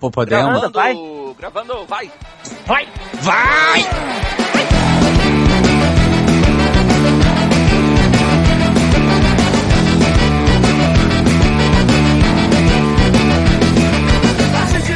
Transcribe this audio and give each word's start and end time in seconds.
Pô, 0.00 0.10
podemos. 0.10 0.44
Gravando, 0.60 0.72
vai. 0.72 0.94
gravando, 1.38 1.86
vai. 1.86 2.10
Vai! 2.66 2.88
Vai! 3.22 3.84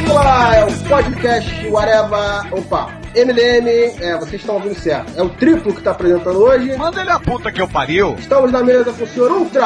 Olá, 0.09 0.55
é 0.57 0.65
o 0.65 0.89
podcast 0.89 1.67
Whatever. 1.69 2.53
Opa, 2.53 2.89
MDM, 3.15 3.67
é, 4.01 4.17
vocês 4.17 4.41
estão 4.41 4.55
ouvindo 4.55 4.75
certo. 4.75 5.11
É 5.17 5.21
o 5.23 5.29
triplo 5.29 5.71
que 5.73 5.79
está 5.79 5.91
apresentando 5.91 6.37
hoje. 6.39 6.75
Manda 6.77 7.01
ele 7.01 7.09
a 7.11 7.19
puta 7.19 7.51
que 7.51 7.61
eu 7.61 7.67
pariu. 7.67 8.15
Estamos 8.19 8.51
na 8.51 8.61
mesa 8.63 8.91
com 8.93 9.03
o 9.03 9.07
senhor 9.07 9.31
Ultra, 9.31 9.65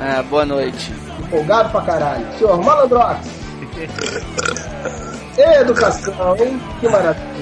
É, 0.00 0.22
boa 0.22 0.44
noite. 0.44 0.92
empolgado 1.20 1.70
pra 1.70 1.80
caralho. 1.82 2.26
Senhor 2.38 2.62
Malandrox. 2.62 3.37
Educação, 5.60 6.36
hein? 6.36 6.60
Que 6.80 6.88
maravilha. 6.88 7.38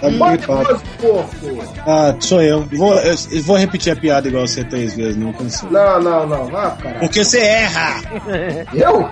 Poderoso 0.00 0.82
porco. 0.98 1.64
Ah, 1.86 2.14
sou 2.20 2.40
eu. 2.40 2.64
Vou, 2.72 2.94
eu, 2.94 3.14
vou 3.42 3.56
repetir 3.56 3.92
a 3.92 3.96
piada 3.96 4.28
igual 4.28 4.46
você 4.46 4.64
três 4.64 4.96
vezes, 4.96 5.16
não 5.16 5.32
consigo. 5.32 5.70
Não, 5.70 6.00
não, 6.00 6.26
não, 6.26 6.46
vá 6.46 6.70
caralho. 6.70 7.00
Porque 7.00 7.22
você 7.22 7.38
erra! 7.40 8.00
Eu? 8.72 9.10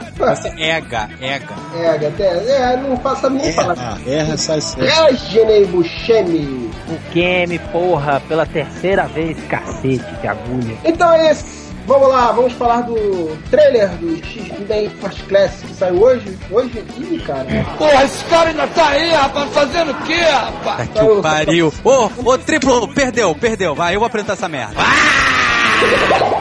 Ega, 0.57 1.09
ega. 1.21 1.55
É, 1.77 2.07
até, 2.07 2.73
é, 2.73 2.77
não 2.77 2.97
faça 2.99 3.29
nem 3.29 3.53
falar. 3.53 3.77
Erra, 3.77 3.99
erra, 4.07 4.37
sai 4.37 4.61
certo. 4.61 5.05
Regenei 5.05 5.67
Buscemi. 5.67 6.71
O 6.89 7.13
Kemi, 7.13 7.59
porra, 7.71 8.23
pela 8.27 8.47
terceira 8.47 9.07
vez, 9.09 9.37
cacete 9.49 10.05
de 10.21 10.27
agulha. 10.27 10.77
Então 10.85 11.13
é 11.13 11.33
isso. 11.33 11.58
Vamos 11.89 12.09
lá, 12.11 12.33
vamos 12.33 12.53
falar 12.53 12.83
do 12.83 13.35
trailer 13.51 13.89
do 13.97 14.15
X-Men 14.19 14.91
First 15.01 15.23
Class 15.27 15.63
que 15.63 15.73
saiu 15.73 16.03
hoje. 16.03 16.39
Hoje? 16.51 16.85
Ih, 16.99 17.19
cara. 17.27 17.47
Porra, 17.79 18.05
esse 18.05 18.23
cara 18.27 18.51
ainda 18.51 18.67
tá 18.67 18.89
aí, 18.89 19.11
rapaz, 19.11 19.51
fazendo 19.55 19.93
o 19.93 20.03
quê, 20.03 20.21
rapaz? 20.21 20.89
Tá 20.91 21.01
que 21.01 21.11
o 21.11 21.23
pariu. 21.23 21.73
Ô, 21.83 22.11
ô, 22.27 22.37
triplo, 22.37 22.89
perdeu, 22.89 23.35
perdeu. 23.35 23.75
Vai, 23.75 23.95
eu 23.95 24.01
vou 24.01 24.07
apresentar 24.07 24.35
essa 24.35 24.51
merda. 24.51 24.75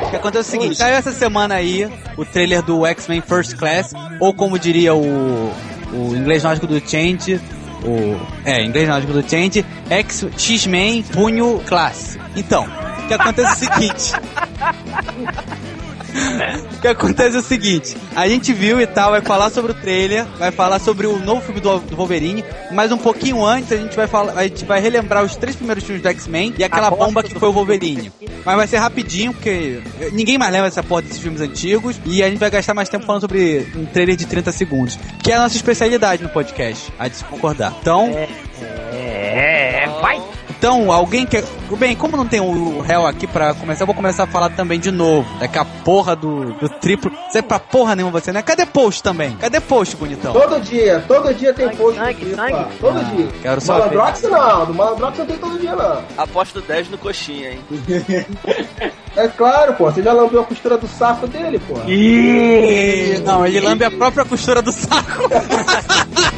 O 0.06 0.10
que 0.10 0.18
aconteceu 0.18 0.40
é 0.40 0.42
o 0.42 0.44
seguinte, 0.44 0.78
saiu 0.78 0.96
essa 0.96 1.14
semana 1.14 1.56
aí 1.56 1.90
o 2.18 2.26
trailer 2.26 2.62
do 2.62 2.86
X-Men 2.86 3.22
First 3.22 3.56
Class, 3.56 3.94
ou 4.20 4.34
como 4.34 4.60
diria 4.60 4.94
o, 4.94 5.54
o 5.94 6.14
inglês 6.14 6.44
nórdico 6.44 6.68
do 6.68 6.82
Change, 6.82 7.40
o, 7.86 8.20
é, 8.44 8.66
inglês 8.66 8.90
nórdico 8.90 9.14
do 9.14 9.22
Change, 9.22 9.66
X-Men 10.38 11.04
Punho 11.04 11.62
Class. 11.66 12.20
Então, 12.36 12.68
que 13.08 13.14
acontece 13.14 13.50
é 13.50 13.54
o 13.54 13.56
seguinte... 13.56 14.14
O 16.74 16.80
que 16.80 16.88
acontece 16.88 17.36
é 17.36 17.40
o 17.40 17.44
seguinte, 17.44 17.96
a 18.16 18.28
gente 18.28 18.52
viu 18.54 18.82
e 18.82 18.88
tal, 18.88 19.12
vai 19.12 19.22
falar 19.22 19.50
sobre 19.52 19.72
o 19.72 19.76
trailer, 19.76 20.26
vai 20.40 20.52
falar 20.52 20.80
sobre 20.80 21.06
o 21.06 21.20
novo 21.20 21.42
filme 21.42 21.60
do, 21.62 21.80
do 21.80 21.96
Wolverine, 21.96 22.44
mas 22.72 22.92
um 22.92 22.98
pouquinho 22.98 23.46
antes 23.46 23.72
a 23.72 23.78
gente 23.78 23.96
vai 23.96 24.08
falar, 24.08 24.34
a 24.34 24.44
gente 24.44 24.66
vai 24.66 24.80
relembrar 24.80 25.24
os 25.24 25.36
três 25.36 25.56
primeiros 25.56 25.84
filmes 25.84 26.02
do 26.02 26.10
X-Men 26.10 26.56
e 26.58 26.64
aquela 26.64 26.90
bomba 26.90 27.22
que 27.22 27.38
foi 27.38 27.50
o 27.50 27.54
Wolverine. 27.54 28.12
Mas 28.44 28.56
vai 28.56 28.68
ser 28.68 28.78
rapidinho, 28.78 29.34
porque 29.34 29.82
ninguém 30.14 30.38
mais 30.38 30.52
lembra 30.52 30.70
dessa 30.70 30.82
porra 30.84 31.04
desses 31.04 31.20
filmes 31.20 31.42
antigos 31.42 32.00
e 32.06 32.24
a 32.24 32.30
gente 32.30 32.40
vai 32.40 32.50
gastar 32.50 32.74
mais 32.74 32.90
tempo 32.90 33.06
falando 33.06 33.22
sobre 33.22 33.68
um 33.76 33.86
trailer 33.86 34.16
de 34.16 34.26
30 34.26 34.52
segundos, 34.52 34.98
que 35.22 35.32
é 35.32 35.36
a 35.36 35.42
nossa 35.42 35.56
especialidade 35.56 36.24
no 36.24 36.30
podcast, 36.30 36.92
a 36.98 37.08
de 37.08 37.18
se 37.18 37.24
concordar. 37.26 37.76
Então, 37.82 38.10
É, 38.92 39.88
vai! 40.02 40.22
Então, 40.58 40.92
alguém 40.92 41.26
quer. 41.26 41.44
Bem, 41.78 41.96
como 41.96 42.16
não 42.18 42.26
tem 42.26 42.40
o 42.40 42.80
réu 42.80 43.06
aqui 43.06 43.28
pra 43.28 43.54
começar, 43.54 43.84
eu 43.84 43.86
vou 43.86 43.96
começar 43.96 44.24
a 44.24 44.28
falar 44.28 44.50
também 44.52 44.80
de 44.80 44.90
novo. 44.92 45.28
Daqui 45.40 45.60
a 45.60 45.66
porra 45.66 46.16
do, 46.16 46.54
do 46.54 46.70
triplo. 46.70 47.12
Você 47.30 47.40
é 47.40 47.42
pra 47.42 47.60
porra 47.60 47.96
nenhuma 47.96 48.12
você, 48.20 48.32
né? 48.32 48.42
Cadê 48.42 48.66
post 48.66 49.04
também? 49.04 49.36
Cadê 49.38 49.60
post, 49.60 49.96
bonitão? 49.98 50.34
Todo 50.34 50.60
dia, 50.62 51.04
todo 51.08 51.34
dia 51.34 51.54
tem 51.54 51.66
Sangue, 51.68 51.78
post 51.78 52.00
sangue, 52.00 52.36
sangue. 52.36 52.66
Todo 52.80 53.00
Ah, 53.00 53.04
dia. 53.04 53.28
quero 53.42 53.62
só 53.62 53.74
Malandrox 53.74 54.22
não, 54.24 54.66
do 54.66 54.74
Malandrox 54.74 55.18
não 55.20 55.26
tem 55.26 55.38
todo 55.38 55.60
dia 55.60 55.76
não. 55.76 56.04
Aposto 56.18 56.62
10 56.62 56.90
no 56.90 56.98
coxinha, 56.98 57.52
hein? 57.52 57.60
É 59.16 59.28
claro, 59.28 59.74
pô, 59.74 59.86
você 59.92 60.04
já 60.04 60.14
lambeu 60.14 60.42
a 60.42 60.44
costura 60.44 60.78
do 60.78 60.88
saco 60.88 61.26
dele, 61.28 61.60
pô. 61.68 61.74
Ih, 61.88 63.20
Não, 63.26 63.44
ele 63.48 63.60
lambe 63.60 63.84
a 63.84 63.90
própria 63.90 64.24
costura 64.24 64.62
do 64.62 64.72
saco. 64.72 65.24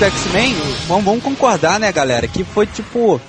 do 0.00 0.04
X-Men, 0.06 0.54
vamos, 0.88 1.04
vamos 1.04 1.22
concordar, 1.22 1.78
né, 1.78 1.92
galera? 1.92 2.26
Que 2.26 2.42
foi 2.42 2.66
tipo. 2.66 3.20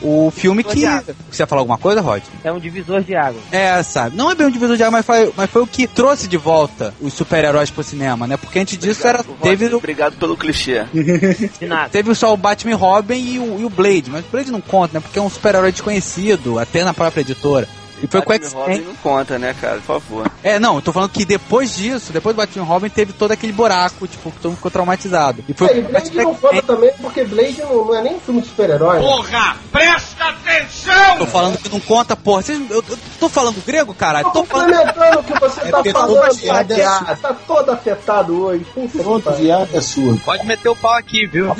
O 0.00 0.30
filme 0.30 0.62
que. 0.62 0.86
Você 1.28 1.42
ia 1.42 1.46
falar 1.48 1.60
alguma 1.62 1.76
coisa, 1.76 2.00
Rod? 2.00 2.22
É 2.44 2.52
um 2.52 2.60
divisor 2.60 3.02
de 3.02 3.16
água. 3.16 3.40
É, 3.50 3.82
sabe? 3.82 4.16
Não 4.16 4.30
é 4.30 4.34
bem 4.36 4.46
um 4.46 4.50
divisor 4.50 4.76
de 4.76 4.82
água, 4.84 4.92
mas 4.98 5.04
foi, 5.06 5.32
mas 5.36 5.50
foi 5.50 5.60
o 5.62 5.66
que 5.66 5.88
trouxe 5.88 6.28
de 6.28 6.36
volta 6.36 6.94
os 7.00 7.12
super-heróis 7.12 7.68
pro 7.68 7.82
cinema, 7.82 8.24
né? 8.24 8.36
Porque 8.36 8.60
antes 8.60 8.78
disso 8.78 9.04
era. 9.08 9.24
Teve, 9.42 9.66
o- 9.66 9.78
Obrigado 9.78 10.16
pelo 10.16 10.36
clichê. 10.36 10.84
De 10.92 11.66
nada. 11.66 11.88
teve 11.88 12.14
só 12.14 12.32
o 12.32 12.36
Batman 12.36 12.76
Robin 12.76 13.14
e 13.18 13.38
o, 13.40 13.58
e 13.60 13.64
o 13.64 13.70
Blade, 13.70 14.04
mas 14.08 14.24
o 14.24 14.28
Blade 14.30 14.52
não 14.52 14.60
conta, 14.60 14.94
né? 14.94 15.00
Porque 15.00 15.18
é 15.18 15.22
um 15.22 15.28
super-herói 15.28 15.72
desconhecido, 15.72 16.60
até 16.60 16.84
na 16.84 16.94
própria 16.94 17.22
editora. 17.22 17.66
E 18.02 18.06
foi 18.06 18.22
com 18.22 18.30
o 18.30 18.38
Batman 18.38 18.60
Robin 18.60 18.72
X-Men. 18.72 18.86
não 18.88 18.94
conta, 18.96 19.38
né, 19.38 19.54
cara? 19.60 19.76
Por 19.76 19.82
favor. 20.00 20.30
É, 20.42 20.58
não, 20.58 20.76
eu 20.76 20.82
tô 20.82 20.92
falando 20.92 21.10
que 21.10 21.24
depois 21.24 21.74
disso, 21.76 22.12
depois 22.12 22.34
do 22.34 22.38
Batman 22.38 22.64
Robin, 22.64 22.88
teve 22.88 23.12
todo 23.12 23.32
aquele 23.32 23.52
buraco, 23.52 24.06
tipo, 24.06 24.30
que 24.30 24.36
todo 24.38 24.50
mundo 24.50 24.56
ficou 24.56 24.70
traumatizado. 24.70 25.42
E 25.48 25.52
foi 25.52 25.68
É, 25.68 25.78
e 25.78 25.82
Blade 25.82 26.16
não 26.16 26.34
conta 26.34 26.62
também, 26.62 26.90
porque 27.00 27.24
Blade 27.24 27.60
não, 27.62 27.84
não 27.86 27.94
é 27.94 28.02
nem 28.02 28.20
filme 28.20 28.40
de 28.40 28.48
super-herói. 28.48 29.00
Porra, 29.00 29.56
presta 29.72 30.24
atenção! 30.28 31.18
Tô 31.18 31.26
falando 31.26 31.58
que 31.58 31.68
não 31.68 31.80
conta, 31.80 32.14
porra. 32.16 32.42
Vocês, 32.42 32.70
eu, 32.70 32.84
eu 32.88 32.98
tô 33.18 33.28
falando 33.28 33.64
grego, 33.64 33.94
caralho? 33.94 34.26
Tô 34.26 34.40
Tô 34.40 34.44
falando. 34.44 34.74
complementando 34.76 35.18
o 35.20 35.22
que 35.24 35.40
você 35.40 35.60
É 35.60 35.64
tá 35.64 35.76
porque 35.78 35.92
falando, 35.92 36.38
é 36.44 36.76
cara. 36.76 37.16
Tá 37.16 37.34
todo 37.46 37.70
afetado 37.70 38.42
hoje. 38.42 38.66
Pronto, 38.96 39.32
viado 39.32 39.68
é 39.74 39.80
sua. 39.80 40.16
Pode 40.24 40.46
meter 40.46 40.68
o 40.68 40.76
pau 40.76 40.94
aqui, 40.94 41.26
viu? 41.26 41.54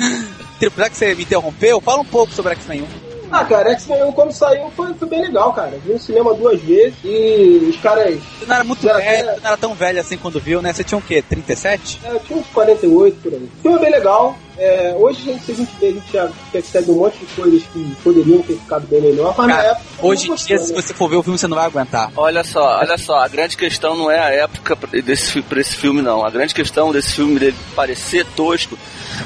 Já 0.77 0.89
que 0.89 0.97
você 0.97 1.15
me 1.15 1.23
interrompeu, 1.23 1.79
fala 1.79 2.01
um 2.01 2.05
pouco 2.05 2.33
sobre 2.33 2.51
X-Men 2.53 2.81
1. 3.05 3.08
Ah, 3.31 3.45
cara, 3.45 3.71
X-Men 3.71 4.03
1 4.03 4.11
quando 4.11 4.31
saiu 4.31 4.69
foi, 4.75 4.93
foi 4.93 5.07
bem 5.07 5.21
legal, 5.21 5.53
cara. 5.53 5.77
Vi 5.85 5.93
no 5.93 5.99
cinema 5.99 6.33
duas 6.33 6.59
vezes 6.61 6.95
e 7.03 7.67
os 7.69 7.77
caras. 7.77 8.19
Você 8.39 8.45
não 8.45 8.55
era 8.55 8.63
muito 8.63 8.81
velho, 8.81 9.25
você 9.25 9.39
não 9.41 9.47
era 9.47 9.57
tão 9.57 9.73
velho 9.73 9.99
assim 9.99 10.17
quando 10.17 10.39
viu, 10.39 10.61
né? 10.61 10.73
Você 10.73 10.83
tinha 10.83 10.97
o 10.97 11.01
quê? 11.01 11.21
37? 11.21 12.01
É, 12.03 12.19
tinha 12.19 12.39
uns 12.39 12.47
48 12.47 13.21
por 13.21 13.33
aí. 13.33 13.39
O 13.43 13.61
filme 13.61 13.77
é 13.77 13.81
bem 13.81 13.91
legal. 13.91 14.35
É, 14.57 14.93
hoje, 14.99 15.39
se 15.39 15.53
a 15.53 15.55
gente 15.55 15.71
vê, 15.79 15.87
a 15.87 15.91
gente 15.93 16.11
já 16.11 16.29
percebe 16.51 16.91
um 16.91 16.95
monte 16.95 17.17
de 17.19 17.25
coisas 17.27 17.63
que 17.63 17.95
poderiam 18.03 18.41
ter 18.41 18.55
ficado 18.55 18.85
bem 18.87 18.99
melhor. 19.01 19.33
Mas 19.37 19.47
na 19.47 19.55
Cara, 19.55 19.67
época. 19.69 19.85
hoje 20.01 20.29
em 20.29 20.35
dia, 20.35 20.57
gostou, 20.57 20.67
se 20.67 20.73
né? 20.73 20.81
você 20.81 20.93
for 20.93 21.09
ver 21.09 21.15
o 21.15 21.23
filme, 21.23 21.39
você 21.39 21.47
não 21.47 21.55
vai 21.55 21.65
aguentar. 21.65 22.11
Olha 22.17 22.43
só, 22.43 22.79
olha 22.79 22.97
só, 22.97 23.19
a 23.19 23.27
grande 23.29 23.55
questão 23.55 23.95
não 23.95 24.11
é 24.11 24.19
a 24.19 24.29
época 24.31 24.75
desse, 25.01 25.41
pra 25.43 25.61
esse 25.61 25.77
filme, 25.77 26.01
não. 26.01 26.25
A 26.25 26.29
grande 26.29 26.53
questão 26.53 26.91
desse 26.91 27.13
filme 27.13 27.39
dele 27.39 27.55
parecer 27.73 28.25
tosco 28.35 28.77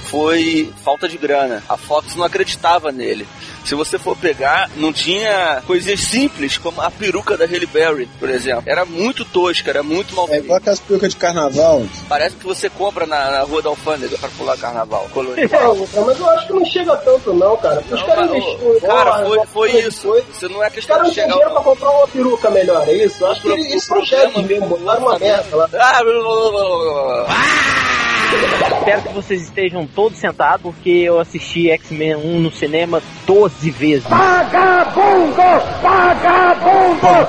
foi 0.03 0.71
falta 0.83 1.07
de 1.09 1.17
grana. 1.17 1.63
A 1.67 1.77
Fox 1.77 2.15
não 2.15 2.23
acreditava 2.23 2.91
nele. 2.91 3.27
Se 3.65 3.75
você 3.75 3.97
for 3.97 4.15
pegar, 4.17 4.69
não 4.75 4.91
tinha 4.91 5.61
coisas 5.65 5.99
simples, 5.99 6.57
como 6.57 6.81
a 6.81 6.91
peruca 6.91 7.37
da 7.37 7.45
Halle 7.45 7.65
Berry, 7.65 8.09
por 8.19 8.29
exemplo. 8.29 8.63
Era 8.65 8.83
muito 8.85 9.23
tosca, 9.25 9.69
era 9.69 9.81
muito 9.81 10.13
mal 10.15 10.25
É 10.25 10.29
feita. 10.29 10.43
igual 10.45 10.57
aquelas 10.57 10.79
perucas 10.79 11.09
de 11.11 11.15
carnaval. 11.17 11.83
Parece 12.09 12.35
que 12.35 12.45
você 12.45 12.69
compra 12.69 13.05
na, 13.05 13.31
na 13.31 13.41
rua 13.41 13.61
da 13.61 13.69
Alfândega 13.69 14.17
pra 14.17 14.29
pular 14.37 14.57
carnaval. 14.57 15.07
colorido. 15.13 15.49
Não, 15.93 16.05
mas 16.05 16.19
eu 16.19 16.29
acho 16.29 16.47
que 16.47 16.53
não 16.53 16.65
chega 16.65 16.95
tanto, 16.97 17.33
não, 17.33 17.55
cara. 17.57 17.81
Os 17.89 18.03
caras 18.03 18.29
investiram 18.29 18.79
Cara, 18.81 19.25
foi, 19.25 19.45
foi 19.47 19.71
isso. 19.79 20.07
coisa. 20.07 20.25
Você 20.33 20.47
não 20.47 20.63
é 20.63 20.67
Os 20.67 20.73
questão 20.73 20.95
caras 20.97 21.11
de 21.13 21.17
não 21.21 21.23
chegar. 21.23 21.27
têm 21.27 21.33
dinheiro 21.45 21.53
pra 21.53 21.63
comprar 21.71 21.89
uma 21.89 22.07
peruca 22.07 22.49
melhor, 22.49 22.87
é 22.89 22.93
isso? 22.93 23.23
Eu 23.23 23.31
acho 23.31 23.41
que 23.41 23.47
Pro- 23.47 23.57
eles, 23.57 23.83
são 23.83 24.05
chefes 24.05 24.45
mesmo, 24.45 24.67
botaram 24.67 25.01
uma 25.01 25.19
merda 25.19 25.55
lá. 25.55 25.69
Ah, 25.73 26.03
blá, 26.03 26.03
blá, 26.03 26.51
blá, 26.51 26.51
blá, 26.51 27.23
blá. 27.25 27.92
Espero 28.79 29.01
que 29.01 29.13
vocês 29.13 29.41
estejam 29.43 29.87
todos 29.87 30.17
sentados, 30.17 30.61
porque 30.61 30.89
eu 30.89 31.19
assisti 31.19 31.69
X-Men 31.71 32.15
1 32.15 32.39
no 32.39 32.51
cinema 32.51 33.01
12 33.25 33.71
vezes. 33.71 34.03
Pam, 34.03 34.19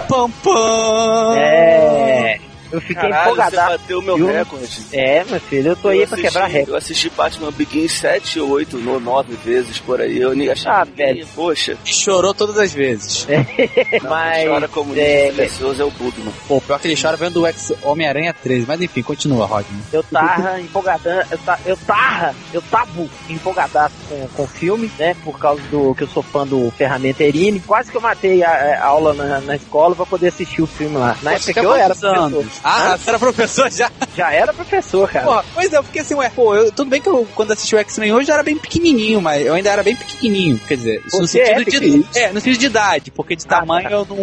pam, 0.08 0.30
pam. 0.42 1.36
É. 1.36 2.40
Eu 2.74 2.80
fiquei 2.80 3.08
Caralho, 3.08 3.36
você 3.36 3.56
bateu 3.56 3.98
o 4.00 4.02
meu 4.02 4.16
viu? 4.16 4.26
recorde. 4.26 4.82
É, 4.92 5.24
meu 5.24 5.38
filho, 5.40 5.68
eu 5.68 5.76
tô 5.76 5.88
aí 5.88 6.00
Eu 6.00 6.06
pra 6.08 6.14
assisti- 6.16 6.32
quebrar 6.32 6.46
recorde. 6.46 6.70
Eu 6.70 6.76
assisti 6.76 7.10
Batman 7.10 7.52
Begins 7.52 7.92
7, 7.92 8.40
8, 8.40 8.78
9 8.78 9.36
vezes 9.44 9.78
por 9.78 10.00
aí. 10.00 10.18
Eu 10.18 10.34
nem 10.34 10.50
achei. 10.50 10.68
Ah, 10.70 10.84
que- 10.84 10.92
velho. 10.92 11.26
Poxa, 11.34 11.76
chorou 11.84 12.34
todas 12.34 12.58
as 12.58 12.72
vezes. 12.72 13.26
não, 14.02 14.10
Mas, 14.10 14.48
chora 14.48 14.68
como 14.68 14.92
é, 14.98 15.30
silencioso 15.30 15.82
é 15.82 15.84
o 15.84 15.90
Bugman. 15.90 16.32
Pô, 16.48 16.60
pior 16.60 16.80
que 16.80 16.88
ele 16.88 17.00
chora 17.00 17.16
vendo 17.16 17.42
o 17.42 17.46
X 17.46 17.72
Homem-Aranha 17.82 18.34
13. 18.34 18.64
Mas 18.66 18.80
enfim, 18.80 19.02
continua, 19.02 19.46
Rodney. 19.46 19.80
Eu 19.92 20.02
tava 20.02 20.60
empolgadão, 20.60 21.22
eu, 21.30 21.38
ta, 21.38 21.58
eu 21.64 21.76
tava, 21.76 22.34
eu 22.52 22.62
tava 22.62 22.90
empolgadaço 23.28 23.94
com, 24.08 24.26
com 24.28 24.42
o 24.42 24.46
filme, 24.48 24.90
né? 24.98 25.14
Por 25.24 25.38
causa 25.38 25.62
do 25.70 25.94
que 25.94 26.02
eu 26.02 26.08
sou 26.08 26.22
fã 26.22 26.44
do 26.46 26.72
Ferramenta 26.76 27.22
Erini. 27.22 27.60
Quase 27.60 27.90
que 27.90 27.96
eu 27.96 28.00
matei 28.00 28.42
a, 28.42 28.50
a 28.82 28.86
aula 28.86 29.14
na, 29.14 29.40
na 29.40 29.56
escola 29.56 29.94
pra 29.94 30.04
poder 30.06 30.28
assistir 30.28 30.62
o 30.62 30.66
filme 30.66 30.96
lá. 30.96 31.16
Na 31.22 31.34
época 31.34 31.52
que 31.52 31.58
eu 31.60 31.74
era 31.74 31.94
professor. 31.94 32.44
Ah, 32.64 32.96
você 32.96 33.10
era 33.10 33.18
professor 33.18 33.70
já? 33.70 33.90
Já 34.16 34.32
era 34.32 34.52
professor, 34.54 35.06
cara. 35.10 35.26
Porra, 35.26 35.44
pois 35.52 35.70
é, 35.72 35.82
porque 35.82 35.98
assim, 36.00 36.14
ué, 36.14 36.30
pô, 36.30 36.54
eu, 36.54 36.72
tudo 36.72 36.88
bem 36.88 37.00
que 37.00 37.08
eu, 37.08 37.26
quando 37.34 37.52
assisti 37.52 37.74
o 37.76 37.78
X-Men 37.78 38.12
hoje, 38.14 38.30
eu 38.30 38.34
era 38.34 38.42
bem 38.42 38.56
pequenininho, 38.56 39.20
mas 39.20 39.44
eu 39.44 39.52
ainda 39.52 39.70
era 39.70 39.82
bem 39.82 39.94
pequenininho, 39.94 40.58
quer 40.66 40.76
dizer, 40.76 41.02
isso 41.06 41.20
no 41.20 41.26
Você 41.28 41.40
é 41.40 41.58
sentido 41.58 41.80
de, 41.80 42.18
é, 42.18 42.32
no 42.32 42.40
sentido 42.40 42.60
de 42.60 42.66
idade, 42.66 43.10
porque 43.10 43.36
de 43.36 43.44
Ah, 43.46 43.60
tamanho 43.60 43.88
tá. 43.88 43.94
eu 43.94 44.06
não, 44.06 44.16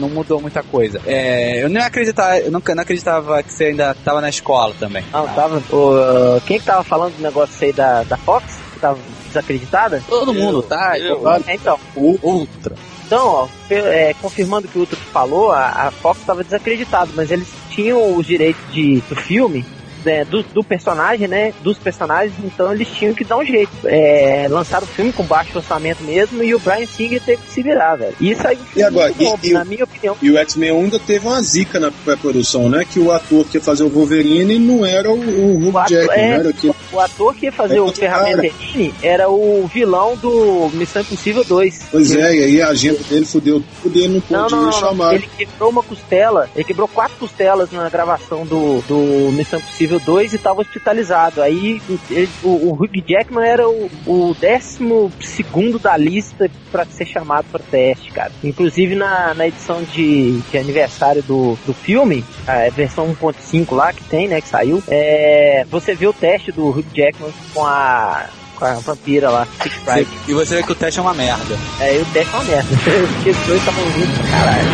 não 0.00 0.08
mudou 0.08 0.40
muita 0.40 0.62
coisa. 0.62 0.98
É, 1.04 1.62
eu 1.62 1.68
nem 1.68 1.82
acreditava, 1.82 2.38
eu 2.38 2.50
nunca 2.50 2.74
não 2.74 2.82
acreditava 2.82 3.42
que 3.42 3.52
você 3.52 3.64
ainda 3.66 3.94
tava 4.04 4.20
na 4.22 4.30
escola 4.30 4.74
também. 4.80 5.04
Não, 5.12 5.26
tava. 5.34 5.62
o, 5.70 6.40
quem 6.46 6.58
que 6.58 6.64
tava 6.64 6.82
falando 6.84 7.14
do 7.16 7.22
negócio 7.22 7.62
aí 7.62 7.72
da, 7.74 8.04
da 8.04 8.16
Fox? 8.16 8.44
Que 8.72 8.80
tava 8.80 8.98
desacreditada? 9.26 10.02
Todo 10.08 10.32
mundo, 10.32 10.58
Eu- 10.60 10.62
tá? 10.62 10.98
eu- 10.98 11.28
É, 11.46 11.54
então. 11.54 11.78
Ultra. 11.96 12.74
Então, 13.04 13.26
ó, 13.26 13.48
é, 13.70 14.14
confirmando 14.14 14.66
o 14.66 14.70
que 14.70 14.78
o 14.78 14.80
Ultra 14.80 14.98
falou, 15.12 15.50
a, 15.52 15.88
a 15.88 15.90
Fox 15.90 16.20
estava 16.20 16.42
desacreditada, 16.42 17.10
mas 17.14 17.30
eles 17.30 17.46
tinham 17.74 18.16
os 18.16 18.26
direitos 18.26 18.62
de, 18.72 19.00
do 19.08 19.16
filme, 19.16 19.64
né, 20.04 20.24
do, 20.24 20.42
do 20.42 20.62
personagem, 20.64 21.26
né? 21.28 21.52
Dos 21.62 21.78
personagens, 21.78 22.34
então 22.44 22.72
eles 22.72 22.88
tinham 22.88 23.14
que 23.14 23.24
dar 23.24 23.38
um 23.38 23.44
jeito. 23.44 23.70
É, 23.84 24.46
lançaram 24.50 24.84
o 24.84 24.90
filme 24.90 25.12
com 25.12 25.22
baixo 25.24 25.56
orçamento 25.58 26.02
mesmo 26.02 26.42
e 26.42 26.54
o 26.54 26.58
Brian 26.58 26.86
Singer 26.86 27.20
teve 27.20 27.42
que 27.42 27.52
se 27.52 27.62
virar, 27.62 27.96
velho. 27.96 28.14
Isso 28.20 28.46
aí 28.46 28.58
E 28.76 28.82
agora, 28.82 29.12
muito 29.12 29.24
bom, 29.30 29.38
e- 29.42 29.50
e 29.50 29.52
na 29.52 29.64
minha 29.64 29.84
opinião. 29.84 30.16
E 30.22 30.30
o 30.30 30.36
X-Men 30.38 30.70
ainda 30.70 30.98
teve 30.98 31.26
uma 31.26 31.40
zica 31.42 31.78
na 31.80 31.90
pré-produção, 32.04 32.68
né? 32.68 32.84
Que 32.88 32.98
o 32.98 33.10
ator 33.12 33.44
que 33.46 33.56
ia 33.58 33.62
fazer 33.62 33.82
o 33.84 33.88
Wolverine 33.88 34.58
não 34.58 34.84
era 34.84 35.10
o, 35.10 35.14
o 35.18 35.56
Hugh 35.68 35.72
O 35.74 35.78
ator- 35.78 35.88
Jackman, 35.90 36.18
é. 36.24 36.28
era 36.30 36.48
aquele. 36.50 36.74
O 36.92 37.00
ator 37.00 37.34
que 37.34 37.46
ia 37.46 37.52
fazer 37.52 37.76
É 37.76 37.80
o 37.80 37.84
outro 37.84 38.00
Ferramenterini 38.00 38.94
era 39.02 39.28
o 39.28 39.68
vilão 39.72 40.16
do 40.16 40.70
Missão 40.74 41.02
Impossível 41.02 41.44
2. 41.44 41.86
Pois 41.90 42.14
é, 42.14 42.34
e 42.34 42.44
aí 42.44 42.62
a 42.62 42.68
agenda 42.68 42.98
dele 43.08 43.24
fudeu 43.24 43.62
tudo 43.82 43.98
e 43.98 44.02
ele 44.04 44.14
não 44.14 44.20
podia 44.20 44.56
não, 44.56 44.62
não, 44.66 44.72
chamar. 44.72 45.14
Ele 45.14 45.28
quebrou 45.36 45.70
uma 45.70 45.82
costela, 45.82 46.48
ele 46.54 46.64
quebrou 46.64 46.88
quatro 46.88 47.16
costelas 47.18 47.70
na 47.72 47.88
gravação 47.88 48.44
do, 48.46 48.80
do 48.82 49.32
Missão 49.32 49.58
Impossível 49.58 49.91
2 49.98 50.34
e 50.34 50.38
tava 50.38 50.60
hospitalizado. 50.60 51.42
Aí 51.42 51.80
ele- 52.10 52.28
o, 52.42 52.48
o 52.48 52.72
Hugh 52.74 53.02
Jackman 53.06 53.44
era 53.46 53.68
o, 53.68 53.90
o 54.06 54.36
décimo 54.40 55.10
segundo 55.20 55.78
da 55.78 55.96
lista 55.96 56.50
pra 56.70 56.84
ser 56.84 57.06
chamado 57.06 57.46
para 57.50 57.60
teste, 57.70 58.10
cara. 58.12 58.32
Inclusive 58.42 58.94
na, 58.94 59.34
na 59.34 59.46
edição 59.46 59.82
de, 59.82 60.40
de 60.50 60.58
aniversário 60.58 61.22
do, 61.22 61.58
do 61.66 61.72
filme, 61.74 62.24
a 62.46 62.68
versão 62.70 63.14
1.5 63.14 63.74
lá 63.74 63.92
que 63.92 64.04
tem, 64.04 64.28
né, 64.28 64.40
que 64.40 64.48
saiu, 64.48 64.82
é, 64.88 65.64
você 65.70 65.94
vê 65.94 66.06
o 66.06 66.12
teste 66.12 66.52
do 66.52 66.68
Hugh 66.68 66.84
Jackman 66.94 67.30
com 67.54 67.64
a 67.66 68.26
com 68.54 68.66
a 68.66 68.74
vampira 68.74 69.28
lá, 69.28 69.46
Six 69.60 69.76
Pride. 69.78 70.08
E 70.28 70.32
você 70.34 70.54
vê 70.56 70.62
que 70.62 70.70
o 70.70 70.74
teste 70.74 71.00
é 71.00 71.02
uma 71.02 71.14
merda. 71.14 71.58
É, 71.80 71.96
e 71.96 72.00
o 72.00 72.04
teste 72.06 72.32
é 72.32 72.36
uma 72.36 72.44
merda. 72.44 72.68
Porque 73.16 73.30
os 73.30 73.36
dois 73.46 73.58
estavam 73.58 73.90
juntos 73.90 74.18
pra 74.18 74.30
caralho. 74.30 74.68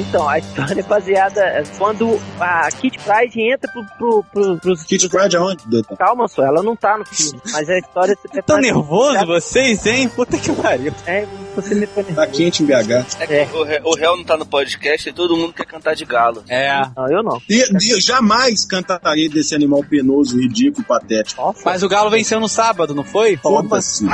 Então, 0.00 0.28
a 0.28 0.38
história 0.38 0.80
é 0.80 0.82
baseada 0.82 1.62
quando 1.78 2.18
a 2.40 2.68
Kit 2.70 2.98
Pride 2.98 3.40
entra 3.52 3.70
pro, 3.70 3.84
pro, 3.98 4.24
pro, 4.32 4.58
pros, 4.58 4.82
Kit 4.82 5.08
pros- 5.08 5.20
Pride 5.22 5.36
aonde, 5.36 5.62
doutor? 5.66 5.96
Calma, 5.96 6.26
só, 6.28 6.42
ela 6.42 6.62
não 6.62 6.74
tá 6.76 6.96
no 6.98 7.04
filme, 7.06 7.40
mas 7.52 7.68
a 7.68 7.78
história 7.78 8.16
se 8.20 8.42
Tão 8.42 8.58
nervoso 8.58 9.26
vocês, 9.26 9.84
hein? 9.86 10.08
Puta 10.08 10.38
que 10.38 10.50
pariu. 10.52 10.92
É, 11.06 11.26
você 11.54 11.74
me 11.74 11.86
põe 11.86 12.02
Tá 12.04 12.12
nervoso. 12.22 12.36
quente 12.38 12.62
em 12.62 12.66
BH. 12.66 12.72
É 13.20 13.26
que 13.26 13.34
É. 13.34 13.48
O, 13.84 13.94
réu 13.94 14.16
não 14.16 14.24
tá 14.24 14.36
no 14.36 14.46
podcast 14.46 15.08
e 15.08 15.12
todo 15.12 15.36
mundo 15.36 15.52
quer 15.52 15.66
cantar 15.66 15.94
de 15.94 16.04
galo. 16.04 16.42
É. 16.48 16.70
Não, 16.96 17.08
eu 17.10 17.22
não. 17.22 17.40
E, 17.48 17.62
e 17.96 18.00
jamais 18.00 18.64
cantarei 18.64 19.28
desse 19.28 19.54
animal 19.54 19.84
penoso, 19.84 20.38
ridículo, 20.40 20.84
patético. 20.86 21.40
Nossa, 21.42 21.60
Mas 21.64 21.82
o 21.82 21.88
Galo 21.88 22.10
venceu 22.10 22.40
no 22.40 22.48
sábado, 22.48 22.94
não 22.94 23.04
foi? 23.04 23.36
Foda-se. 23.36 24.06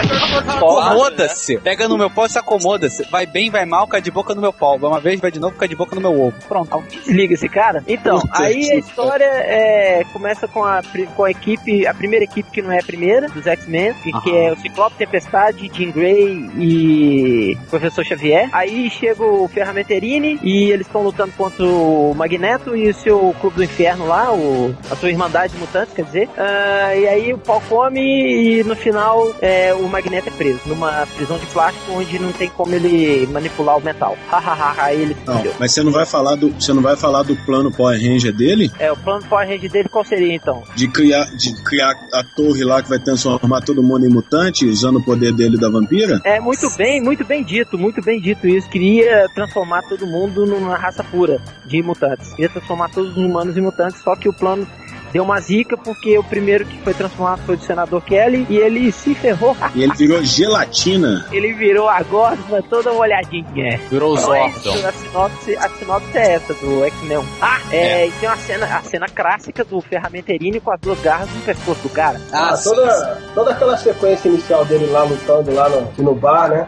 Acomoda-se. 0.48 1.58
Pega 1.58 1.88
no 1.88 1.96
meu 1.96 2.10
pau 2.10 2.26
e 2.26 2.30
se 2.30 2.38
acomoda-se. 2.38 3.04
Vai 3.10 3.26
bem, 3.26 3.50
vai 3.50 3.64
mal, 3.64 3.86
cai 3.86 4.00
de 4.00 4.10
boca 4.10 4.34
no 4.34 4.40
meu 4.40 4.52
pau. 4.52 4.78
Vai 4.78 4.90
uma 4.90 5.00
vez, 5.00 5.20
vai 5.20 5.30
de 5.30 5.38
novo, 5.38 5.56
cai 5.56 5.68
de 5.68 5.75
boca 5.76 5.94
no 5.94 6.00
meu 6.00 6.20
ovo. 6.20 6.36
Pronto. 6.48 6.82
desliga 6.90 7.34
esse 7.34 7.48
cara. 7.48 7.82
Então, 7.86 8.20
Puta 8.20 8.42
aí 8.42 8.60
que 8.60 8.72
a 8.72 8.78
história 8.78 9.24
é, 9.24 10.04
começa 10.12 10.48
com 10.48 10.64
a, 10.64 10.80
com 11.14 11.24
a 11.24 11.30
equipe, 11.30 11.86
a 11.86 11.94
primeira 11.94 12.24
equipe 12.24 12.50
que 12.50 12.62
não 12.62 12.72
é 12.72 12.78
a 12.78 12.82
primeira, 12.82 13.28
dos 13.28 13.46
X-Men, 13.46 13.94
que, 13.94 14.12
que 14.20 14.36
é 14.36 14.52
o 14.52 14.56
Ciclope, 14.56 14.96
Tempestade, 14.96 15.70
Jean 15.72 15.90
Grey 15.90 16.50
e 16.58 17.58
Professor 17.70 18.04
Xavier. 18.04 18.48
Aí 18.52 18.90
chega 18.90 19.22
o 19.22 19.48
Ferramenterini 19.48 20.38
e 20.42 20.70
eles 20.70 20.86
estão 20.86 21.02
lutando 21.02 21.32
contra 21.36 21.64
o 21.64 22.14
Magneto 22.14 22.76
e 22.76 22.88
o 22.90 22.94
seu 22.94 23.34
Clube 23.40 23.56
do 23.56 23.64
Inferno 23.64 24.06
lá, 24.06 24.32
o, 24.32 24.74
a 24.90 24.96
sua 24.96 25.10
Irmandade 25.10 25.52
de 25.52 25.58
Mutantes, 25.58 25.94
quer 25.94 26.04
dizer. 26.04 26.28
Ah, 26.36 26.94
e 26.94 27.06
aí 27.06 27.32
o 27.32 27.38
pau 27.38 27.62
come 27.68 28.00
e 28.00 28.64
no 28.64 28.76
final 28.76 29.32
é, 29.40 29.74
o 29.74 29.88
Magneto 29.88 30.28
é 30.28 30.32
preso 30.32 30.60
numa 30.66 31.06
prisão 31.16 31.38
de 31.38 31.46
plástico 31.46 31.92
onde 31.92 32.18
não 32.18 32.32
tem 32.32 32.48
como 32.48 32.74
ele 32.74 33.26
manipular 33.28 33.76
o 33.76 33.82
metal. 33.82 34.16
Hahaha, 34.30 34.74
aí 34.82 35.02
ele 35.02 35.14
se. 35.14 35.58
Mas 35.66 35.72
você 35.72 35.82
não 35.82 35.90
vai 35.90 36.06
falar 36.06 36.36
do, 36.36 36.50
você 36.50 36.72
não 36.72 36.80
vai 36.80 36.96
falar 36.96 37.24
do 37.24 37.34
plano 37.44 37.72
Power 37.72 38.00
Ranger 38.00 38.32
dele? 38.32 38.70
É, 38.78 38.92
o 38.92 38.96
plano 38.96 39.24
Power 39.26 39.48
Ranger 39.48 39.68
dele 39.68 39.88
qual 39.88 40.04
seria 40.04 40.32
então? 40.32 40.62
De 40.76 40.86
criar, 40.86 41.24
de 41.36 41.52
criar 41.64 41.92
a 42.12 42.22
torre 42.22 42.62
lá 42.62 42.80
que 42.80 42.88
vai 42.88 43.00
transformar 43.00 43.62
todo 43.62 43.82
mundo 43.82 44.06
em 44.06 44.08
mutante, 44.08 44.64
usando 44.64 45.00
o 45.00 45.04
poder 45.04 45.32
dele 45.32 45.58
da 45.58 45.68
vampira? 45.68 46.20
É 46.24 46.38
muito 46.38 46.70
bem, 46.76 47.02
muito 47.02 47.24
bem 47.24 47.42
dito, 47.42 47.76
muito 47.76 48.00
bem 48.00 48.20
dito 48.20 48.46
isso. 48.46 48.68
Queria 48.68 49.26
transformar 49.34 49.82
todo 49.82 50.06
mundo 50.06 50.46
numa 50.46 50.76
raça 50.76 51.02
pura 51.02 51.42
de 51.66 51.82
mutantes. 51.82 52.32
Queria 52.34 52.48
transformar 52.48 52.88
todos 52.90 53.10
os 53.10 53.16
humanos 53.16 53.56
em 53.56 53.60
mutantes, 53.60 54.00
só 54.02 54.14
que 54.14 54.28
o 54.28 54.32
plano 54.32 54.64
deu 55.12 55.22
uma 55.22 55.40
zica 55.40 55.76
porque 55.76 56.18
o 56.18 56.24
primeiro 56.24 56.64
que 56.64 56.78
foi 56.82 56.94
transformado 56.94 57.40
foi 57.46 57.56
o 57.56 57.60
senador 57.60 58.02
Kelly 58.02 58.46
e 58.48 58.56
ele 58.56 58.90
se 58.92 59.14
ferrou. 59.14 59.56
E 59.74 59.82
ele 59.82 59.92
virou 59.94 60.22
gelatina. 60.24 61.26
ele 61.32 61.52
virou 61.52 61.88
a 61.88 62.02
gosma 62.02 62.62
toda 62.68 62.92
molhadinha. 62.92 63.78
Virou 63.90 64.14
o 64.14 64.18
Então 64.18 64.34
é 64.34 64.46
a 64.86 64.92
sinopse, 64.92 65.56
a 65.56 65.68
sinopse 65.70 66.18
é 66.18 66.32
essa 66.34 66.54
do 66.54 66.84
X-Men 66.84 67.18
1. 67.18 67.24
Ah, 67.40 67.60
é, 67.70 68.06
e 68.06 68.10
tem 68.12 68.28
uma 68.28 68.36
cena, 68.36 68.66
a 68.66 68.82
cena 68.82 69.06
clássica 69.08 69.64
do 69.64 69.80
Ferramenterini 69.80 70.60
com 70.60 70.70
as 70.70 70.80
duas 70.80 71.00
garras 71.00 71.28
no 71.30 71.40
pescoço 71.42 71.82
do 71.82 71.88
cara. 71.90 72.20
Ah, 72.32 72.50
Ah, 72.52 72.56
toda, 72.62 73.20
toda 73.34 73.50
aquela 73.50 73.76
sequência 73.76 74.28
inicial 74.28 74.64
dele 74.64 74.86
lá 74.86 75.02
lutando 75.02 75.52
lá 75.52 75.68
no, 75.68 75.90
no 75.98 76.14
bar, 76.14 76.48
né? 76.48 76.66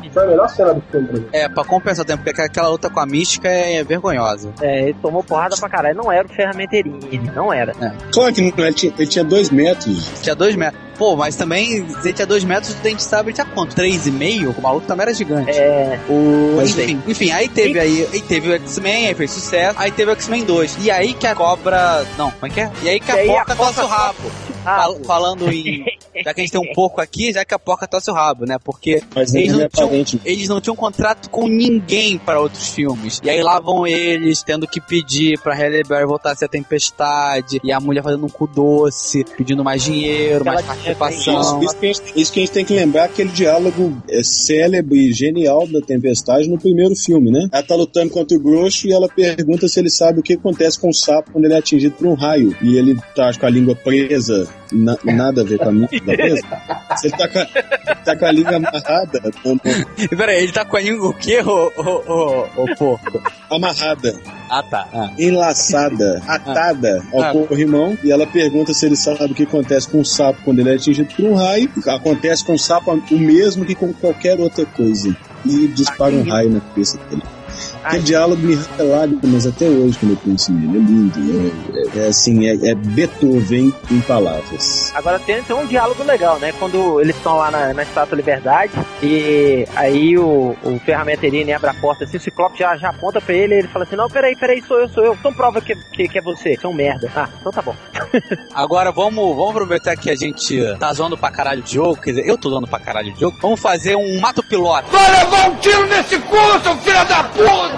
Que 0.00 0.10
foi 0.10 0.24
a 0.24 0.26
melhor 0.26 0.48
cena 0.48 0.74
do 0.74 0.80
filme. 0.90 1.26
É, 1.32 1.48
pra 1.48 1.64
compensar 1.64 2.04
o 2.04 2.06
tempo, 2.06 2.22
porque 2.24 2.40
aquela 2.40 2.68
luta 2.68 2.90
com 2.90 3.00
a 3.00 3.06
mística 3.06 3.48
é 3.48 3.82
vergonhosa. 3.84 4.52
É, 4.60 4.82
ele 4.88 4.96
tomou 5.00 5.22
porrada 5.22 5.56
pra 5.56 5.68
caralho. 5.68 5.96
Não 5.96 6.10
era 6.10 6.26
o 6.26 6.30
Ferramenterini, 6.30 7.30
não 7.34 7.52
era. 7.52 7.71
Claro 8.12 8.34
que 8.34 8.40
não, 8.42 8.64
ele 8.64 8.74
tinha, 8.74 8.92
ele 8.96 9.06
tinha 9.06 9.24
dois 9.24 9.50
metros. 9.50 10.10
Tinha 10.22 10.34
dois 10.34 10.56
metros. 10.56 10.82
Pô, 11.02 11.16
mas 11.16 11.34
também, 11.34 11.84
se 12.00 12.06
ele 12.06 12.12
tinha 12.12 12.24
dois 12.26 12.44
metros, 12.44 12.74
o 12.74 12.76
Dente 12.76 13.02
Sabre 13.02 13.32
tinha 13.32 13.44
quanto? 13.44 13.74
Três 13.74 14.06
e 14.06 14.10
meio? 14.12 14.54
O 14.56 14.62
maluco 14.62 14.86
também 14.86 15.02
era 15.02 15.12
gigante. 15.12 15.50
É, 15.50 15.98
o. 16.08 16.54
Mas 16.58 16.70
enfim. 16.78 16.92
enfim, 16.92 17.02
enfim, 17.10 17.30
aí 17.32 17.48
teve 17.48 17.80
aí, 17.80 18.08
aí 18.12 18.20
teve 18.20 18.50
o 18.50 18.52
X-Men, 18.54 19.08
aí 19.08 19.14
fez 19.16 19.32
sucesso, 19.32 19.74
aí 19.80 19.90
teve 19.90 20.12
o 20.12 20.14
X-Men 20.14 20.44
2. 20.44 20.76
E 20.80 20.92
aí 20.92 21.12
que 21.12 21.26
a 21.26 21.34
cobra. 21.34 22.06
Não, 22.16 22.30
como 22.30 22.46
é 22.46 22.50
que 22.50 22.60
é? 22.60 22.70
E 22.84 22.88
aí 22.88 23.00
que 23.00 23.10
a 23.10 23.14
a 23.20 23.26
porca 23.26 23.56
torce 23.56 23.80
o 23.80 23.86
rabo. 23.86 24.30
Fal- 24.62 24.96
falando 25.04 25.50
em. 25.52 25.84
Já 26.24 26.34
que 26.34 26.42
a 26.42 26.44
gente 26.44 26.52
tem 26.52 26.60
um 26.60 26.74
porco 26.74 27.00
aqui, 27.00 27.32
já 27.32 27.42
que 27.42 27.54
a 27.54 27.58
porca 27.58 27.88
torce 27.88 28.10
o 28.10 28.14
rabo, 28.14 28.44
né? 28.44 28.58
Porque 28.62 29.02
Mas 29.16 29.34
Eles 29.34 29.48
ele 29.48 29.56
não 29.58 29.64
é 29.64 29.68
tinham- 30.04 30.20
eles 30.26 30.48
não 30.50 30.60
tinham 30.60 30.76
contrato 30.76 31.30
com 31.30 31.48
ninguém 31.48 32.18
para 32.18 32.38
outros 32.38 32.68
filmes. 32.68 33.18
E 33.24 33.30
aí 33.30 33.42
lá 33.42 33.58
vão 33.58 33.86
eles 33.86 34.42
tendo 34.42 34.68
que 34.68 34.78
pedir 34.78 35.38
pra 35.40 35.54
Halle 35.54 35.82
Berry 35.82 36.04
voltar 36.04 36.32
a 36.32 36.36
ser 36.36 36.44
a 36.44 36.48
tempestade. 36.48 37.60
E 37.64 37.72
a 37.72 37.80
mulher 37.80 38.02
fazendo 38.02 38.26
um 38.26 38.28
cu 38.28 38.46
doce, 38.46 39.24
pedindo 39.38 39.64
mais 39.64 39.82
dinheiro, 39.82 40.44
mais 40.44 40.60
Participação. 40.94 41.62
Isso, 41.62 41.64
isso 41.72 41.76
que 41.78 41.86
a 41.86 41.92
gente, 41.92 42.02
isso 42.16 42.32
que 42.32 42.40
a 42.40 42.42
gente 42.42 42.52
tem 42.52 42.64
que 42.64 42.74
lembrar, 42.74 43.04
aquele 43.04 43.30
diálogo 43.30 43.96
é 44.08 44.22
célebre 44.22 45.08
e 45.08 45.12
genial 45.12 45.66
da 45.66 45.80
Tempestade 45.80 46.48
no 46.48 46.58
primeiro 46.58 46.94
filme, 46.96 47.30
né? 47.30 47.48
Ela 47.52 47.62
tá 47.62 47.74
lutando 47.74 48.10
contra 48.10 48.36
o 48.36 48.40
Grosso 48.40 48.86
e 48.86 48.92
ela 48.92 49.08
pergunta 49.08 49.68
se 49.68 49.78
ele 49.80 49.90
sabe 49.90 50.20
o 50.20 50.22
que 50.22 50.34
acontece 50.34 50.78
com 50.80 50.88
o 50.88 50.94
sapo 50.94 51.32
quando 51.32 51.44
ele 51.44 51.54
é 51.54 51.58
atingido 51.58 51.94
por 51.96 52.06
um 52.06 52.14
raio. 52.14 52.54
E 52.62 52.76
ele 52.76 52.96
tá 53.14 53.32
com 53.38 53.46
a 53.46 53.50
língua 53.50 53.74
presa, 53.74 54.48
na- 54.72 54.98
nada 55.04 55.42
a 55.42 55.44
ver 55.44 55.58
com 55.58 55.68
a 55.68 55.72
língua 55.72 55.88
presa. 55.88 56.46
Se 56.96 57.06
ele 57.08 57.16
tá 57.16 57.28
com 57.28 57.38
a, 57.38 57.94
tá 57.96 58.16
com 58.16 58.26
a 58.26 58.32
língua 58.32 58.56
amarrada, 58.56 59.20
não- 59.44 59.52
não- 59.52 60.08
Pera 60.18 60.32
aí, 60.32 60.42
ele 60.44 60.52
tá 60.52 60.64
com 60.64 60.76
a 60.76 60.80
língua 60.80 61.08
o 61.10 61.14
quê, 61.14 61.40
ô, 61.40 61.70
ô, 61.76 62.62
ô, 62.62 62.76
porco? 62.76 63.22
amarrada. 63.50 64.14
Ah, 64.50 64.62
tá. 64.62 64.86
Ah. 64.92 65.10
enlaçada, 65.18 66.22
atada 66.26 67.02
ao 67.12 67.22
Ah. 67.22 67.32
corrimão, 67.32 67.96
e 68.04 68.10
ela 68.12 68.26
pergunta 68.26 68.72
se 68.74 68.84
ele 68.86 68.96
sabe 68.96 69.32
o 69.32 69.34
que 69.34 69.44
acontece 69.44 69.88
com 69.88 70.00
o 70.00 70.04
sapo 70.04 70.40
quando 70.44 70.58
ele 70.60 70.70
é 70.74 70.76
atingido 70.82 71.14
por 71.14 71.24
um 71.24 71.34
raio. 71.34 71.70
Acontece 71.86 72.44
com 72.44 72.54
o 72.54 72.58
sapo 72.58 72.90
o 72.92 73.18
mesmo 73.18 73.64
que 73.64 73.74
com 73.74 73.92
qualquer 73.92 74.38
outra 74.40 74.66
coisa. 74.66 75.16
E 75.44 75.68
dispara 75.68 76.14
um 76.14 76.22
raio 76.22 76.50
na 76.50 76.60
cabeça 76.60 76.98
dele. 77.08 77.22
Aquele 77.84 78.02
diálogo 78.02 78.40
me 78.42 78.54
arranca 78.54 78.82
lágrimas 78.82 79.46
até 79.46 79.66
hoje 79.66 79.98
quando 79.98 80.12
eu 80.12 80.18
penso 80.18 80.52
nele. 80.52 80.78
É 80.78 80.80
lindo. 80.80 81.72
É, 81.74 82.00
é- 82.00 82.04
é 82.04 82.08
assim, 82.08 82.46
é, 82.46 82.70
é 82.70 82.74
Beethoven 82.74 83.72
em 83.90 84.00
palavras. 84.02 84.92
Agora 84.94 85.18
tem, 85.18 85.42
tem 85.42 85.54
um 85.56 85.66
diálogo 85.66 86.02
legal, 86.04 86.38
né? 86.38 86.52
Quando 86.58 87.00
eles 87.00 87.16
estão 87.16 87.36
lá 87.36 87.50
na, 87.50 87.74
na 87.74 87.82
Estátua 87.82 88.16
Liberdade 88.16 88.72
e 89.02 89.66
aí 89.76 90.16
o, 90.16 90.56
o 90.62 90.80
ferramenteiro 90.84 91.36
abre 91.54 91.70
a 91.70 91.74
porta 91.74 92.04
assim, 92.04 92.16
o 92.16 92.20
Ciclope 92.20 92.58
já, 92.58 92.76
já 92.76 92.90
aponta 92.90 93.20
pra 93.20 93.34
ele 93.34 93.54
e 93.54 93.58
ele 93.58 93.68
fala 93.68 93.84
assim, 93.84 93.96
não, 93.96 94.08
peraí, 94.08 94.36
peraí, 94.36 94.62
sou 94.62 94.78
eu, 94.78 94.88
sou 94.88 95.04
eu. 95.04 95.14
Então 95.14 95.32
prova 95.32 95.60
que, 95.60 95.74
que, 95.92 96.08
que 96.08 96.18
é 96.18 96.22
você. 96.22 96.56
Você 96.56 96.66
é 96.66 96.68
um 96.68 96.74
merda. 96.74 97.10
Ah, 97.14 97.28
então 97.40 97.52
tá 97.52 97.62
bom. 97.62 97.74
Agora 98.54 98.90
vamos, 98.92 99.36
vamos 99.36 99.50
aproveitar 99.50 99.96
que 99.96 100.10
a 100.10 100.16
gente 100.16 100.58
tá 100.78 100.92
zoando 100.92 101.16
pra 101.16 101.30
caralho 101.30 101.62
de 101.62 101.74
jogo, 101.74 102.00
quer 102.00 102.10
dizer, 102.12 102.28
eu 102.28 102.38
tô 102.38 102.48
zoando 102.50 102.66
pra 102.66 102.78
caralho 102.78 103.12
de 103.12 103.20
jogo. 103.20 103.36
Vamos 103.40 103.60
fazer 103.60 103.96
um 103.96 104.20
mato 104.20 104.42
piloto 104.42 104.90
Vai 104.90 105.10
levar 105.24 105.50
um 105.50 105.56
tiro 105.56 105.86
nesse 105.86 106.18
cu, 106.18 106.36
seu 106.62 106.76
filho 106.78 107.04
da 107.06 107.24
puta! 107.24 107.71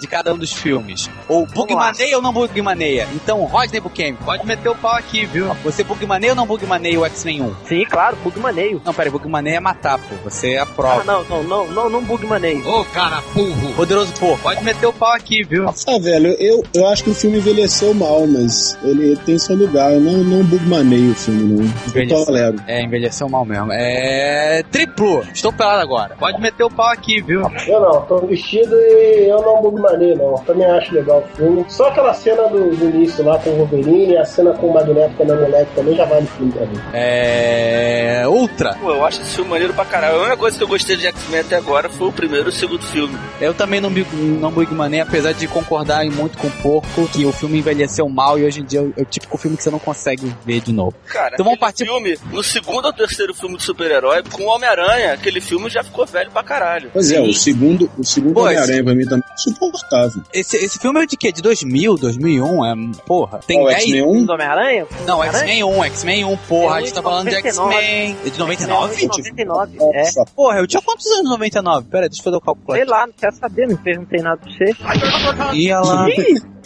De 0.00 0.06
cada 0.06 0.32
um 0.34 0.38
dos 0.38 0.52
filmes. 0.52 1.08
Ou 1.28 1.46
bugmaneia 1.46 2.16
ou 2.16 2.22
não 2.22 2.32
bugmaneia. 2.32 3.06
Então, 3.14 3.42
Rodney 3.44 3.80
Buchanan, 3.80 4.16
pode 4.24 4.46
meter 4.46 4.68
o 4.68 4.74
pau 4.74 4.92
aqui, 4.96 5.24
viu? 5.26 5.54
Você 5.62 5.82
bugmaneia 5.84 6.32
ou 6.32 6.36
não 6.36 6.46
bugmaneia 6.46 6.98
o 7.00 7.04
X-Men 7.06 7.42
1? 7.42 7.54
Sim, 7.68 7.84
claro, 7.84 8.16
bugmaneio. 8.22 8.80
Não, 8.84 8.92
peraí, 8.92 9.10
bugmaneia 9.10 9.56
é 9.56 9.60
matar, 9.60 9.98
pô. 9.98 10.14
Você 10.24 10.54
é 10.54 10.58
a 10.58 10.62
Ah, 10.62 10.66
prova. 10.66 11.04
não, 11.04 11.24
não, 11.24 11.42
não, 11.44 11.66
não, 11.68 11.90
não 11.90 12.02
bugmaneio. 12.04 12.66
Ô, 12.68 12.84
cara 12.86 13.22
burro! 13.34 13.74
Poderoso 13.74 14.12
Porco, 14.14 14.42
pode 14.42 14.62
meter 14.64 14.86
o 14.86 14.92
pau 14.92 15.12
aqui, 15.12 15.42
viu? 15.44 15.68
Ah, 15.68 15.98
velho, 16.00 16.28
eu, 16.40 16.62
eu 16.74 16.86
acho 16.88 17.04
que 17.04 17.10
o 17.10 17.14
filme 17.14 17.38
envelheceu 17.38 17.94
mal, 17.94 18.26
mas 18.26 18.76
ele 18.82 19.16
tem 19.24 19.38
seu 19.38 19.56
lugar. 19.56 19.92
Eu 19.92 20.00
não, 20.00 20.12
não 20.24 20.44
bugmaneio 20.44 21.12
o 21.12 21.14
filme, 21.14 21.42
não. 21.54 21.64
Eu 21.64 21.70
Envelheceu. 21.88 22.24
tolero. 22.26 22.56
É, 22.66 22.82
envelheceu 22.82 23.28
mal 23.28 23.44
mesmo. 23.44 23.68
É. 23.72 24.62
Triplo! 24.70 25.22
Estou 25.32 25.52
pelado 25.52 25.80
agora. 25.80 26.16
Pode 26.18 26.40
meter 26.40 26.64
o 26.64 26.70
pau 26.70 26.88
aqui, 26.88 27.20
viu? 27.22 27.42
Eu 27.66 27.80
não, 27.80 28.02
tô 28.02 28.18
vestido 28.26 28.74
e 28.74 29.26
eu 29.34 29.42
não 29.42 29.62
bugmanei, 29.62 30.14
não. 30.14 30.34
Também 30.44 30.66
acho 30.66 30.94
legal 30.94 31.18
o 31.32 31.36
filme. 31.36 31.64
Só 31.68 31.88
aquela 31.88 32.12
cena 32.14 32.48
do, 32.48 32.74
do 32.76 32.84
início 32.90 33.24
lá 33.24 33.38
com 33.38 33.50
o 33.50 33.56
Wolverine 33.56 34.12
e 34.12 34.16
a 34.16 34.24
cena 34.24 34.52
com 34.54 34.68
o 34.68 34.74
Magneto 34.74 35.14
quando 35.16 35.32
é 35.32 35.36
moleque 35.40 35.70
também 35.74 35.94
já 35.96 36.04
vale 36.04 36.24
o 36.24 36.28
filme 36.28 36.52
pra 36.52 36.66
mim. 36.66 36.78
É. 36.92 38.24
Ultra. 38.28 38.74
Pô, 38.74 38.90
eu 38.90 39.04
acho 39.04 39.20
esse 39.22 39.34
filme 39.36 39.50
maneiro 39.50 39.72
pra 39.74 39.84
caralho. 39.84 40.16
A 40.16 40.20
única 40.20 40.36
coisa 40.36 40.56
que 40.56 40.64
eu 40.64 40.68
gostei 40.68 40.96
de 40.96 41.06
X-Men 41.06 41.40
até 41.40 41.56
agora 41.56 41.88
foi 41.88 42.08
o 42.08 42.12
primeiro 42.12 42.48
e 42.48 42.50
o 42.50 42.52
segundo 42.52 42.82
filme. 42.82 43.16
Eu 43.40 43.54
também 43.54 43.80
não, 43.80 43.90
bug- 43.90 44.06
não 44.14 44.50
bugmanei, 44.50 45.00
apesar 45.00 45.32
de 45.32 45.46
concordar 45.46 46.04
em 46.04 46.10
muito 46.10 46.36
com 46.38 46.46
o 46.46 46.50
Porco, 46.50 47.06
que 47.08 47.24
o 47.24 47.32
filme 47.32 47.58
envelheceu 47.58 48.08
mal 48.08 48.38
e 48.38 48.44
hoje 48.44 48.60
em 48.60 48.64
dia 48.64 48.80
é 48.80 48.82
o- 48.82 48.92
o 48.96 49.04
típico 49.04 49.36
filme 49.38 49.56
que 49.56 49.62
você 49.62 49.70
não 49.70 49.78
consegue 49.78 50.32
ver 50.44 50.60
de 50.60 50.72
novo. 50.72 50.94
Cara, 51.06 51.30
Então 51.34 51.44
vamos 51.44 51.58
partir- 51.60 51.84
filme, 51.84 52.16
no 52.32 52.42
segundo 52.42 52.86
ou 52.86 52.92
terceiro 52.92 53.34
filme 53.34 53.56
de 53.56 53.62
super-herói, 53.62 54.22
com 54.32 54.42
o 54.44 54.46
Homem-Aranha, 54.46 55.12
aquele 55.12 55.40
filme 55.40 55.68
já 55.68 55.82
ficou 55.82 56.06
velho 56.06 56.30
pra 56.30 56.42
caralho. 56.42 56.90
Pois 56.92 57.10
é, 57.10 57.20
o 57.20 57.32
segundo, 57.34 57.90
o 57.98 58.04
segundo 58.04 58.40
Homem-Aranha 58.40 58.82
pra 58.84 58.94
mim 58.94 59.04
também 59.04 59.23
insuportável. 59.36 60.22
Esse, 60.32 60.56
esse 60.56 60.78
filme 60.78 61.02
é 61.02 61.06
de 61.06 61.16
quê? 61.16 61.32
De 61.32 61.42
2000, 61.42 61.96
2001? 61.96 62.64
É, 62.64 62.74
porra. 63.06 63.40
Tem 63.46 63.58
Ó, 63.58 63.64
o 63.64 63.68
10. 63.68 63.82
X-Men 63.82 64.02
1? 64.02 64.10
Um 64.12 64.24
do 64.26 64.32
Homem-Aranha? 64.32 64.86
Não? 65.06 65.22
X-Men 65.24 65.64
1, 65.64 65.84
X-Men 65.84 66.24
1, 66.24 66.36
porra. 66.48 66.74
É 66.76 66.78
a 66.78 66.80
gente 66.82 66.94
tá 66.94 67.02
falando 67.02 67.28
de 67.28 67.34
99. 67.36 67.74
X-Men. 67.74 68.16
É 68.24 68.30
de 68.30 68.38
99? 68.38 69.06
99, 69.06 69.76
é. 69.92 70.02
Nossa, 70.02 70.24
Porra, 70.34 70.58
eu 70.58 70.66
tinha 70.66 70.80
quantos 70.82 71.06
anos 71.06 71.26
em 71.26 71.28
99? 71.30 71.86
Pera, 71.90 72.08
deixa 72.08 72.20
eu 72.20 72.24
fazer 72.24 72.36
o 72.36 72.40
cálculo 72.40 72.76
Sei 72.76 72.84
lá, 72.84 73.06
não 73.06 73.14
quero 73.18 73.34
saber, 73.36 73.66
não 73.68 73.76
perguntei 73.76 74.20
nada 74.22 74.36
pra 74.38 74.50
você. 74.50 75.56
Ia 75.56 75.80
lá. 75.80 76.06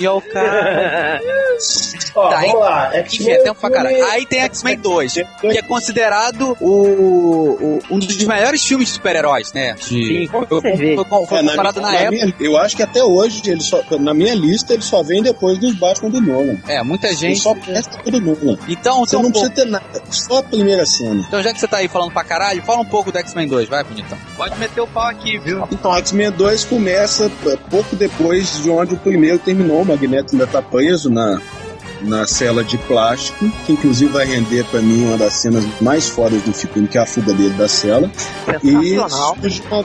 E 0.00 0.06
o 0.06 0.20
cara. 0.20 1.20
Ó, 2.14 2.28
Tá, 2.30 2.40
vamos 2.40 2.60
lá. 2.60 3.00
Enfim, 3.00 3.24
tempo 3.24 3.54
pra 3.60 3.70
caralho. 3.70 4.04
Aí 4.06 4.26
tem 4.26 4.40
X-Men 4.42 4.78
2, 4.78 5.12
que 5.40 5.46
é 5.58 5.62
considerado 5.62 6.56
o, 6.60 6.68
o- 6.70 7.78
um 7.90 7.98
dos 7.98 8.16
melhores 8.24 8.64
filmes 8.64 8.88
de 8.88 8.94
super-heróis, 8.94 9.52
né? 9.52 9.74
De, 9.74 9.82
Sim, 9.84 10.26
com 10.28 10.46
foi, 10.46 10.60
certeza. 10.60 11.04
foi, 11.04 11.26
foi 11.26 11.38
É, 11.38 11.42
na 11.42 11.50
comparado 11.52 11.80
na, 11.80 11.92
na 11.92 11.98
época. 11.98 12.10
minha- 12.26 12.34
eu 12.48 12.56
acho 12.56 12.76
que 12.76 12.82
até 12.82 13.02
hoje, 13.04 13.42
ele 13.46 13.60
só, 13.60 13.80
na 14.00 14.12
minha 14.12 14.34
lista, 14.34 14.72
ele 14.74 14.82
só 14.82 15.02
vem 15.02 15.22
depois 15.22 15.58
dos 15.58 15.74
Batman 15.76 16.10
do 16.10 16.20
Nolan. 16.20 16.56
É, 16.66 16.82
muita 16.82 17.06
Ele 17.08 17.16
gente. 17.16 17.40
só 17.40 17.54
presta 17.54 17.98
do 18.10 18.20
Nolan. 18.20 18.58
Então, 18.68 19.00
Você 19.00 19.16
então, 19.16 19.22
não 19.22 19.30
precisa 19.30 19.50
ter 19.52 19.64
nada, 19.66 20.02
só 20.10 20.38
a 20.38 20.42
primeira 20.42 20.84
cena. 20.86 21.24
então, 21.26 21.42
já 21.42 21.52
que 21.52 21.60
você 21.60 21.68
tá 21.68 21.78
aí 21.78 21.88
falando 21.88 22.12
pra 22.12 22.24
caralho, 22.24 22.62
fala 22.62 22.80
um 22.80 22.84
pouco 22.84 23.12
do 23.12 23.18
X-Men 23.18 23.46
2, 23.48 23.68
vai, 23.68 23.84
bonitão. 23.84 24.18
Pode 24.36 24.58
meter 24.58 24.80
o 24.80 24.86
pau 24.86 25.06
aqui, 25.06 25.38
viu? 25.38 25.64
Então, 25.70 25.94
X-Men 25.96 26.30
2 26.32 26.64
começa 26.64 27.30
é, 27.46 27.56
pouco 27.70 27.94
depois 27.96 28.62
de 28.62 28.70
onde 28.70 28.94
o 28.94 28.98
primeiro 28.98 29.38
terminou. 29.38 29.82
O 29.82 29.84
Magneto 29.86 30.32
ainda 30.34 30.46
tá 30.46 30.60
preso 30.62 31.10
na, 31.10 31.40
na 32.02 32.26
cela 32.26 32.64
de 32.64 32.78
plástico, 32.78 33.48
que 33.66 33.72
inclusive 33.72 34.10
vai 34.12 34.24
render 34.26 34.64
pra 34.66 34.80
mim 34.80 35.04
uma 35.06 35.18
das 35.18 35.34
cenas 35.34 35.64
mais 35.80 36.08
fodas 36.08 36.40
do 36.42 36.52
filme, 36.52 36.88
que 36.88 36.96
é 36.98 37.00
a 37.02 37.06
fuga 37.06 37.32
dele 37.34 37.54
da 37.54 37.68
cela. 37.68 38.10
E 38.62 38.96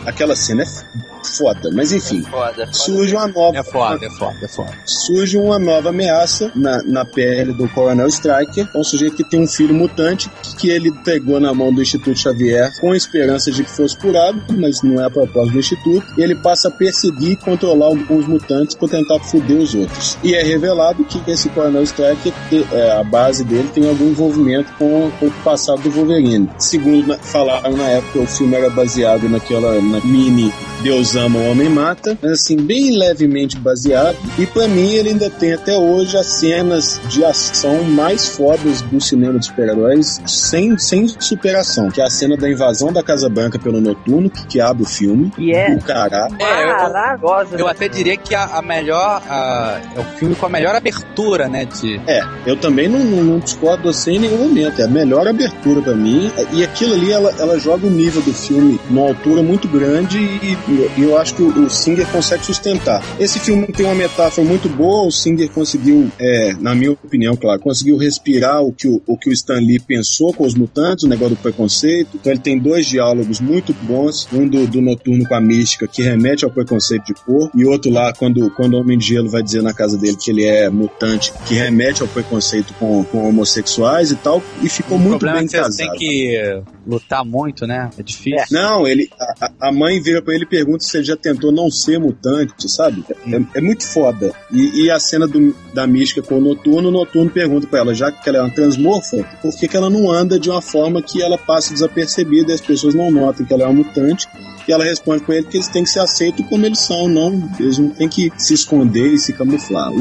aquela 0.05 0.36
cena 0.36 0.63
é 0.63 1.12
foda, 1.27 1.70
mas 1.74 1.92
enfim. 1.92 2.22
Foda, 2.24 2.53
foda. 2.53 2.74
Surge 2.74 3.15
uma 3.15 3.27
nova. 3.27 3.58
É 3.58 3.63
foda, 3.63 4.06
é 4.06 4.10
foda, 4.10 4.38
é 4.42 4.48
foda. 4.48 4.72
surge 4.86 5.38
uma 5.38 5.60
nova 5.60 5.89
ameaça 5.89 6.51
na, 6.56 6.82
na 6.84 7.06
pele 7.06 7.53
do 7.53 7.68
Coronel 7.70 8.08
Striker, 8.08 8.68
é 8.74 8.77
um 8.77 8.84
sujeito 8.84 9.15
que 9.15 9.24
tem 9.24 9.42
um 9.42 9.48
filho 9.48 9.74
mutante 9.74 10.30
que 10.58 10.70
ele 10.70 10.92
pegou 11.03 11.39
na 11.39 11.53
mão 11.53 11.74
do 11.74 11.82
Instituto 11.82 12.18
Xavier 12.18 12.72
com 12.80 12.92
a 12.92 12.98
esperança 12.98 13.51
de 13.51 13.63
que 13.63 13.70
fosse 13.70 13.98
curado, 13.98 14.44
mas 14.58 14.82
não 14.82 15.01
é 15.01 15.06
a 15.06 15.10
propósito 15.10 15.53
do 15.53 15.60
Instituto, 15.60 16.06
e 16.18 16.24
ele 16.24 16.36
passa 16.36 16.68
a 16.68 16.72
perseguir 16.72 17.32
e 17.32 17.36
controlar 17.36 17.88
alguns 17.88 18.27
mutantes 18.27 18.75
para 18.75 18.88
tentar 18.89 19.20
foder 19.20 19.58
os 19.58 19.74
outros. 19.74 20.18
E 20.24 20.34
é 20.34 20.44
revelado 20.44 21.03
que 21.06 21.20
esse 21.30 21.50
Coronel 21.50 21.84
Striker, 21.84 22.34
é, 22.72 22.92
a 22.92 23.03
base 23.03 23.44
dele, 23.44 23.70
tem 23.74 23.88
algum 23.88 24.10
envolvimento 24.10 24.72
com, 24.74 25.12
com 25.20 25.27
o 25.27 25.32
passado 25.44 25.82
do 25.82 25.92
Wolverine. 25.92 26.50
Segundo 26.58 27.18
falaram 27.20 27.75
na 27.75 27.88
época, 27.89 28.20
o 28.20 28.27
filme 28.27 28.56
era 28.56 28.70
baseado 28.70 29.30
naquela 29.30 29.82
na 29.82 30.00
mini 30.01 30.53
Deus 30.82 31.12
ama, 31.15 31.39
o 31.39 31.51
homem 31.51 31.70
mata, 31.70 32.17
assim, 32.24 32.58
bem 32.58 32.98
levemente 32.98 33.58
baseado. 33.58 34.17
E 34.38 34.46
pra 34.46 34.67
mim 34.67 34.93
ele 34.93 35.10
ainda 35.10 35.29
tem 35.29 35.53
até 35.53 35.77
hoje 35.77 36.17
as 36.17 36.25
cenas 36.27 37.00
de 37.08 37.24
ação 37.24 37.84
mais 37.84 38.27
fodas 38.27 38.82
do 38.82 39.00
cinema 39.01 39.39
de 39.39 39.46
super-heróis, 39.46 40.22
sem, 40.25 40.77
sem 40.77 41.08
superação. 41.08 41.89
Que 41.89 42.01
é 42.01 42.05
a 42.05 42.10
cena 42.10 42.36
da 42.38 42.50
invasão 42.50 42.91
da 42.91 43.03
Casa 43.03 43.29
Branca 43.29 43.58
pelo 43.60 43.79
Noturno, 43.82 44.29
que, 44.29 44.46
que 44.48 44.62
abre 44.62 44.84
o 44.84 44.86
filme. 44.86 45.32
E 45.38 45.51
é 45.53 45.72
O 45.75 45.82
caralho. 45.82 46.36
É, 46.39 46.63
eu-. 46.63 47.60
Eu 47.60 47.67
até 47.67 47.88
diria 47.88 48.17
que 48.17 48.34
a, 48.36 48.43
a 48.58 48.62
melhor. 48.62 49.22
a- 49.29 49.79
é 49.96 50.00
o 50.00 50.03
filme 50.17 50.36
com 50.36 50.46
a 50.46 50.50
melhor 50.50 50.75
abertura, 50.75 51.48
né? 51.48 51.65
De, 51.65 52.00
É, 52.08 52.22
eu 52.46 52.55
também 52.58 52.88
não, 52.88 53.00
não, 53.00 53.24
não 53.24 53.39
discordo 53.39 53.89
assim 53.89 54.15
em 54.15 54.20
nenhum 54.20 54.38
momento. 54.48 54.82
É 54.82 54.86
a 54.86 54.88
melhor 54.88 55.27
abertura 55.27 55.82
pra 55.82 55.93
mim. 55.96 56.32
E 56.51 56.63
aquilo 56.63 56.93
ali, 56.93 57.12
ela, 57.12 57.34
ela 57.39 57.60
joga 57.60 57.86
o 57.88 57.89
nível 57.89 58.22
do 58.22 58.34
filme 58.34 58.79
numa 58.89 59.08
altura 59.08 59.41
muito 59.41 59.67
grande 59.67 60.17
e, 60.17 60.58
e 60.98 61.02
eu 61.03 61.17
acho 61.17 61.36
que 61.36 61.41
o, 61.41 61.65
o 61.65 61.69
Singer 61.69 62.07
consegue 62.07 62.45
sustentar. 62.45 63.03
Esse 63.19 63.39
filme 63.39 63.67
tem 63.67 63.86
uma 63.86 63.95
metáfora 63.95 64.45
muito 64.48 64.69
boa. 64.69 65.07
O 65.07 65.12
Singer 65.12 65.50
conseguiu, 65.50 66.10
é, 66.19 66.53
na 66.60 66.74
minha 66.75 66.91
opinião, 66.91 67.36
claro, 67.36 67.60
conseguiu 67.60 67.98
respirar 67.98 68.62
o 68.62 68.72
que 68.72 68.88
o, 68.88 69.01
o 69.05 69.17
que 69.17 69.29
o 69.29 69.33
Stan 69.33 69.60
Lee 69.60 69.79
pensou 69.79 70.33
com 70.33 70.45
os 70.45 70.55
mutantes, 70.55 71.03
o 71.03 71.07
negócio 71.07 71.36
do 71.36 71.41
preconceito. 71.41 72.12
Então 72.15 72.31
ele 72.31 72.41
tem 72.41 72.57
dois 72.57 72.86
diálogos 72.86 73.39
muito 73.39 73.74
bons. 73.74 74.27
Um 74.31 74.48
do, 74.48 74.67
do 74.67 74.81
Noturno 74.81 75.27
com 75.27 75.36
a 75.36 75.41
Mística, 75.41 75.88
que 75.88 76.01
remete 76.01 76.45
ao 76.45 76.51
preconceito 76.51 77.05
de 77.05 77.13
cor, 77.13 77.50
e 77.55 77.65
outro 77.65 77.91
lá, 77.91 78.13
quando, 78.13 78.50
quando 78.51 78.75
o 78.75 78.79
Homem 78.79 78.98
de 78.98 79.07
Gelo 79.07 79.29
vai 79.29 79.43
dizer 79.43 79.62
na 79.62 79.74
casa 79.74 79.98
dele 79.98 80.17
que 80.17 80.31
ele 80.31 80.45
é 80.45 80.69
mutante, 80.69 81.33
que 81.45 81.53
remete 81.53 82.01
ao 82.01 82.07
preconceito 82.07 82.74
com, 82.75 83.03
com 83.05 83.27
homossexuais 83.27 84.12
e 84.12 84.15
tal, 84.15 84.41
e 84.62 84.69
ficou 84.69 84.98
o 84.98 85.00
muito 85.00 85.25
bem 85.25 85.36
é 85.36 85.48
que 85.48 85.53
casado. 85.53 85.74
você 85.74 85.88
tem 85.88 85.91
que 85.98 86.62
lutar 86.86 87.25
muito, 87.25 87.65
né? 87.65 87.89
É 87.98 88.03
difícil. 88.03 88.45
Não, 88.51 88.88
ele, 88.88 89.10
a, 89.59 89.71
mãe 89.71 90.01
vira 90.01 90.21
pra 90.21 90.33
ele 90.33 90.43
e 90.43 90.47
pergunta 90.47 90.83
se 90.83 90.97
ele 90.97 91.03
já 91.05 91.15
tentou 91.17 91.51
não 91.51 91.69
ser 91.71 92.00
mutante, 92.00 92.69
sabe? 92.69 93.03
É, 93.27 93.59
é 93.59 93.62
muito 93.62 93.85
foda. 93.85 94.31
E, 94.51 94.83
e 94.85 94.91
a 94.91 95.00
cena 95.00 95.27
do- 95.27 95.55
da 95.73 95.85
mística 95.88 96.21
com 96.21 96.38
o 96.38 96.41
Noturno, 96.41 96.89
o 96.89 96.91
Noturno 96.91 97.29
pergunta 97.29 97.67
pra 97.67 97.79
ela, 97.79 97.93
já 97.93 98.12
que 98.12 98.27
ela 98.29 98.39
é 98.39 98.41
uma 98.41 98.50
transmorfa, 98.53 99.23
por 99.41 99.55
que, 99.57 99.67
que 99.67 99.75
ela 99.77 99.89
não 99.89 100.12
anda 100.12 100.39
de 100.39 100.50
uma 100.50 100.62
forma 100.62 101.01
que 101.01 101.21
ela 101.21 101.38
passe 101.38 101.73
desapercebida 101.73 102.51
e 102.51 102.55
as 102.55 102.62
pessoas 102.62 102.93
não 102.93 103.09
notem 103.12 103.45
que 103.45 103.53
ela 103.53 103.63
é 103.63 103.65
uma 103.65 103.73
mutante? 103.83 104.27
E 104.67 104.71
ela 104.71 104.83
responde 104.83 105.23
pra 105.23 105.35
ele 105.35 105.45
que 105.47 105.57
eles 105.57 105.67
têm 105.67 105.83
que 105.83 105.89
ser 105.89 106.00
aceitos 106.00 106.45
como 106.47 106.65
eles 106.65 106.79
são, 106.79 107.09
não, 107.09 107.50
eles 107.59 107.77
não 107.77 107.89
têm 107.89 108.07
que 108.07 108.31
se 108.38 108.53
esconder 108.53 109.07
e 109.13 109.19
se 109.19 109.33
camuflar. 109.33 109.91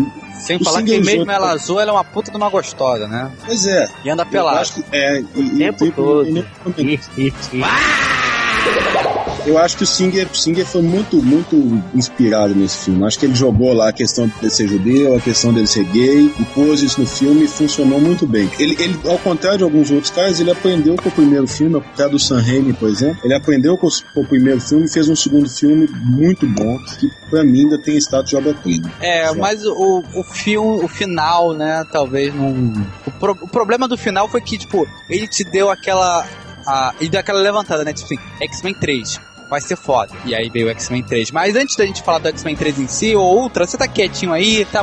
Sem 0.40 0.56
o 0.56 0.64
falar 0.64 0.78
Singer 0.80 1.00
que 1.00 1.04
mesmo 1.06 1.30
ela 1.30 1.50
azul, 1.52 1.80
ela 1.80 1.90
é 1.90 1.94
uma 1.94 2.04
puta 2.04 2.30
de 2.30 2.36
uma 2.36 2.48
gostosa, 2.48 3.06
né? 3.08 3.30
Pois 3.44 3.66
é, 3.66 3.88
E 4.04 4.10
anda 4.10 4.22
eu 4.22 4.26
pelada. 4.26 4.60
acho 4.60 4.74
que 4.74 4.84
é, 4.92 5.20
e, 5.20 5.40
e 5.40 5.58
tempo 5.58 5.78
tem- 5.78 5.90
todo. 5.92 6.28
Ih, 6.78 7.00
ih, 7.18 7.32
ih. 7.52 7.62
Eu 9.44 9.58
acho 9.58 9.76
que 9.76 9.82
o 9.82 9.86
Singer, 9.86 10.28
o 10.32 10.36
Singer 10.36 10.64
foi 10.64 10.82
muito, 10.82 11.20
muito 11.22 11.82
inspirado 11.94 12.54
nesse 12.54 12.78
filme. 12.84 13.04
Acho 13.04 13.18
que 13.18 13.26
ele 13.26 13.34
jogou 13.34 13.72
lá 13.72 13.88
a 13.88 13.92
questão 13.92 14.28
dele 14.28 14.50
ser 14.50 14.68
judeu, 14.68 15.16
a 15.16 15.20
questão 15.20 15.52
dele 15.52 15.66
ser 15.66 15.84
gay, 15.84 16.32
e 16.38 16.44
pôs 16.54 16.80
isso 16.80 17.00
no 17.00 17.06
filme 17.06 17.44
e 17.44 17.48
funcionou 17.48 18.00
muito 18.00 18.24
bem. 18.26 18.48
Ele, 18.58 18.76
ele, 18.80 18.96
ao 19.08 19.18
contrário 19.18 19.58
de 19.58 19.64
alguns 19.64 19.90
outros 19.90 20.10
caras, 20.12 20.38
ele 20.38 20.50
aprendeu 20.52 20.94
com 20.96 21.08
o 21.08 21.12
primeiro 21.12 21.48
filme, 21.48 21.74
ao 21.74 21.80
contrário 21.82 22.12
do 22.12 22.18
Sam 22.20 22.40
Raimi, 22.40 22.72
por 22.72 22.88
exemplo, 22.88 23.18
ele 23.24 23.34
aprendeu 23.34 23.76
com, 23.76 23.88
o- 23.88 24.20
o 24.20 24.24
primeiro 24.28 24.60
filme 24.60 24.84
e 24.84 24.88
fez 24.88 25.08
um 25.08 25.16
segundo 25.16 25.50
filme 25.50 25.88
muito 26.04 26.46
bom, 26.46 26.78
que 27.00 27.10
pra 27.28 27.42
mim 27.42 27.62
ainda 27.64 27.78
tem 27.82 27.96
status 27.96 28.30
de 28.30 28.36
obra-prima. 28.36 28.92
É, 29.00 29.32
mas 29.34 29.64
o, 29.66 30.04
o 30.14 30.22
filme, 30.22 30.84
o 30.84 30.88
final, 30.88 31.52
né, 31.52 31.84
talvez 31.90 32.32
não. 32.32 32.72
O, 33.06 33.10
pro- 33.10 33.38
o 33.42 33.48
problema 33.48 33.88
do 33.88 33.98
final 33.98 34.28
foi 34.28 34.40
que, 34.40 34.56
tipo, 34.56 34.86
ele 35.10 35.26
te 35.26 35.42
deu 35.42 35.68
aquela. 35.68 36.24
A, 36.64 36.94
ele 37.00 37.10
deu 37.10 37.18
aquela 37.18 37.40
levantada, 37.40 37.82
né? 37.84 37.92
Tipo 37.92 38.06
assim, 38.06 38.18
X-Men 38.40 38.74
3. 38.74 39.20
Vai 39.52 39.60
ser 39.60 39.76
foda. 39.76 40.14
E 40.24 40.34
aí 40.34 40.48
veio 40.48 40.68
o 40.68 40.70
X-Men 40.70 41.02
3. 41.02 41.30
Mas 41.30 41.54
antes 41.54 41.76
da 41.76 41.84
gente 41.84 42.02
falar 42.02 42.20
do 42.20 42.28
X-Men 42.28 42.56
3 42.56 42.78
em 42.78 42.88
si, 42.88 43.14
ou 43.14 43.22
outra, 43.22 43.66
você 43.66 43.76
tá 43.76 43.86
quietinho 43.86 44.32
aí, 44.32 44.64
tá 44.64 44.82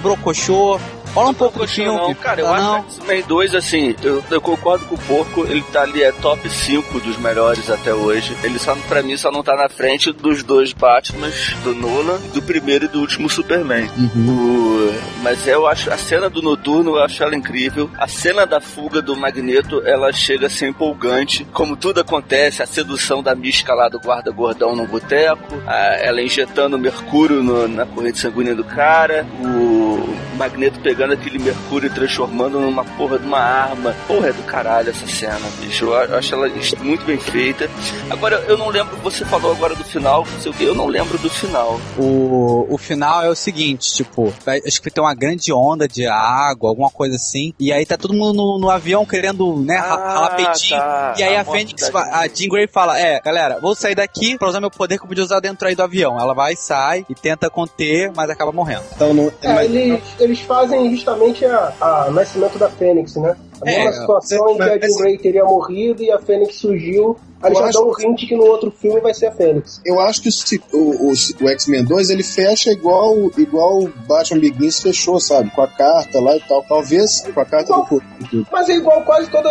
brocochô. 0.00 0.80
Fala 1.18 1.30
um 1.30 1.34
pouco 1.34 1.58
do 1.58 1.68
filme. 1.68 1.96
Não, 1.98 2.14
cara, 2.14 2.40
eu 2.40 2.46
Tá, 2.46 2.54
acho 2.54 2.82
que 2.84 2.94
X-Men 3.00 3.22
2, 3.26 3.54
assim, 3.54 3.94
eu, 4.02 4.22
eu 4.30 4.40
concordo 4.40 4.84
com 4.86 4.94
o 4.94 4.98
Porco, 4.98 5.44
ele 5.44 5.62
tá 5.72 5.82
ali, 5.82 6.02
é 6.02 6.12
top 6.12 6.48
5 6.48 7.00
dos 7.00 7.16
melhores 7.18 7.68
até 7.70 7.92
hoje. 7.92 8.36
Ele 8.42 8.58
só, 8.58 8.74
pra 8.88 9.02
mim, 9.02 9.16
só 9.16 9.30
não 9.30 9.42
tá 9.42 9.54
na 9.56 9.68
frente 9.68 10.12
dos 10.12 10.42
dois 10.42 10.72
Batmans, 10.72 11.54
do 11.64 11.74
Nolan, 11.74 12.18
do 12.32 12.40
primeiro 12.42 12.84
e 12.84 12.88
do 12.88 13.00
último 13.00 13.28
Superman. 13.28 13.88
Uhum. 13.96 14.28
O- 14.28 14.78
mas 15.22 15.46
eu 15.46 15.66
acho, 15.66 15.90
a 15.92 15.96
cena 15.98 16.30
do 16.30 16.40
Noturno, 16.40 16.96
eu 16.96 17.02
acho 17.02 17.22
ela 17.22 17.34
incrível. 17.34 17.90
A 17.98 18.06
cena 18.08 18.46
da 18.46 18.60
fuga 18.60 19.02
do 19.02 19.16
Magneto, 19.16 19.82
ela 19.84 20.12
chega 20.12 20.46
a 20.46 20.50
ser 20.50 20.68
empolgante. 20.68 21.44
Como 21.52 21.76
tudo 21.76 22.00
acontece, 22.00 22.62
a 22.62 22.66
sedução 22.66 23.22
da 23.22 23.34
mística 23.34 23.74
lá 23.74 23.88
do 23.88 23.98
guarda 24.00 24.30
gordão 24.30 24.74
no 24.76 24.86
boteco, 24.86 25.54
a- 25.66 25.96
ela 26.00 26.22
injetando 26.22 26.78
mercúrio 26.78 27.42
no- 27.42 27.66
na 27.68 27.84
corrente 27.84 28.18
sanguínea 28.18 28.54
do 28.54 28.64
cara, 28.64 29.26
o 29.42 30.16
Magneto 30.36 30.78
pegando 30.80 31.07
aquele 31.14 31.38
mercúrio 31.38 31.86
e 31.88 31.90
transformando 31.90 32.60
numa 32.60 32.84
porra 32.84 33.18
de 33.18 33.26
uma 33.26 33.38
arma. 33.38 33.94
Porra, 34.06 34.28
é 34.28 34.32
do 34.32 34.42
caralho 34.44 34.90
essa 34.90 35.06
cena, 35.06 35.40
bicho. 35.60 35.86
Eu 35.86 36.16
acho 36.16 36.34
ela 36.34 36.48
muito 36.80 37.04
bem 37.04 37.18
feita. 37.18 37.68
Agora, 38.10 38.36
eu 38.48 38.56
não 38.58 38.68
lembro, 38.68 38.96
você 38.98 39.24
falou 39.24 39.52
agora 39.52 39.74
do 39.74 39.84
final, 39.84 40.26
não 40.30 40.40
sei 40.40 40.50
o 40.50 40.54
que, 40.54 40.64
eu 40.64 40.74
não 40.74 40.86
lembro 40.86 41.18
do 41.18 41.28
final. 41.30 41.80
O, 41.96 42.66
o 42.70 42.78
final 42.78 43.22
é 43.22 43.28
o 43.28 43.34
seguinte, 43.34 43.92
tipo, 43.92 44.32
acho 44.66 44.80
que 44.82 44.90
tem 44.90 45.02
uma 45.02 45.14
grande 45.14 45.52
onda 45.52 45.86
de 45.88 46.06
água, 46.06 46.68
alguma 46.70 46.90
coisa 46.90 47.16
assim, 47.16 47.52
e 47.58 47.72
aí 47.72 47.84
tá 47.84 47.96
todo 47.96 48.14
mundo 48.14 48.34
no, 48.34 48.58
no 48.58 48.70
avião 48.70 49.04
querendo, 49.04 49.56
né, 49.62 49.76
Ah, 49.76 50.12
ralar 50.14 50.36
peitinho. 50.36 50.80
tá. 50.80 51.14
E 51.18 51.22
aí 51.22 51.36
A 51.36 51.40
a, 51.40 51.44
Fênix, 51.44 51.90
da 51.90 52.00
a 52.00 52.28
Jean 52.28 52.48
Grey 52.48 52.66
fala, 52.66 52.98
é, 52.98 53.20
galera, 53.20 53.58
vou 53.60 53.74
sair 53.74 53.94
daqui 53.94 54.36
pra 54.38 54.48
usar 54.48 54.60
meu 54.60 54.70
poder 54.70 54.98
que 54.98 55.04
eu 55.04 55.08
podia 55.08 55.24
usar 55.24 55.40
dentro 55.40 55.66
aí 55.66 55.74
do 55.74 55.82
avião. 55.82 56.18
Ela 56.20 56.34
vai, 56.34 56.54
sai 56.56 57.04
e 57.08 57.14
tenta 57.14 57.48
conter, 57.50 58.12
mas 58.14 58.30
acaba 58.30 58.52
morrendo. 58.52 58.84
Então, 58.94 59.12
não, 59.14 59.32
É, 59.42 59.52
mas- 59.54 59.70
eles, 59.74 60.02
eles 60.18 60.40
fazem 60.40 60.96
justamente 60.98 61.44
a, 61.44 61.72
a 61.80 62.10
nascimento 62.10 62.58
da 62.58 62.68
Fênix, 62.68 63.16
né? 63.16 63.36
A 63.60 63.70
É, 63.70 63.76
mesma 63.76 63.92
situação 63.92 64.50
em 64.50 64.56
que 64.56 64.62
a 64.62 64.78
Jean 64.78 64.96
Grey 64.98 65.18
teria 65.18 65.44
morrido 65.44 66.02
e 66.02 66.12
a 66.12 66.18
Fênix 66.18 66.56
surgiu. 66.56 67.16
Aí 67.40 67.54
já 67.54 67.70
dão 67.70 67.88
um 67.88 67.92
hint 68.00 68.26
que 68.26 68.34
no 68.34 68.44
outro 68.44 68.70
filme 68.70 69.00
vai 69.00 69.14
ser 69.14 69.26
a 69.26 69.32
Fênix. 69.32 69.80
eu 69.84 70.00
acho 70.00 70.22
que 70.22 70.28
o, 70.72 70.78
o, 70.78 71.12
o, 71.12 71.48
X-Men 71.48 71.84
2 71.84 72.10
ele 72.10 72.24
fecha 72.24 72.72
igual 72.72 73.14
igual 73.38 73.84
o 73.84 73.88
Batman 74.08 74.40
Begins 74.40 74.80
fechou, 74.80 75.20
sabe? 75.20 75.50
Com 75.50 75.62
a 75.62 75.68
carta 75.68 76.20
lá 76.20 76.36
e 76.36 76.40
tal. 76.40 76.64
Talvez 76.64 77.22
com 77.32 77.40
a 77.40 77.44
carta 77.44 77.72
do 77.72 77.84
Corinto. 77.84 78.46
Mas 78.50 78.68
é 78.68 78.74
igual 78.74 79.02
quase 79.02 79.30
todo 79.30 79.48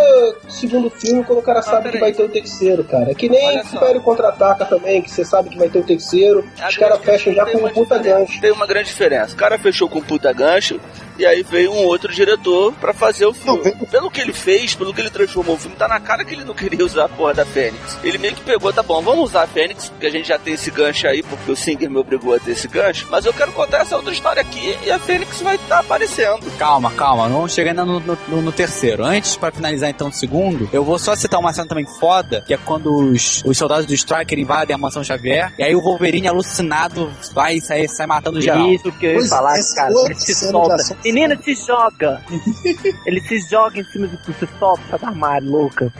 segundo 0.49 0.89
filme 0.89 1.23
quando 1.23 1.39
o 1.39 1.43
cara 1.43 1.61
sabe 1.61 1.91
que 1.91 1.97
vai 1.97 2.11
ter 2.11 2.23
o 2.23 2.29
terceiro, 2.29 2.83
cara. 2.83 3.11
É 3.11 3.15
que 3.15 3.29
nem. 3.29 3.57
Império 3.57 4.01
Contra-Ataca 4.01 4.65
também, 4.65 5.01
que 5.01 5.09
você 5.09 5.23
sabe 5.23 5.49
que 5.49 5.57
vai 5.57 5.69
ter 5.69 5.79
o 5.79 5.83
terceiro. 5.83 6.43
A 6.59 6.67
Os 6.67 6.77
caras 6.77 6.99
fecham 6.99 7.33
já 7.33 7.45
com 7.45 7.57
um 7.57 7.69
puta 7.69 7.97
gancho. 7.97 8.41
Tem 8.41 8.51
uma 8.51 8.67
grande 8.67 8.89
diferença. 8.89 9.33
O 9.33 9.37
cara 9.37 9.57
fechou 9.57 9.87
com 9.87 9.99
um 9.99 10.03
puta 10.03 10.31
gancho 10.33 10.79
e 11.17 11.25
aí 11.25 11.43
veio 11.43 11.71
um 11.71 11.83
outro 11.86 12.12
diretor 12.13 12.74
pra 12.74 12.93
fazer 12.93 13.25
o 13.25 13.33
filme. 13.33 13.71
Pelo 13.91 14.09
que 14.12 14.21
ele 14.21 14.33
fez, 14.33 14.75
pelo 14.75 14.93
que 14.93 15.01
ele 15.01 15.09
transformou 15.09 15.55
o 15.55 15.59
filme, 15.59 15.75
tá 15.75 15.88
na 15.88 16.00
cara 16.00 16.24
que 16.24 16.33
ele 16.33 16.43
não 16.43 16.53
queria 16.53 16.86
usar 16.86 17.05
a 17.05 17.09
porra 17.09 17.33
da 17.33 17.45
Fênix. 17.45 17.97
Ele 18.03 18.17
meio 18.17 18.36
que 18.36 18.41
pegou, 18.41 18.71
tá 18.74 18.83
bom, 18.83 19.01
vamos 19.01 19.25
usar 19.29 19.43
a 19.43 19.47
Fênix, 19.47 19.89
porque 19.89 20.05
a 20.05 20.12
gente 20.12 20.27
já 20.27 20.38
tem 20.38 20.53
esse 20.53 20.69
gancho 20.71 21.07
aí, 21.07 21.24
porque 21.24 21.51
o 21.51 21.55
Singer 21.55 21.89
me 21.89 21.97
obrigou 21.97 22.33
a 22.36 22.39
ter 22.39 22.51
esse 22.51 22.67
gancho, 22.67 23.07
mas 23.09 23.25
eu 23.25 23.33
quero 23.33 23.51
contar 23.51 23.79
essa 23.79 23.95
outra 23.95 24.12
história 24.13 24.41
aqui 24.41 24.77
e 24.86 24.91
a 24.91 25.00
Fênix 25.00 25.41
vai 25.41 25.55
estar 25.55 25.79
aparecendo. 25.79 26.45
Calma, 26.57 26.91
calma, 26.91 27.27
não 27.29 27.47
chega 27.47 27.71
ainda 27.71 27.86
no, 27.86 28.00
no, 28.00 28.17
no- 28.41 28.51
terceiro. 28.51 29.03
Antes, 29.05 29.36
pra 29.36 29.51
finalizar 29.51 29.89
então 29.89 30.07
o 30.07 30.13
segundo, 30.13 30.69
eu 30.74 30.83
vou 30.83 30.97
só 30.97 31.15
citar 31.15 31.39
uma 31.39 31.53
cena 31.53 31.67
também 31.67 31.86
foda, 32.00 32.41
que 32.47 32.53
é 32.53 32.57
quando 32.57 32.91
os, 32.93 33.43
os 33.45 33.57
soldados 33.57 33.86
do 33.86 33.93
Striker 33.93 34.38
invadem 34.39 34.74
a 34.74 34.77
mansão 34.77 35.03
Xavier, 35.03 35.53
e 35.59 35.63
aí 35.63 35.75
o 35.75 35.81
Wolverine 35.81 36.27
alucinado 36.27 37.12
vai 37.33 37.55
e 37.57 37.62
sai, 37.62 37.86
matando 38.07 38.41
geral. 38.41 38.67
Isso 38.71 38.91
que 38.93 39.05
eu 39.05 39.21
ia 39.21 39.27
falar, 39.27 39.57
essa 39.57 39.75
cara. 39.75 39.93
Ele 40.05 40.15
se 40.15 40.33
solta. 40.36 40.75
Menina 41.13 41.37
se 41.41 41.53
joga. 41.55 42.21
ele 43.05 43.21
se 43.21 43.39
joga 43.49 43.79
em 43.79 43.83
cima 43.85 44.07
do 44.07 44.17
solta, 44.59 44.81
sai 44.89 44.99
do 44.99 45.05
armário, 45.05 45.49
louca. 45.49 45.91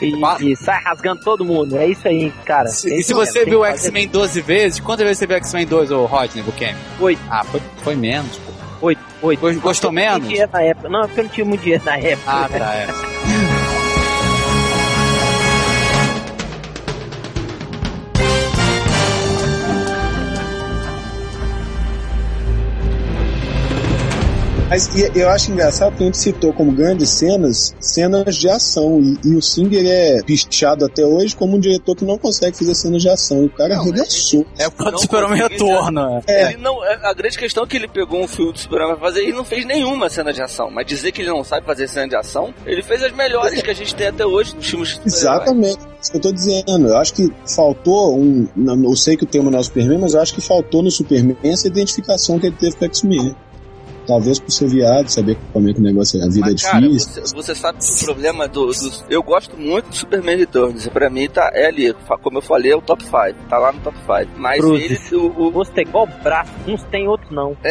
E, 0.00 0.12
e 0.52 0.56
sai 0.56 0.82
rasgando 0.82 1.20
todo 1.22 1.44
mundo. 1.44 1.76
É 1.76 1.86
isso 1.86 2.06
aí, 2.08 2.30
cara. 2.44 2.68
Se- 2.68 2.92
É 2.92 2.98
e 2.98 3.02
se 3.02 3.12
você 3.14 3.44
viu 3.44 3.60
o. 3.60 3.64
X-Men 3.64 4.08
12 4.08 4.40
vezes, 4.40 4.80
quantas 4.80 5.04
vezes 5.06 5.18
você 5.18 5.26
viu 5.26 5.36
X-Men 5.36 5.66
2, 5.66 5.90
ô 5.90 6.06
Rodney, 6.06 6.42
Buchanan? 6.42 6.78
Oito. 7.00 7.20
Ah, 7.30 7.44
foi, 7.44 7.60
foi 7.82 7.94
menos, 7.96 8.36
pô. 8.38 8.52
Oito, 8.86 9.00
oito. 9.22 9.40
Gos- 9.40 9.56
Gostou 9.58 9.92
menos? 9.92 10.26
Não, 10.28 10.60
é 10.60 10.74
porque 11.06 11.20
eu 11.20 11.24
não 11.24 11.30
tinha 11.30 11.44
muito 11.46 11.60
dinheiro 11.62 11.84
na 11.84 11.96
época. 11.98 12.30
Ah, 12.30 12.48
tá, 12.48 12.74
é. 12.74 12.86
Mas 24.72 24.86
e- 24.96 25.18
eu 25.20 25.28
acho 25.28 25.52
engraçado 25.52 25.94
que 25.94 26.02
a 26.02 26.06
gente 26.06 26.16
citou 26.16 26.50
como 26.50 26.72
grandes 26.72 27.10
cenas, 27.10 27.74
cenas 27.78 28.36
de 28.36 28.48
ação. 28.48 28.98
E, 29.02 29.28
e 29.28 29.34
o 29.36 29.42
Singer 29.42 29.84
é 29.86 30.22
pichado 30.22 30.86
até 30.86 31.04
hoje 31.04 31.36
como 31.36 31.58
um 31.58 31.60
diretor 31.60 31.94
que 31.94 32.06
não 32.06 32.16
consegue 32.16 32.56
fazer 32.56 32.74
cenas 32.74 33.02
de 33.02 33.08
ação. 33.10 33.42
E 33.42 33.46
o 33.46 33.50
cara 33.50 33.76
arregaçou. 33.76 34.46
É 34.58 34.70
por 34.70 34.78
causa 34.78 34.90
do 34.90 34.92
Não 34.92 34.98
Super-Homem 35.00 35.42
consegui, 35.42 35.62
Retorno. 35.64 36.22
É. 36.26 36.52
Ele 36.52 36.56
não, 36.62 36.82
é- 36.86 36.98
a 37.02 37.12
grande 37.12 37.36
questão 37.36 37.64
é 37.64 37.66
que 37.66 37.76
ele 37.76 37.86
pegou 37.86 38.22
um 38.22 38.26
filme 38.26 38.50
do 38.52 38.58
Superman 38.58 38.96
pra 38.96 38.96
fazer 39.08 39.28
e 39.28 39.32
não 39.34 39.44
fez 39.44 39.66
nenhuma 39.66 40.08
cena 40.08 40.32
de 40.32 40.40
ação. 40.40 40.70
Mas 40.70 40.86
dizer 40.86 41.12
que 41.12 41.20
ele 41.20 41.28
não 41.30 41.44
sabe 41.44 41.66
fazer 41.66 41.86
cena 41.86 42.08
de 42.08 42.16
ação, 42.16 42.54
ele 42.64 42.82
fez 42.82 43.02
as 43.02 43.12
melhores 43.12 43.60
que 43.60 43.70
a 43.70 43.74
gente 43.74 43.94
tem 43.94 44.06
até 44.06 44.24
hoje 44.24 44.54
dos 44.54 44.66
filmes 44.66 44.98
de. 44.98 45.06
Exatamente. 45.06 45.80
Isso 46.00 46.10
que 46.10 46.16
eu 46.16 46.20
tô 46.22 46.32
dizendo. 46.32 46.88
Eu 46.88 46.96
acho 46.96 47.12
que 47.12 47.30
faltou 47.54 48.18
um. 48.18 48.48
não- 48.56 48.82
Eu 48.88 48.96
sei 48.96 49.18
que 49.18 49.24
o 49.24 49.26
tema 49.26 49.50
não 49.50 49.58
é 49.58 49.60
o 49.60 49.64
Superman, 49.64 49.98
mas 49.98 50.14
eu 50.14 50.22
acho 50.22 50.32
que 50.34 50.40
faltou 50.40 50.82
no 50.82 50.90
Superman 50.90 51.36
essa 51.44 51.66
identificação 51.68 52.38
que 52.38 52.46
ele 52.46 52.56
teve 52.58 52.74
com 52.74 52.84
o 52.86 52.88
X-Men. 52.88 53.36
Talvez 54.06 54.38
por 54.38 54.50
ser 54.50 54.68
viado, 54.68 55.08
saber 55.08 55.36
como 55.52 55.68
é 55.68 55.72
que 55.72 55.80
o 55.80 55.82
negócio 55.82 56.20
é. 56.20 56.24
A 56.24 56.28
vida 56.28 56.40
Mas, 56.50 56.64
é 56.64 56.70
cara, 56.70 56.80
difícil. 56.80 57.22
você, 57.24 57.34
você 57.34 57.54
sabe 57.54 57.78
que 57.78 58.02
o 58.02 58.04
problema 58.04 58.48
do, 58.48 58.66
do- 58.66 58.92
Eu 59.08 59.22
gosto 59.22 59.56
muito 59.56 59.88
do 59.88 59.94
Superman 59.96 60.36
Returns. 60.36 60.86
Pra 60.88 61.08
mim, 61.10 61.28
tá, 61.28 61.50
é 61.54 61.66
ali. 61.66 61.94
Como 62.22 62.38
eu 62.38 62.42
falei, 62.42 62.72
é 62.72 62.76
o 62.76 62.80
top 62.82 63.02
5. 63.04 63.14
Tá 63.48 63.58
lá 63.58 63.72
no 63.72 63.80
top 63.80 63.96
5. 63.98 64.30
Mas 64.36 64.58
Cruzes. 64.60 65.12
ele. 65.12 65.16
O, 65.20 65.48
o- 65.48 65.50
Você 65.52 65.72
tem 65.72 65.84
igual 65.86 66.06
braço, 66.22 66.50
uns 66.66 66.82
tem, 66.84 67.06
outros 67.08 67.30
não. 67.30 67.56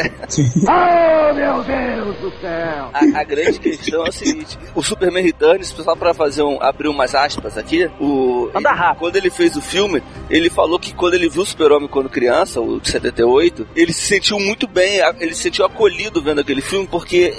Oh, 0.67 1.34
meu 1.34 1.63
Deus 1.63 2.17
do 2.17 2.32
céu! 2.39 2.89
a, 2.94 3.20
a 3.20 3.24
grande 3.24 3.60
questão 3.60 4.06
é 4.06 4.10
a 4.10 4.12
seguinte: 4.12 4.58
o 4.76 4.84
Superman 4.84 5.24
Returns, 5.24 5.67
só 5.70 5.96
pra 5.96 6.13
fazer 6.13 6.44
um. 6.44 6.62
abrir 6.62 6.88
umas 6.88 7.13
aspas 7.15 7.58
aqui, 7.58 7.89
o. 8.00 8.50
Anda 8.54 8.72
rápido. 8.72 9.00
Quando 9.00 9.15
ele 9.15 9.30
fez 9.30 9.56
o 9.56 9.62
filme, 9.62 10.02
ele 10.30 10.50
falou 10.50 10.80
que 10.80 10.94
quando 10.94 11.13
ele 11.15 11.30
viu 11.30 11.41
o 11.41 11.46
Super-Homem 11.46 11.88
quando 11.88 12.10
criança, 12.10 12.60
o 12.62 12.80
de 12.80 12.89
78, 12.89 13.67
ele 13.76 13.94
se 13.94 14.02
sentiu 14.08 14.39
muito 14.39 14.67
bem, 14.67 15.00
ele 15.20 15.34
se 15.34 15.44
sentiu 15.44 15.65
acolhido 15.65 16.21
vendo 16.22 16.42
aquele 16.42 16.62
filme, 16.62 16.88
porque 16.88 17.34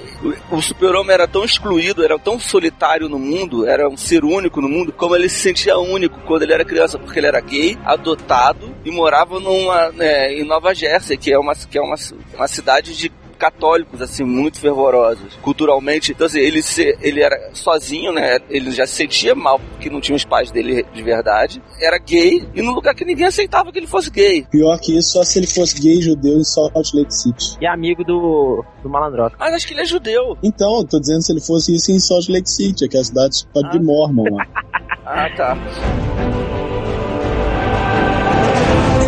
o, 0.50 0.60
Super-Homem 0.60 1.12
era 1.12 1.28
tão 1.28 1.44
excluído, 1.44 2.04
era 2.04 2.18
tão 2.18 2.38
solitário 2.38 3.08
no 3.08 3.18
mundo, 3.18 3.66
era 3.66 3.88
um 3.88 3.96
ser 3.96 4.24
único 4.24 4.60
no 4.60 4.68
mundo, 4.68 4.92
como 4.92 5.14
ele 5.14 5.28
se 5.28 5.40
sentia 5.40 5.78
único 5.78 6.20
quando 6.20 6.42
ele 6.42 6.52
era 6.52 6.64
criança, 6.64 6.98
porque 6.98 7.18
ele 7.18 7.26
era 7.26 7.40
gay, 7.40 7.78
adotado 7.84 8.74
e 8.84 8.90
morava 8.90 9.38
numa, 9.40 9.90
né, 9.90 10.32
em 10.32 10.44
Nova 10.44 10.74
Jersey, 10.74 11.16
que 11.16 11.32
é 11.32 11.38
uma, 11.38 11.54
que 11.54 11.78
é 11.78 11.80
uma, 11.80 11.96
uma 12.34 12.48
cidade 12.48 12.96
de 12.96 13.10
católicos, 13.42 14.00
assim, 14.00 14.22
muito 14.22 14.60
fervorosos, 14.60 15.34
culturalmente. 15.42 16.12
Então, 16.12 16.28
assim, 16.28 16.38
ele, 16.38 16.62
se, 16.62 16.96
ele 17.00 17.20
era 17.20 17.50
sozinho, 17.52 18.12
né? 18.12 18.38
Ele 18.48 18.70
já 18.70 18.86
se 18.86 18.94
sentia 18.94 19.34
mal 19.34 19.58
porque 19.58 19.90
não 19.90 20.00
tinha 20.00 20.14
os 20.14 20.24
pais 20.24 20.52
dele 20.52 20.86
de 20.94 21.02
verdade. 21.02 21.60
Era 21.80 21.98
gay 21.98 22.46
e 22.54 22.62
num 22.62 22.70
lugar 22.70 22.94
que 22.94 23.04
ninguém 23.04 23.26
aceitava 23.26 23.72
que 23.72 23.78
ele 23.80 23.88
fosse 23.88 24.10
gay. 24.12 24.46
Pior 24.48 24.78
que 24.78 24.96
isso, 24.96 25.14
só 25.14 25.24
se 25.24 25.40
ele 25.40 25.48
fosse 25.48 25.80
gay 25.80 26.00
judeu 26.00 26.38
em 26.38 26.44
Salt 26.44 26.72
Lake 26.94 27.12
City. 27.12 27.56
E 27.60 27.66
amigo 27.66 28.04
do, 28.04 28.64
do 28.80 28.88
Malandroca. 28.88 29.36
Mas 29.40 29.54
acho 29.54 29.66
que 29.66 29.74
ele 29.74 29.80
é 29.80 29.86
judeu. 29.86 30.38
Então, 30.40 30.78
eu 30.78 30.84
tô 30.86 31.00
dizendo 31.00 31.22
se 31.22 31.32
ele 31.32 31.40
fosse 31.40 31.74
isso 31.74 31.90
em 31.90 31.98
Salt 31.98 32.28
Lake 32.28 32.48
City, 32.48 32.88
que 32.88 32.96
é 32.96 33.00
a 33.00 33.04
cidade 33.04 33.34
só 33.34 33.60
de 33.70 33.78
Ah. 33.78 33.82
Mormon 33.82 34.24
lá. 34.36 34.46
Ah, 35.04 35.28
tá. 35.36 35.58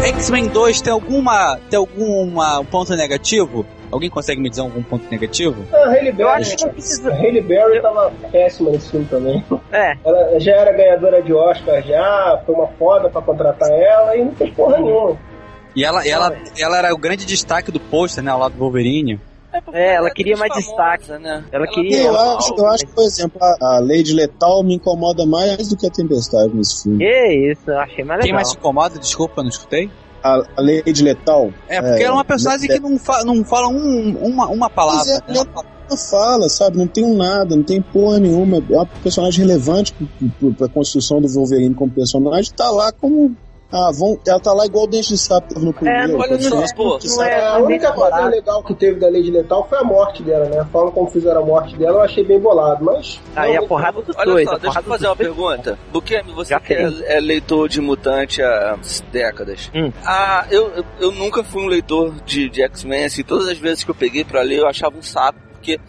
X-Men 0.06 0.48
2 0.48 0.80
tem 0.80 0.92
alguma. 0.92 1.58
tem 1.70 1.78
alguma 1.78 2.58
um 2.60 2.64
ponto 2.64 2.94
negativo? 2.94 3.64
Alguém 3.94 4.10
consegue 4.10 4.40
me 4.40 4.50
dizer 4.50 4.62
algum 4.62 4.82
ponto 4.82 5.08
negativo? 5.08 5.64
A 5.72 5.88
Hailey 5.90 6.08
Eu 6.08 6.14
Berry, 6.16 6.30
acho 6.42 6.56
que 6.56 6.64
não 6.64 6.72
precisa. 6.72 7.10
Berry 7.12 7.80
tava 7.80 8.12
péssima 8.32 8.70
nesse 8.72 8.90
filme 8.90 9.06
também. 9.06 9.44
É, 9.70 9.96
Ela 10.04 10.40
já 10.40 10.52
era 10.52 10.72
ganhadora 10.72 11.22
de 11.22 11.32
Oscar, 11.32 11.80
já 11.80 12.42
foi 12.44 12.54
uma 12.56 12.66
foda 12.76 13.08
pra 13.08 13.22
contratar 13.22 13.70
ela 13.70 14.16
e 14.16 14.24
não 14.24 14.32
fez 14.34 14.52
porra 14.52 14.78
nenhuma. 14.78 15.16
E 15.76 15.84
ela, 15.84 16.04
ela, 16.06 16.36
ela 16.58 16.78
era 16.78 16.92
o 16.92 16.98
grande 16.98 17.24
destaque 17.24 17.70
do 17.70 17.78
pôster, 17.78 18.22
né? 18.24 18.32
Ao 18.32 18.38
lado 18.40 18.54
do 18.54 18.58
Wolverine. 18.58 19.20
É, 19.72 19.94
ela 19.94 20.10
queria 20.10 20.36
mais 20.36 20.52
destaque. 20.52 21.12
Né? 21.12 21.44
Ela 21.52 21.66
queria- 21.68 22.02
Eu 22.02 22.08
ela- 22.08 22.36
acho, 22.36 22.52
eu 22.56 22.66
acho 22.66 22.84
que, 22.86 22.92
por 22.92 23.04
exemplo, 23.04 23.38
a, 23.40 23.76
a 23.76 23.78
Lady 23.78 24.12
Letal 24.12 24.64
me 24.64 24.74
incomoda 24.74 25.24
mais 25.24 25.68
do 25.68 25.76
que 25.76 25.86
a 25.86 25.90
Tempestade 25.90 26.50
nesse 26.52 26.82
filme. 26.82 26.98
que 26.98 27.52
isso, 27.52 27.70
eu 27.70 27.78
achei 27.78 28.02
mais 28.04 28.20
Quem 28.22 28.32
legal. 28.32 28.34
mais 28.34 28.50
te 28.50 28.56
incomoda? 28.56 28.98
Desculpa, 28.98 29.40
não 29.42 29.48
escutei. 29.50 29.88
A, 30.24 30.36
a 30.56 30.62
Lady 30.62 31.02
Letal. 31.02 31.50
É, 31.68 31.82
porque 31.82 32.02
ela 32.02 32.14
é 32.14 32.16
uma 32.16 32.24
personagem 32.24 32.66
que 32.68 32.80
não, 32.80 32.98
fa 32.98 33.22
não 33.24 33.44
fala 33.44 33.68
um- 33.68 34.16
uma, 34.22 34.48
uma 34.48 34.70
palavra. 34.70 35.04
Pois 35.04 35.38
é, 35.38 35.44
né? 35.44 35.44
não 35.90 35.98
fala, 36.10 36.48
sabe? 36.48 36.78
Não 36.78 36.88
tem 36.88 37.04
um 37.04 37.14
nada, 37.14 37.54
não 37.54 37.62
tem 37.62 37.82
porra 37.82 38.18
nenhuma. 38.18 38.56
É 38.56 38.74
uma 38.74 38.88
personagem 39.02 39.44
relevante 39.46 39.94
pro- 40.38 40.54
pra 40.54 40.68
construção 40.70 41.20
do 41.20 41.28
Wolverine 41.28 41.74
como 41.74 41.92
personagem. 41.92 42.50
Tá 42.56 42.70
lá 42.70 42.90
como. 42.90 43.36
Ah, 43.76 43.90
vão, 43.92 44.16
ela 44.24 44.38
tá 44.38 44.52
lá 44.52 44.64
igual 44.66 44.84
o 44.84 44.86
Dente 44.86 45.08
de 45.08 45.18
Sapo 45.18 45.58
no 45.58 45.72
primeiro. 45.72 46.16
olha 46.16 46.40
só, 46.40 46.62
pô, 46.76 46.96
que 46.98 47.08
não 47.08 47.14
sabe- 47.16 47.28
é- 47.30 47.44
a 47.44 47.58
única 47.58 47.92
coisa 47.92 48.24
legal 48.26 48.62
que 48.62 48.72
teve 48.72 49.00
da 49.00 49.08
Lady 49.08 49.32
Letal 49.32 49.66
foi 49.68 49.78
a 49.78 49.82
morte 49.82 50.22
dela, 50.22 50.44
né? 50.48 50.60
A 50.60 50.64
forma 50.66 50.92
como 50.92 51.10
fizeram 51.10 51.42
a 51.42 51.44
morte 51.44 51.76
dela 51.76 51.98
eu 51.98 52.02
achei 52.02 52.22
bem 52.24 52.38
bolado, 52.38 52.84
mas. 52.84 53.20
Aí 53.34 53.56
a 53.56 53.60
não, 53.60 53.66
porrada 53.66 54.00
dos 54.00 54.14
Olha 54.16 54.26
dois. 54.26 54.48
só, 54.48 54.54
a 54.54 54.58
deixa 54.58 54.78
eu 54.78 54.82
fazer 54.84 55.06
uma 55.08 55.16
pergunta. 55.16 55.76
Bukemi, 55.92 56.32
você 56.32 56.50
Já 56.50 56.60
que 56.60 56.72
é, 56.72 56.88
tem. 56.88 57.02
é 57.04 57.18
leitor 57.18 57.68
de 57.68 57.80
Mutante 57.80 58.40
há 58.40 58.78
décadas. 59.10 59.70
Hum. 59.74 59.90
Ah, 60.04 60.46
eu, 60.52 60.68
eu, 60.76 60.84
eu 61.00 61.10
nunca 61.10 61.42
fui 61.42 61.62
um 61.62 61.66
leitor 61.66 62.14
de, 62.24 62.48
de 62.48 62.62
X-Men, 62.62 63.06
assim, 63.06 63.24
todas 63.24 63.48
as 63.48 63.58
vezes 63.58 63.82
que 63.82 63.90
eu 63.90 63.94
peguei 63.96 64.24
pra 64.24 64.40
ler 64.42 64.60
eu 64.60 64.68
achava 64.68 64.96
um 64.96 65.02
saco, 65.02 65.38
porque 65.52 65.80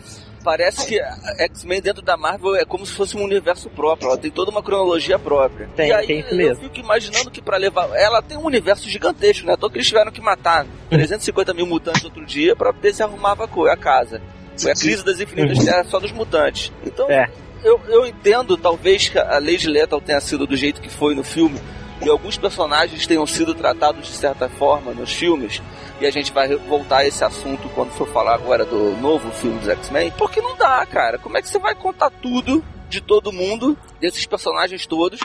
parece 0.45 0.85
que 0.87 0.99
a 1.01 1.17
X-Men 1.39 1.81
dentro 1.81 2.03
da 2.03 2.15
Marvel 2.15 2.55
é 2.55 2.63
como 2.63 2.85
se 2.85 2.93
fosse 2.93 3.17
um 3.17 3.23
universo 3.23 3.67
próprio, 3.71 4.07
ela 4.09 4.17
tem 4.17 4.29
toda 4.29 4.51
uma 4.51 4.61
cronologia 4.61 5.17
própria. 5.17 5.67
Tem, 5.75 5.89
e 5.89 5.93
aí 5.93 6.05
tem 6.07 6.19
isso 6.19 6.29
eu 6.29 6.37
mesmo. 6.37 6.63
fico 6.63 6.79
imaginando 6.79 7.31
que 7.31 7.41
pra 7.41 7.57
levar... 7.57 7.89
Ela 7.95 8.21
tem 8.21 8.37
um 8.37 8.45
universo 8.45 8.87
gigantesco, 8.87 9.47
né? 9.47 9.53
Então 9.57 9.69
que 9.69 9.77
eles 9.77 9.87
tiveram 9.87 10.11
que 10.11 10.21
matar 10.21 10.65
350 10.89 11.53
mil 11.55 11.65
mutantes 11.65 12.03
outro 12.05 12.23
dia 12.23 12.55
pra 12.55 12.71
ver 12.71 12.93
se 12.93 13.01
arrumava 13.01 13.45
a 13.45 13.75
casa. 13.75 14.21
Foi 14.57 14.71
a 14.71 14.75
crise 14.75 15.03
das 15.03 15.19
infinitas 15.19 15.65
terras 15.65 15.87
só 15.89 15.99
dos 15.99 16.11
mutantes. 16.11 16.71
Então, 16.85 17.09
É. 17.09 17.27
eu, 17.63 17.81
eu 17.87 18.05
entendo, 18.05 18.55
talvez, 18.55 19.09
que 19.09 19.17
a 19.17 19.39
Lady 19.39 19.67
Lethal 19.67 19.99
tenha 19.99 20.21
sido 20.21 20.45
do 20.45 20.55
jeito 20.55 20.79
que 20.81 20.89
foi 20.89 21.15
no 21.15 21.23
filme, 21.23 21.59
e 22.01 22.09
alguns 22.09 22.37
personagens 22.37 23.07
tenham 23.07 23.25
sido 23.25 23.53
tratados 23.53 24.07
de 24.07 24.13
certa 24.13 24.49
forma 24.49 24.93
nos 24.93 25.13
filmes, 25.13 25.61
e 25.99 26.05
a 26.05 26.11
gente 26.11 26.31
vai 26.31 26.53
voltar 26.55 26.97
a 26.97 27.07
esse 27.07 27.23
assunto 27.23 27.69
quando 27.69 27.91
for 27.91 28.07
falar 28.07 28.35
agora 28.35 28.65
do 28.65 28.97
novo 28.97 29.31
filme 29.31 29.59
dos 29.59 29.69
X-Men, 29.69 30.11
porque 30.17 30.41
não 30.41 30.55
dá, 30.55 30.85
cara. 30.85 31.17
Como 31.17 31.37
é 31.37 31.41
que 31.41 31.49
você 31.49 31.59
vai 31.59 31.73
contar 31.73 32.09
tudo 32.09 32.63
de 32.89 33.01
todo 33.01 33.31
mundo, 33.31 33.77
desses 33.99 34.25
personagens 34.25 34.85
todos, 34.85 35.19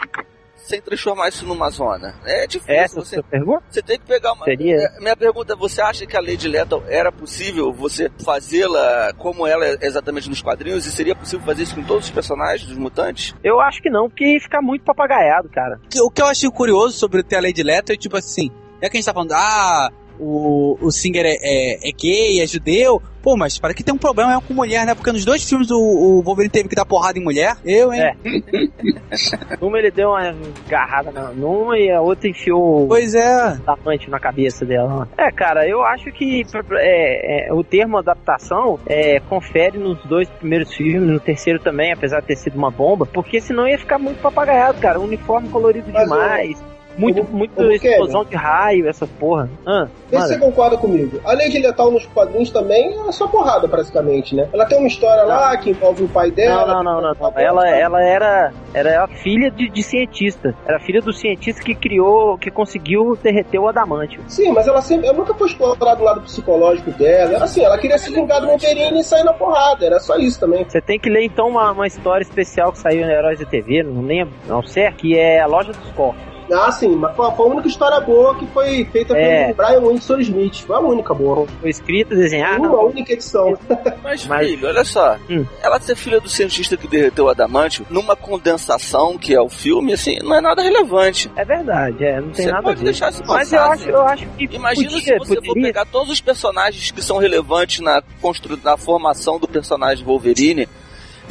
sem 0.65 0.81
transformar 0.81 1.29
isso 1.29 1.45
numa 1.47 1.69
zona? 1.71 2.15
É 2.25 2.47
difícil. 2.47 2.75
Essa 2.75 2.99
é 2.99 3.01
a 3.01 3.05
você, 3.05 3.15
sua 3.17 3.23
pergunta? 3.25 3.63
você 3.71 3.83
tem 3.83 3.99
que 3.99 4.07
pegar 4.07 4.33
uma. 4.33 4.45
Seria? 4.45 4.77
É, 4.77 5.01
Minha 5.01 5.17
pergunta 5.17 5.53
é: 5.53 5.57
você 5.57 5.81
acha 5.81 6.07
que 6.07 6.17
a 6.17 6.21
Lady 6.21 6.49
Lethal 6.49 6.83
era 6.89 7.11
possível 7.13 7.73
você 7.73 8.11
fazê-la 8.25 9.13
como 9.19 9.47
ela 9.47 9.65
é 9.67 9.79
exatamente 9.83 10.29
nos 10.29 10.43
quadrinhos? 10.43 10.87
E 10.87 10.93
seria 10.93 11.15
possível 11.15 11.45
fazer 11.45 11.63
isso 11.63 11.75
com 11.75 11.83
todos 11.83 12.05
os 12.07 12.11
personagens 12.11 12.67
dos 12.69 12.77
mutantes? 12.79 13.35
Eu 13.43 13.61
acho 13.61 13.81
que 13.83 13.91
não, 13.91 14.09
porque 14.09 14.25
ia 14.25 14.41
ficar 14.41 14.61
muito 14.63 14.85
papagaiado, 14.85 15.49
cara. 15.49 15.81
O 16.03 16.11
que- 16.11 16.21
eu 16.23 16.27
achei 16.27 16.51
curioso 16.51 16.97
sobre 16.99 17.23
ter 17.23 17.37
a 17.37 17.41
Lady 17.41 17.63
Leto 17.63 17.93
é 17.93 17.97
tipo 17.97 18.17
assim, 18.17 18.51
é 18.81 18.89
que 18.89 18.97
a 18.97 19.01
gente 19.01 19.07
tá 19.07 19.13
falando, 19.13 19.33
ah, 19.33 19.91
o, 20.21 20.77
o 20.81 20.91
Singer 20.91 21.25
é, 21.27 21.37
é, 21.41 21.89
é 21.89 21.93
gay, 21.93 22.41
é 22.41 22.47
judeu. 22.47 23.01
Pô, 23.23 23.37
mas 23.37 23.59
para 23.59 23.75
que 23.75 23.85
tem 23.85 23.95
um 23.95 23.99
problema 23.99 24.41
com 24.41 24.55
mulher, 24.55 24.87
né? 24.87 24.95
Porque 24.95 25.13
nos 25.13 25.27
dois 25.27 25.47
filmes 25.47 25.71
o, 25.71 25.77
o 25.79 26.23
Wolverine 26.23 26.51
teve 26.51 26.71
que 26.71 26.75
dar 26.75 26.87
porrada 26.87 27.19
em 27.19 27.23
mulher. 27.23 27.55
Eu, 27.67 27.93
hein? 27.93 28.01
É. 28.01 28.15
Numa 29.61 29.79
ele 29.79 29.91
deu 29.91 30.09
uma 30.09 30.35
garrada 30.69 31.11
na- 31.11 31.31
numa 31.33 31.79
e 31.79 31.91
a 31.91 32.01
outra 32.01 32.29
enfiou 32.31 32.87
Pois 32.89 33.15
é. 33.15 33.59
tapante 33.65 34.09
na 34.09 34.19
cabeça 34.19 34.65
dela. 34.65 35.07
É, 35.19 35.31
cara, 35.31 35.69
eu 35.69 35.83
acho 35.83 36.11
que 36.13 36.43
é, 36.79 37.49
é, 37.49 37.53
o 37.53 37.63
termo 37.63 37.99
adaptação 37.99 38.79
é, 38.87 39.21
confere 39.21 39.77
nos 39.77 40.03
dois 40.07 40.29
primeiros 40.31 40.73
filmes, 40.75 41.09
no 41.11 41.21
terceiro 41.21 41.59
também, 41.59 41.93
apesar 41.93 42.21
de 42.21 42.27
ter 42.29 42.37
sido 42.37 42.57
uma 42.57 42.71
bomba, 42.71 43.05
porque 43.05 43.39
senão 43.41 43.69
ia 43.69 43.79
ficar 43.79 43.99
muito 43.99 44.21
papagaiado, 44.23 44.81
cara. 44.81 44.99
Uniforme 44.99 45.49
colorido 45.51 45.91
Mas, 45.93 46.03
demais. 46.05 46.65
Muito, 46.97 47.23
ô, 47.23 47.25
muito 47.25 47.55
Kevin. 47.55 47.75
explosão 47.75 48.25
de 48.25 48.37
raio, 48.37 48.89
essa 48.89 49.07
porra. 49.07 49.49
Ah, 49.67 49.89
Vê 50.11 50.21
se 50.21 50.29
você 50.29 50.39
concorda 50.39 50.77
comigo. 50.77 51.21
A 51.25 51.33
Lady 51.33 51.59
Letal 51.59 51.91
nos 51.91 52.05
quadrinhos 52.07 52.51
também 52.51 52.97
é 53.09 53.13
só 53.13 53.29
porrada, 53.29 53.69
praticamente, 53.69 54.35
né? 54.35 54.49
Ela 54.53 54.67
tem 54.67 54.79
uma 54.79 54.89
história 54.89 55.23
lá 55.23 55.57
que 55.57 55.71
envolve 55.71 56.05
o 56.05 56.09
pai 56.09 56.29
não, 56.29 56.35
dela. 56.35 56.67
não, 56.67 56.83
não, 56.83 57.01
não, 57.01 57.15
não. 57.15 57.33
Ela, 57.37 57.69
ela 57.69 58.03
era, 58.03 58.53
era 58.75 59.05
a 59.05 59.09
filha 59.09 59.51
de, 59.51 59.69
de 59.69 59.83
cientista. 59.83 60.55
Era 60.67 60.81
filha 60.81 61.01
do 61.01 61.13
cientista 61.13 61.63
que 61.63 61.75
criou, 61.75 62.37
que 62.37 62.51
conseguiu 62.51 63.17
derreter 63.23 63.59
o 63.59 63.69
adamantio. 63.69 64.21
Sim, 64.27 64.51
mas 64.53 64.67
ela 64.67 64.83
sempre. 64.83 65.07
Ela 65.07 65.17
nunca 65.17 65.35
foi 65.35 65.47
explorado 65.47 66.03
o 66.03 66.05
lado 66.05 66.21
psicológico 66.23 66.91
dela. 66.93 67.35
Era 67.35 67.45
assim, 67.45 67.63
ela 67.63 67.79
queria 67.79 67.99
se 67.99 68.13
vingar 68.13 68.41
do 68.41 68.49
Wolverine 68.49 69.01
e 69.01 69.05
sair 69.05 69.25
na 69.25 69.33
porrada. 69.33 69.87
Era 69.87 70.01
só 70.01 70.17
isso 70.17 70.41
também. 70.41 70.65
Você 70.65 70.81
tem 70.81 70.99
que 70.99 71.09
ler 71.09 71.25
então 71.25 71.49
uma, 71.49 71.73
uma 71.73 71.87
história 71.87 72.23
especial 72.23 72.73
que 72.73 72.79
saiu 72.79 73.07
no 73.07 73.13
Heróis 73.13 73.39
da 73.39 73.47
TV, 73.47 73.83
não 73.83 74.03
lembro, 74.03 74.35
não 74.47 74.63
sei, 74.63 74.91
que 74.93 75.17
é 75.17 75.41
a 75.41 75.47
Loja 75.47 75.73
dos 75.73 75.91
Corpos. 75.93 76.30
Ah, 76.53 76.71
sim, 76.73 76.97
mas 76.97 77.15
foi 77.17 77.31
foi 77.33 77.47
a 77.47 77.49
única 77.51 77.69
história 77.69 78.01
boa 78.01 78.35
que 78.37 78.47
foi 78.49 78.85
feita 78.87 79.17
É. 79.17 79.53
pelo 79.53 79.55
Brian 79.57 79.89
Winston 79.89 80.19
Smith. 80.21 80.61
Foi 80.67 80.77
a 80.77 80.81
única 80.81 81.15
boa. 81.15 81.47
Foi 81.61 81.71
escrita, 81.71 82.15
desenhada. 82.15 82.61
Uma 82.69 82.81
única 82.83 83.13
edição. 83.13 83.57
Mas, 84.03 84.27
Mas- 84.27 84.47
filho, 84.49 84.67
olha 84.69 84.85
só. 84.85 85.17
Hum. 85.29 85.45
Ela 85.63 85.79
ser 85.81 85.95
filha 85.97 86.21
do 86.21 86.29
cientista 86.29 86.77
que 86.77 86.89
derreteu 86.89 87.27
o 87.27 87.29
adamantio, 87.29 87.87
numa 87.91 88.17
condensação 88.17 89.17
que 89.19 89.35
é 89.35 89.41
o 89.41 89.49
filme, 89.49 89.93
assim, 89.93 90.17
não 90.23 90.35
é 90.37 90.41
nada 90.41 90.63
relevante. 90.63 91.31
É 91.37 91.45
verdade, 91.45 92.05
é, 92.05 92.21
não 92.21 92.31
tem 92.31 92.45
Você 92.47 92.51
nada 92.51 92.59
a 92.59 92.63
pode 92.63 92.79
ver. 92.79 92.85
deixar 92.87 93.11
isso 93.11 93.23
Mas 93.27 93.51
passar, 93.51 93.57
eu 93.67 93.73
assim. 93.73 93.83
acho, 93.83 93.91
eu 93.91 94.03
acho 94.07 94.27
que 94.37 94.45
Imagina 94.57 94.91
podia, 94.91 95.01
se 95.05 95.19
você 95.19 95.41
for 95.47 95.55
pegar 95.55 95.85
todos 95.87 96.11
os 96.11 96.21
personagens 96.21 96.91
que 96.91 97.03
são 97.03 97.19
relevantes 97.19 97.81
na, 97.81 98.03
constru... 98.21 98.59
na 98.63 98.77
formação 98.77 99.39
do 99.39 99.47
personagem 99.49 100.05
Wolverine 100.05 100.69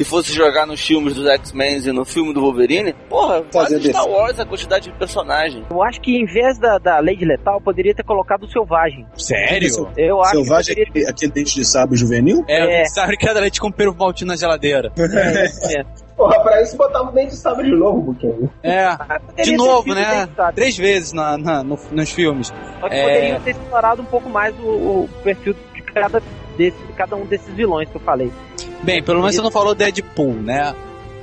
e 0.00 0.04
fosse 0.04 0.32
jogar 0.32 0.66
nos 0.66 0.80
filmes 0.84 1.14
dos 1.14 1.28
X-Men 1.28 1.78
e 1.86 1.92
no 1.92 2.04
filme 2.04 2.32
do 2.32 2.40
Wolverine, 2.40 2.92
porra, 3.08 3.44
Fazer 3.52 3.52
quase 3.52 3.74
Star 3.90 4.02
defesa. 4.02 4.08
Wars 4.08 4.40
a 4.40 4.46
quantidade 4.46 4.84
de 4.90 4.98
personagem. 4.98 5.64
Eu 5.70 5.82
acho 5.82 6.00
que 6.00 6.16
em 6.16 6.24
vez 6.24 6.58
da, 6.58 6.78
da 6.78 6.96
Lady 7.00 7.24
Letal, 7.24 7.60
poderia 7.60 7.94
ter 7.94 8.02
colocado 8.02 8.44
o 8.44 8.50
Selvagem. 8.50 9.06
Sério? 9.16 9.88
Eu 9.96 10.20
acho 10.22 10.30
Selvagem, 10.30 10.74
que 10.74 10.80
poderia 10.86 10.90
aquele, 10.90 11.06
aquele 11.06 11.32
dente 11.32 11.54
de 11.54 11.64
sábio 11.66 11.96
juvenil? 11.96 12.42
É, 12.48 12.82
É. 12.82 12.84
sabe 12.86 13.16
que 13.16 13.28
era 13.28 13.38
leite 13.40 13.60
com 13.60 13.70
peru 13.70 13.94
maltinho 13.94 14.28
na 14.28 14.36
geladeira. 14.36 14.90
ter. 14.90 15.86
Porra, 16.16 16.38
pra 16.42 16.62
isso 16.62 16.76
botava 16.76 17.08
o 17.08 17.12
dente 17.12 17.30
de 17.30 17.36
sabre 17.36 17.64
de 17.70 17.74
novo, 17.76 18.12
Buquinho. 18.12 18.50
É. 18.62 18.84
Ah, 18.84 19.20
De 19.42 19.56
novo, 19.56 19.82
sido 19.84 19.94
né? 19.94 20.26
bem, 20.26 20.34
sabe? 20.36 20.54
Três 20.54 20.76
vezes 20.76 21.12
na, 21.14 21.38
na- 21.38 21.62
no- 21.62 21.78
nos 21.92 22.10
filmes. 22.10 22.52
Só 22.80 22.88
que 22.88 22.94
É. 22.94 23.02
poderiam 23.02 23.40
ter 23.40 23.50
explorado 23.52 24.02
um 24.02 24.04
pouco 24.04 24.28
mais 24.28 24.54
o, 24.60 24.68
o 24.68 25.08
perfil 25.22 25.54
de 25.74 25.82
cada, 25.82 26.22
desse, 26.58 26.76
de 26.86 26.92
cada 26.92 27.16
um 27.16 27.24
desses 27.24 27.52
vilões 27.54 27.88
que 27.88 27.96
eu 27.96 28.00
falei. 28.02 28.30
Bem, 28.82 29.02
pelo 29.02 29.20
menos 29.20 29.34
você 29.34 29.42
não 29.42 29.50
falou 29.50 29.74
Deadpool, 29.74 30.34
né? 30.34 30.74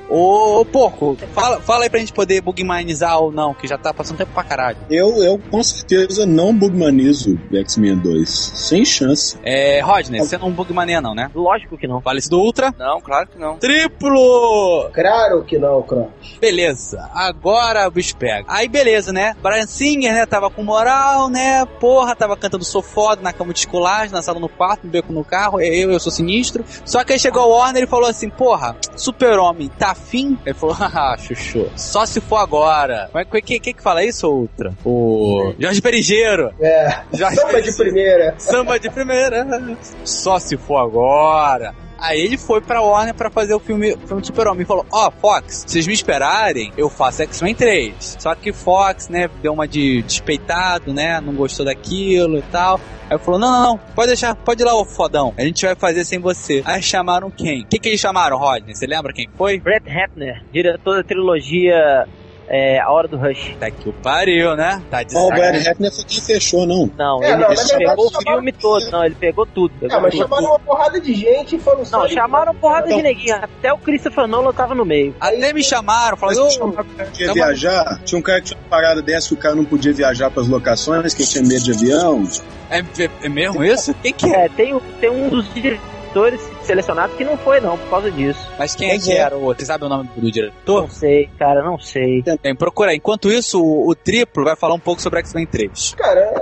Ô, 0.09 0.61
ô 0.61 0.65
porco, 0.65 1.17
fala, 1.33 1.59
fala 1.59 1.83
aí 1.83 1.89
pra 1.89 1.99
gente 1.99 2.13
poder 2.13 2.41
bugmanizar 2.41 3.19
ou 3.19 3.31
não, 3.31 3.53
que 3.53 3.67
já 3.67 3.77
tá 3.77 3.93
passando 3.93 4.17
tempo 4.17 4.31
pra 4.33 4.43
caralho. 4.43 4.77
Eu, 4.89 5.23
eu 5.23 5.39
com 5.51 5.61
certeza 5.61 6.25
não 6.25 6.53
bugmanizo 6.53 7.37
X-Men 7.51 7.97
2. 7.97 8.29
Sem 8.29 8.85
chance. 8.85 9.37
É, 9.43 9.81
Rodney, 9.81 10.19
você 10.19 10.37
não 10.37 10.51
bugmania 10.51 11.01
não, 11.01 11.13
né? 11.13 11.29
Lógico 11.35 11.77
que 11.77 11.87
não. 11.87 12.01
Fale-se 12.01 12.29
do 12.29 12.39
Ultra. 12.39 12.73
Não, 12.77 13.01
claro 13.01 13.27
que 13.27 13.37
não. 13.37 13.57
Triplo! 13.57 14.89
Claro 14.93 15.43
que 15.43 15.57
não, 15.57 15.81
Cross. 15.81 16.07
Beleza, 16.39 17.09
agora 17.13 17.87
o 17.87 17.91
bicho 17.91 18.15
pega. 18.15 18.45
Aí 18.47 18.67
beleza, 18.67 19.11
né? 19.11 19.35
Brian 19.41 19.65
Singer, 19.65 20.13
né? 20.13 20.25
Tava 20.25 20.49
com 20.49 20.63
moral, 20.63 21.29
né? 21.29 21.65
Porra, 21.79 22.15
tava 22.15 22.37
cantando 22.37 22.63
sou 22.63 22.81
foda 22.81 23.21
na 23.21 23.33
cama 23.33 23.53
de 23.53 23.59
esculagem, 23.59 24.11
na 24.11 24.21
sala 24.21 24.39
no 24.39 24.49
quarto, 24.49 24.85
no 24.85 24.91
beco 24.91 25.11
no 25.11 25.23
carro. 25.23 25.59
Eu, 25.59 25.91
eu 25.91 25.99
sou 25.99 26.11
sinistro. 26.11 26.63
Só 26.85 27.03
que 27.03 27.13
aí 27.13 27.19
chegou 27.19 27.43
o 27.43 27.49
Warner 27.49 27.83
e 27.83 27.87
falou 27.87 28.09
assim: 28.09 28.29
Porra, 28.29 28.75
super-homem, 28.95 29.69
tá 29.69 29.95
afim? 29.97 30.37
Ele 30.45 30.53
falou: 30.53 30.73
Haha, 30.77 31.17
chuchu. 31.17 31.67
Só 31.75 32.05
se 32.05 32.21
for 32.21 32.37
agora. 32.37 33.09
Mas 33.13 33.27
que, 33.43 33.59
que, 33.59 33.73
que 33.73 33.81
fala 33.81 34.03
isso, 34.03 34.29
Ultra? 34.29 34.73
O 34.85 35.53
Jorge 35.59 35.81
Perigeiro. 35.81 36.51
É. 36.61 37.01
Jorge 37.13 37.35
Samba 37.35 37.47
de 37.47 37.53
Perigeiro. 37.53 37.77
primeira. 37.77 38.35
Samba 38.37 38.79
de 38.79 38.89
primeira. 38.89 39.77
Só 40.03 40.39
se 40.39 40.55
for 40.57 40.77
agora. 40.77 41.73
Aí 41.97 42.19
ele 42.21 42.37
foi 42.37 42.61
pra 42.61 42.81
Warner 42.81 43.13
pra 43.13 43.29
fazer 43.29 43.53
o 43.53 43.59
filme, 43.59 43.97
filme 44.05 44.21
do 44.21 44.27
Super-Homem. 44.27 44.61
E 44.63 44.65
falou: 44.65 44.85
Ó, 44.91 45.11
Fox, 45.11 45.65
se 45.65 45.69
vocês 45.69 45.87
me 45.87 45.93
esperarem, 45.93 46.71
eu 46.77 46.89
faço 46.89 47.23
X-Men 47.23 47.55
3. 47.55 48.17
Só 48.19 48.35
que 48.35 48.53
Fox, 48.53 49.09
né, 49.09 49.29
deu 49.41 49.53
uma 49.53 49.67
de 49.67 50.01
despeitado, 50.03 50.93
né? 50.93 51.19
Não 51.19 51.33
gostou 51.33 51.65
daquilo 51.65 52.37
e 52.37 52.43
tal. 52.43 52.79
Aí 53.09 53.17
falou: 53.17 53.39
Não, 53.39 53.51
não, 53.51 53.63
não, 53.63 53.77
pode 53.95 54.07
deixar, 54.07 54.35
pode 54.35 54.61
ir 54.61 54.65
lá, 54.65 54.75
ô 54.75 54.85
fodão. 54.85 55.33
A 55.37 55.41
gente 55.41 55.65
vai 55.65 55.75
fazer 55.75 56.05
sem 56.05 56.19
você. 56.19 56.61
Aí 56.65 56.81
chamaram 56.81 57.31
quem? 57.31 57.61
O 57.61 57.65
que, 57.65 57.79
que 57.79 57.89
eles 57.89 57.99
chamaram, 57.99 58.37
Rodney? 58.37 58.75
Você 58.75 58.85
lembra 58.85 59.13
quem 59.13 59.27
foi? 59.37 59.59
Brett 59.59 59.89
Ratner, 59.89 60.43
diretor 60.51 60.97
da 60.97 61.03
trilogia 61.03 62.07
É 62.49 62.79
A 62.79 62.89
Hora 62.91 63.07
do 63.09 63.17
Rush. 63.17 63.55
Tá 63.59 63.69
que 63.69 63.89
o 63.89 63.93
pariu, 63.93 64.55
né? 64.55 64.81
Tá 64.89 65.03
de 65.03 65.15
Ó, 65.17 65.27
o 65.27 65.29
Brad. 65.29 65.55
Hackner 65.65 65.91
foi 65.93 66.03
quem 66.05 66.21
fechou, 66.21 66.65
não. 66.65 66.89
Não, 66.97 67.21
É, 67.21 67.27
ele, 67.31 67.37
não, 67.43 67.47
ele 67.51 67.55
verdade, 67.57 67.77
pegou 67.77 68.05
o 68.05 68.09
chamaram- 68.11 68.33
filme 68.37 68.51
todo. 68.53 68.89
Não, 68.91 69.03
ele 69.05 69.15
pegou 69.15 69.45
tudo. 69.45 69.73
É, 69.81 69.87
Pegou 69.87 70.01
mas 70.01 70.11
tudo. 70.13 70.21
chamaram 70.23 70.45
uma 70.47 70.59
porrada 70.59 71.01
de 71.01 71.13
gente 71.13 71.55
e 71.57 71.59
foram 71.59 71.83
só. 71.85 71.99
Não, 71.99 72.07
chamaram 72.07 72.55
porrada 72.55 72.87
de 72.87 72.93
Então- 72.93 73.03
neguinho. 73.03 73.35
Até 73.35 73.73
o 73.73 73.77
Christopher 73.77 74.27
Nolan 74.27 74.53
tava 74.53 74.73
no 74.73 74.85
meio. 74.85 75.13
Até 75.19 75.51
me 75.51 75.61
chamaram, 75.63 76.15
falaram, 76.15 76.39
não 76.39 76.47
"Ô, 76.47 76.51
chamaram 76.51 76.81
o 76.89 76.95
cara 76.95 77.09
que 77.09 77.23
ia 77.23 77.33
viajar. 77.33 78.01
Tinha 78.05 78.19
um 78.19 78.21
cara 78.21 78.39
que 78.39 78.47
tinha 78.47 78.59
uma 78.59 78.69
parada 78.69 79.01
dessa 79.01 79.27
que 79.27 79.33
o 79.33 79.37
cara 79.37 79.53
não 79.55 79.65
podia 79.65 79.91
viajar 79.93 80.31
pras 80.31 80.47
locações, 80.47 81.13
que 81.13 81.25
tinha 81.27 81.43
medo 81.43 81.63
de 81.63 81.71
avião. 81.73 82.25
é, 82.69 82.79
é- 83.23 83.29
mesmo 83.29 83.63
isso? 83.63 83.93
Quem 83.95 84.13
que 84.13 84.25
é? 84.33 84.45
É, 84.45 84.49
tem, 84.49 84.73
o- 84.73 84.81
tem 85.01 85.09
um 85.09 85.27
dos 85.29 85.53
diretores 85.53 86.41
selecionados 86.67 87.15
que 87.15 87.23
não 87.23 87.37
foi, 87.37 87.59
não, 87.59 87.77
por 87.77 87.89
causa 87.89 88.11
disso. 88.11 88.39
Mas 88.59 88.75
quem 88.75 88.91
é 88.91 88.99
que 88.99 89.11
era 89.11 89.35
o 89.35 89.43
outro? 89.43 89.61
Você 89.61 89.67
sabe 89.67 89.85
o 89.85 89.89
nome 89.89 90.09
do 90.15 90.31
diretor? 90.31 90.81
Não 90.81 90.89
sei, 90.89 91.29
cara, 91.39 91.63
não 91.63 91.79
sei. 91.79 92.21
Tem, 92.41 92.55
procura 92.55 92.91
aí. 92.91 92.97
Enquanto 92.97 93.31
isso, 93.31 93.61
o, 93.61 93.89
o 93.89 93.95
Triplo 93.95 94.43
vai 94.43 94.55
falar 94.55 94.75
um 94.75 94.79
pouco 94.79 95.01
sobre 95.01 95.19
X-Men 95.19 95.47
3. 95.47 95.95
Cara, 95.97 96.33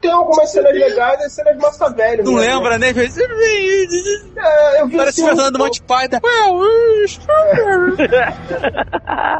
tem 0.00 0.10
algumas 0.10 0.50
cenas 0.50 0.72
legais 0.72 1.20
e 1.24 1.30
cenas 1.30 1.56
massa 1.58 1.90
velho. 1.90 2.24
Não 2.24 2.32
mesmo. 2.34 2.54
lembra, 2.54 2.78
né? 2.78 2.88
É, 2.90 4.80
eu 4.80 4.88
vi 4.88 4.96
Parece 4.96 5.20
esse 5.20 5.28
Fernando 5.28 5.58
Monty 5.58 5.82
Python. 5.82 6.18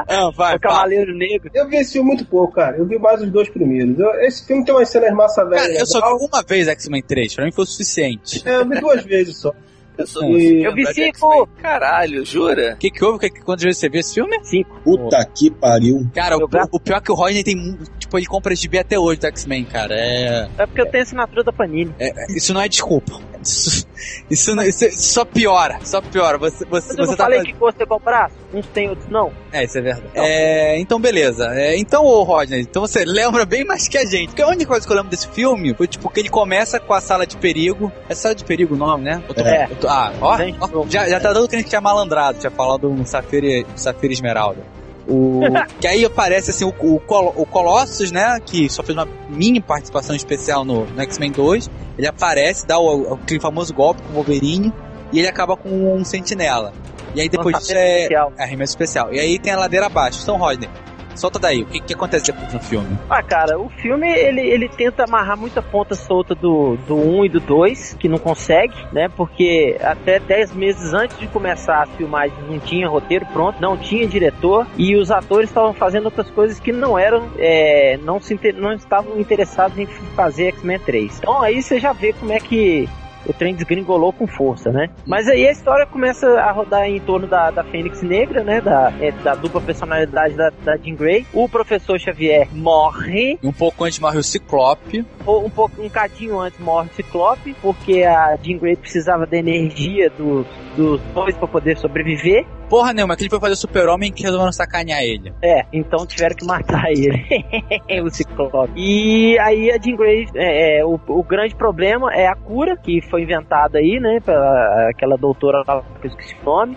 Não, 0.09 0.31
vai, 0.33 0.55
o. 0.55 0.59
Cavaleiro 0.59 1.13
Negro. 1.13 1.49
Eu 1.53 1.67
vi 1.67 1.77
esse 1.77 1.93
filme 1.93 2.07
muito 2.07 2.25
pouco, 2.25 2.53
cara. 2.53 2.77
Eu 2.77 2.85
vi 2.85 2.97
mais 2.99 3.21
os 3.21 3.29
dois 3.31 3.49
primeiros. 3.49 3.97
Eu- 3.99 4.13
esse 4.21 4.45
filme 4.45 4.63
tem 4.63 4.73
umas 4.73 4.89
cenas 4.89 5.11
massa 5.13 5.43
velho. 5.43 5.61
Cara, 5.61 5.73
eu 5.73 5.85
só 5.85 5.99
vi 5.99 6.25
uma 6.25 6.43
vez 6.43 6.67
X-Men 6.67 7.01
3, 7.01 7.35
pra 7.35 7.45
mim 7.45 7.51
foi 7.51 7.63
o 7.63 7.67
suficiente. 7.67 8.43
É, 8.47 8.55
eu 8.55 8.67
vi 8.67 8.79
duas 8.79 9.03
vezes 9.03 9.37
só. 9.37 9.51
Eu, 9.97 10.07
sou 10.07 10.23
E- 10.37 10.63
Eu 10.63 10.73
vi 10.73 10.83
de 10.85 10.93
cinco. 10.93 11.47
Caralho, 11.61 12.25
jura? 12.25 12.73
O 12.73 12.77
que, 12.77 12.89
que 12.89 13.03
houve? 13.05 13.19
Que, 13.19 13.29
que- 13.29 13.41
quantas 13.41 13.63
vezes 13.63 13.79
você 13.79 13.89
viu 13.89 13.99
esse 13.99 14.13
filme? 14.15 14.39
Cinco. 14.43 14.79
Puta 14.83 15.23
que 15.25 15.51
pariu. 15.51 16.07
Cara, 16.13 16.37
o, 16.37 16.47
o 16.71 16.79
pior 16.79 16.97
é 16.97 17.01
que 17.01 17.11
o 17.11 17.15
Rodney 17.15 17.43
tem. 17.43 17.77
Tipo, 17.99 18.17
ele 18.17 18.25
compra 18.25 18.55
GB 18.55 18.79
até 18.79 18.97
hoje 18.97 19.19
do 19.19 19.27
X-Men, 19.27 19.65
cara. 19.65 19.93
É, 19.95 20.47
É 20.57 20.65
porque 20.65 20.81
eu 20.81 20.85
tenho 20.89 21.03
assinatura 21.03 21.43
da 21.43 21.51
Panini. 21.53 21.93
é- 21.99 22.11
Isso 22.35 22.53
não 22.53 22.61
é 22.61 22.67
desculpa. 22.67 23.19
Isso, 24.29 24.51
isso, 24.61 24.85
isso 24.85 25.13
só 25.13 25.23
piora. 25.25 25.79
Só 25.83 26.01
piora. 26.01 26.37
Você, 26.37 26.65
você, 26.65 26.91
eu 26.99 27.05
você 27.05 27.15
tá 27.15 27.23
falei 27.23 27.39
fazendo- 27.39 27.53
que 27.53 27.59
você 27.59 27.85
comprar? 27.85 28.31
Uns 28.53 28.65
tem, 28.67 28.89
outros 28.89 29.07
não. 29.09 29.31
É, 29.51 29.63
isso 29.63 29.77
é 29.77 29.81
verdade. 29.81 30.07
É, 30.15 30.79
então, 30.79 30.99
beleza. 30.99 31.47
É, 31.53 31.77
então, 31.77 32.03
ô 32.05 32.23
Rodney, 32.23 32.61
então 32.61 32.81
você 32.81 33.03
lembra 33.05 33.45
bem 33.45 33.63
mais 33.63 33.87
que 33.87 33.97
a 33.97 34.05
gente. 34.05 34.27
Porque 34.29 34.41
a 34.41 34.47
única 34.47 34.65
coisa 34.65 34.85
que 34.85 34.91
eu 34.91 34.95
lembro 34.97 35.09
desse 35.11 35.27
filme 35.29 35.73
foi, 35.73 35.87
tipo, 35.87 36.09
que 36.09 36.19
ele 36.19 36.29
começa 36.29 36.79
com 36.79 36.93
a 36.93 36.99
sala 37.01 37.25
de 37.27 37.37
perigo. 37.37 37.91
É 38.09 38.15
sala 38.15 38.33
de 38.35 38.43
perigo 38.43 38.73
o 38.75 38.77
nome, 38.77 39.03
né? 39.05 39.23
Tô- 39.27 39.41
É. 39.41 39.67
tô- 39.79 39.87
ah, 39.87 40.11
ó, 40.21 40.37
ó, 40.59 40.85
já, 40.89 41.07
já 41.07 41.19
tá 41.19 41.31
dando 41.31 41.47
que 41.47 41.55
a 41.55 41.59
gente 41.59 41.69
tinha 41.69 41.81
malandrado. 41.81 42.39
Tinha 42.39 42.51
falado 42.51 42.89
um 42.89 43.05
Safira, 43.05 43.65
Safira 43.75 44.11
Esmeralda. 44.13 44.61
O, 45.07 45.41
que 45.79 45.87
aí 45.87 46.05
aparece 46.05 46.51
assim 46.51 46.65
o, 46.65 46.73
o, 46.79 46.99
Col- 46.99 47.33
o 47.35 47.45
Colossus, 47.45 48.11
né? 48.11 48.39
Que 48.45 48.69
só 48.69 48.83
fez 48.83 48.97
uma 48.97 49.07
mini 49.29 49.61
participação 49.61 50.15
especial 50.15 50.63
no, 50.63 50.85
no 50.85 51.01
X-Men 51.01 51.31
2. 51.31 51.69
Ele 51.97 52.07
aparece, 52.07 52.65
dá 52.65 52.79
o, 52.79 53.13
aquele 53.15 53.39
famoso 53.39 53.73
golpe 53.73 54.01
com 54.03 54.09
o 54.11 54.13
Wolverine 54.15 54.73
e 55.11 55.19
ele 55.19 55.27
acaba 55.27 55.55
com 55.57 55.69
um 55.95 56.03
sentinela. 56.05 56.73
E 57.15 57.21
aí 57.21 57.29
depois 57.29 57.57
disso 57.59 57.73
é, 57.75 58.01
especial. 58.03 58.33
é 58.37 58.43
arremesso 58.43 58.71
especial. 58.71 59.13
E 59.13 59.19
aí 59.19 59.37
tem 59.37 59.53
a 59.53 59.57
ladeira 59.57 59.85
abaixo. 59.85 60.19
Então, 60.23 60.37
Rodney, 60.37 60.67
solta 61.15 61.39
daí. 61.39 61.63
O 61.63 61.65
que, 61.65 61.79
que 61.79 61.93
acontece 61.93 62.31
depois 62.31 62.53
no 62.53 62.59
filme? 62.59 62.97
Ah, 63.09 63.23
cara, 63.23 63.59
o 63.59 63.69
filme 63.69 64.07
ele, 64.07 64.41
ele 64.41 64.69
tenta 64.69 65.03
amarrar 65.03 65.37
muita 65.37 65.61
ponta 65.61 65.95
solta 65.95 66.35
do, 66.35 66.77
do 66.87 66.95
1 66.95 67.25
e 67.25 67.29
do 67.29 67.39
2, 67.39 67.95
que 67.99 68.07
não 68.07 68.17
consegue, 68.17 68.75
né? 68.91 69.09
Porque 69.15 69.77
até 69.81 70.19
10 70.19 70.53
meses 70.53 70.93
antes 70.93 71.17
de 71.17 71.27
começar 71.27 71.83
as 71.83 71.89
filmagens 71.91 72.37
não 72.49 72.59
tinha 72.59 72.87
roteiro 72.87 73.25
pronto, 73.27 73.61
não 73.61 73.77
tinha 73.77 74.07
diretor 74.07 74.67
e 74.77 74.95
os 74.95 75.11
atores 75.11 75.49
estavam 75.49 75.73
fazendo 75.73 76.05
outras 76.05 76.29
coisas 76.29 76.59
que 76.59 76.71
não 76.71 76.97
eram, 76.97 77.29
é, 77.37 77.97
não, 78.03 78.19
se, 78.19 78.37
não 78.53 78.73
estavam 78.73 79.19
interessados 79.19 79.77
em 79.77 79.85
fazer 80.15 80.47
X-Men 80.47 80.79
3. 80.79 81.17
Então 81.19 81.41
aí 81.41 81.61
você 81.61 81.79
já 81.79 81.93
vê 81.93 82.13
como 82.13 82.31
é 82.31 82.39
que 82.39 82.87
o 83.25 83.33
trem 83.33 83.55
desgringolou 83.55 84.11
com 84.13 84.27
força, 84.27 84.71
né? 84.71 84.89
Mas 85.05 85.27
aí 85.27 85.47
a 85.47 85.51
história 85.51 85.85
começa 85.85 86.27
a 86.39 86.51
rodar 86.51 86.85
em 86.85 86.99
torno 86.99 87.27
da, 87.27 87.51
da 87.51 87.63
Fênix 87.63 88.01
Negra, 88.01 88.43
né? 88.43 88.61
Da, 88.61 88.93
é, 88.99 89.11
da 89.11 89.35
dupla 89.35 89.61
personalidade 89.61 90.35
da, 90.35 90.51
da 90.63 90.77
Jean 90.77 90.95
Grey. 90.95 91.25
O 91.33 91.47
professor 91.47 91.99
Xavier 91.99 92.47
morre. 92.51 93.37
Um 93.43 93.51
pouco 93.51 93.83
antes 93.83 93.99
morre 93.99 94.17
o 94.17 94.23
Ciclope. 94.23 95.05
Ou 95.25 95.45
um 95.45 95.49
pouco 95.49 95.81
um 95.81 95.89
cadinho 95.89 96.39
antes 96.39 96.59
morre 96.59 96.89
o 96.91 96.95
Ciclope, 96.95 97.55
porque 97.61 98.03
a 98.03 98.37
Jean 98.41 98.57
Grey 98.57 98.75
precisava 98.75 99.25
da 99.25 99.37
energia 99.37 100.09
dos, 100.09 100.45
dos 100.75 101.01
dois 101.13 101.35
para 101.35 101.47
poder 101.47 101.77
sobreviver. 101.77 102.45
Porra 102.73 102.91
nenhuma, 102.91 103.15
que 103.15 103.21
ele 103.21 103.29
foi 103.29 103.39
fazer 103.39 103.53
o 103.53 103.55
super-homem 103.55 104.11
que 104.11 104.23
resolveram 104.23 104.51
sacanear 104.51 105.03
ele. 105.03 105.31
É, 105.43 105.63
então 105.71 106.07
tiveram 106.07 106.35
que 106.35 106.43
matar 106.43 106.85
ele. 106.89 108.01
o 108.01 108.09
Ciclope. 108.09 108.73
E 108.75 109.37
aí 109.37 109.69
a 109.69 109.77
Jean 109.77 109.95
Grey, 109.95 110.25
é, 110.33 110.79
é, 110.79 110.83
o, 110.83 110.99
o 111.07 111.23
grande 111.23 111.53
problema 111.53 112.11
é 112.11 112.25
a 112.25 112.33
cura, 112.33 112.75
que 112.75 112.99
foi 113.11 113.21
inventada 113.21 113.77
aí, 113.77 113.99
né, 113.99 114.19
pela 114.25 114.89
aquela 114.89 115.15
doutora 115.15 115.61
lá 115.67 115.83
que 116.01 116.07
eu 116.07 116.09
esqueci 116.09 116.35
o 116.41 116.45
nome. 116.45 116.75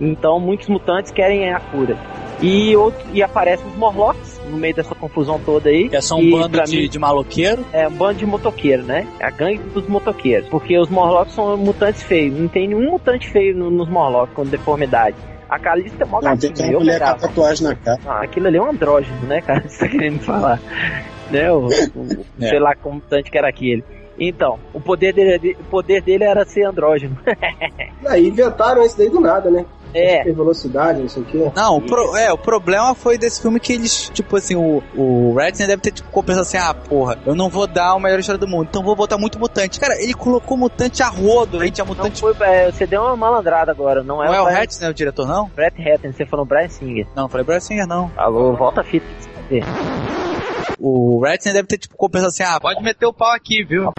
Então 0.00 0.40
muitos 0.40 0.68
mutantes 0.68 1.10
querem 1.12 1.52
a 1.52 1.60
cura. 1.60 1.96
E, 2.42 2.74
outro, 2.74 3.06
e 3.12 3.22
aparecem 3.22 3.66
os 3.66 3.76
Morlocks 3.76 4.40
no 4.50 4.56
meio 4.56 4.74
dessa 4.74 4.94
confusão 4.94 5.38
toda 5.44 5.68
aí. 5.68 5.90
Que 5.90 5.96
é 5.96 6.00
só 6.00 6.16
um 6.16 6.22
E 6.22 6.30
bando 6.30 6.62
de, 6.62 6.76
mim- 6.78 6.88
de 6.88 6.98
maloqueiro. 6.98 7.62
É 7.70 7.86
um 7.86 7.90
bando 7.92 8.14
de 8.20 8.24
motoqueiros, 8.24 8.86
né? 8.86 9.06
É 9.18 9.26
a 9.26 9.30
gangue 9.30 9.58
dos 9.74 9.86
motoqueiros. 9.86 10.48
Porque 10.48 10.78
os 10.78 10.88
Morlocks 10.88 11.34
são 11.34 11.54
mutantes 11.58 12.02
feios. 12.02 12.38
Não 12.38 12.48
tem 12.48 12.66
nenhum 12.68 12.90
mutante 12.92 13.28
feio 13.28 13.54
no- 13.54 13.70
nos 13.70 13.90
Morlocks 13.90 14.34
com 14.34 14.46
deformidade. 14.46 15.16
A 15.50 15.58
Calista 15.58 16.02
é 16.04 16.06
mó 16.06 16.20
Não, 16.22 16.34
tem 16.36 16.48
gatinha, 16.48 16.52
que 16.54 16.62
ter 16.62 16.70
uma 16.70 16.78
mulher 16.80 17.00
com 17.00 17.18
tatuagem 17.18 17.66
na 17.66 17.74
cara. 17.74 17.98
Ah, 18.06 18.22
aquilo 18.22 18.46
ali 18.46 18.56
é 18.56 18.62
um 18.62 18.70
andrógeno, 18.70 19.20
né, 19.26 19.42
cara? 19.42 19.64
Você 19.68 19.78
tá 19.84 19.88
querendo 19.88 20.20
falar. 20.20 20.58
Né? 21.30 21.52
O, 21.52 21.66
o- 21.66 22.24
É. 22.40 22.48
Sei 22.48 22.58
lá 22.58 22.74
como 22.74 22.94
mutante 22.96 23.30
que 23.30 23.36
era 23.36 23.48
aquele. 23.50 23.84
Então, 24.18 24.58
o 24.72 24.80
poder 24.80 25.12
dele, 25.12 25.56
o 25.60 25.64
poder 25.64 26.00
dele 26.02 26.24
era 26.24 26.44
ser 26.46 26.64
andrógeno. 26.64 27.18
Aí 28.06 28.28
inventaram 28.28 28.82
isso 28.84 28.96
daí 28.96 29.08
do 29.10 29.20
nada, 29.20 29.50
né? 29.50 29.64
É. 29.94 30.24
Tem 30.24 30.32
velocidade, 30.32 31.00
não 31.00 31.08
sei 31.08 31.22
o 31.22 31.26
quê. 31.26 31.50
Não, 31.54 31.76
o, 31.76 31.80
pro- 31.82 32.16
é, 32.16 32.32
o 32.32 32.38
problema 32.38 32.94
foi 32.94 33.18
desse 33.18 33.40
filme 33.42 33.58
que 33.60 33.72
eles, 33.72 34.10
tipo 34.14 34.36
assim, 34.36 34.54
o, 34.56 34.82
o 34.96 35.34
Redson 35.36 35.66
deve 35.66 35.82
ter 35.82 35.90
tipo, 35.92 36.08
compensado 36.10 36.42
assim, 36.42 36.56
ah, 36.58 36.72
porra, 36.74 37.18
eu 37.26 37.34
não 37.34 37.48
vou 37.48 37.66
dar 37.66 37.92
a 37.92 37.98
melhor 37.98 38.18
história 38.18 38.38
do 38.38 38.46
mundo, 38.48 38.68
então 38.70 38.82
vou 38.82 38.94
botar 38.96 39.18
muito 39.18 39.38
mutante. 39.38 39.80
Cara, 39.80 40.00
ele 40.00 40.14
colocou 40.14 40.56
mutante 40.56 41.02
a 41.02 41.08
rodo, 41.08 41.60
aí 41.60 41.70
tinha 41.70 41.84
Não 41.84 41.94
mutante. 41.94 42.20
foi, 42.20 42.34
é, 42.40 42.70
você 42.70 42.86
deu 42.86 43.02
uma 43.02 43.16
malandrada 43.16 43.70
agora, 43.72 44.02
não 44.02 44.22
é, 44.22 44.26
Não 44.26 44.34
é 44.34 44.40
o 44.40 44.44
Brian- 44.44 44.66
né, 44.80 44.88
o 44.90 44.94
diretor, 44.94 45.26
não? 45.26 45.48
Brett 45.54 45.80
Hatton, 45.80 46.12
você 46.12 46.24
falou 46.26 46.44
Brian 46.44 46.68
Singer. 46.68 47.06
Não, 47.14 47.24
não 47.24 47.28
falei 47.28 47.44
Brad 47.44 47.60
Singer, 47.60 47.86
não. 47.86 48.10
Alô, 48.16 48.54
volta 48.54 48.80
a 48.80 48.84
fita. 48.84 49.06
O 50.78 51.20
Redson 51.22 51.52
deve 51.52 51.68
ter, 51.68 51.78
tipo, 51.78 51.96
compensado 51.96 52.28
assim, 52.28 52.42
ah, 52.42 52.58
pode 52.58 52.82
meter 52.82 53.04
o 53.06 53.12
pau 53.12 53.30
aqui, 53.32 53.62
viu? 53.64 53.92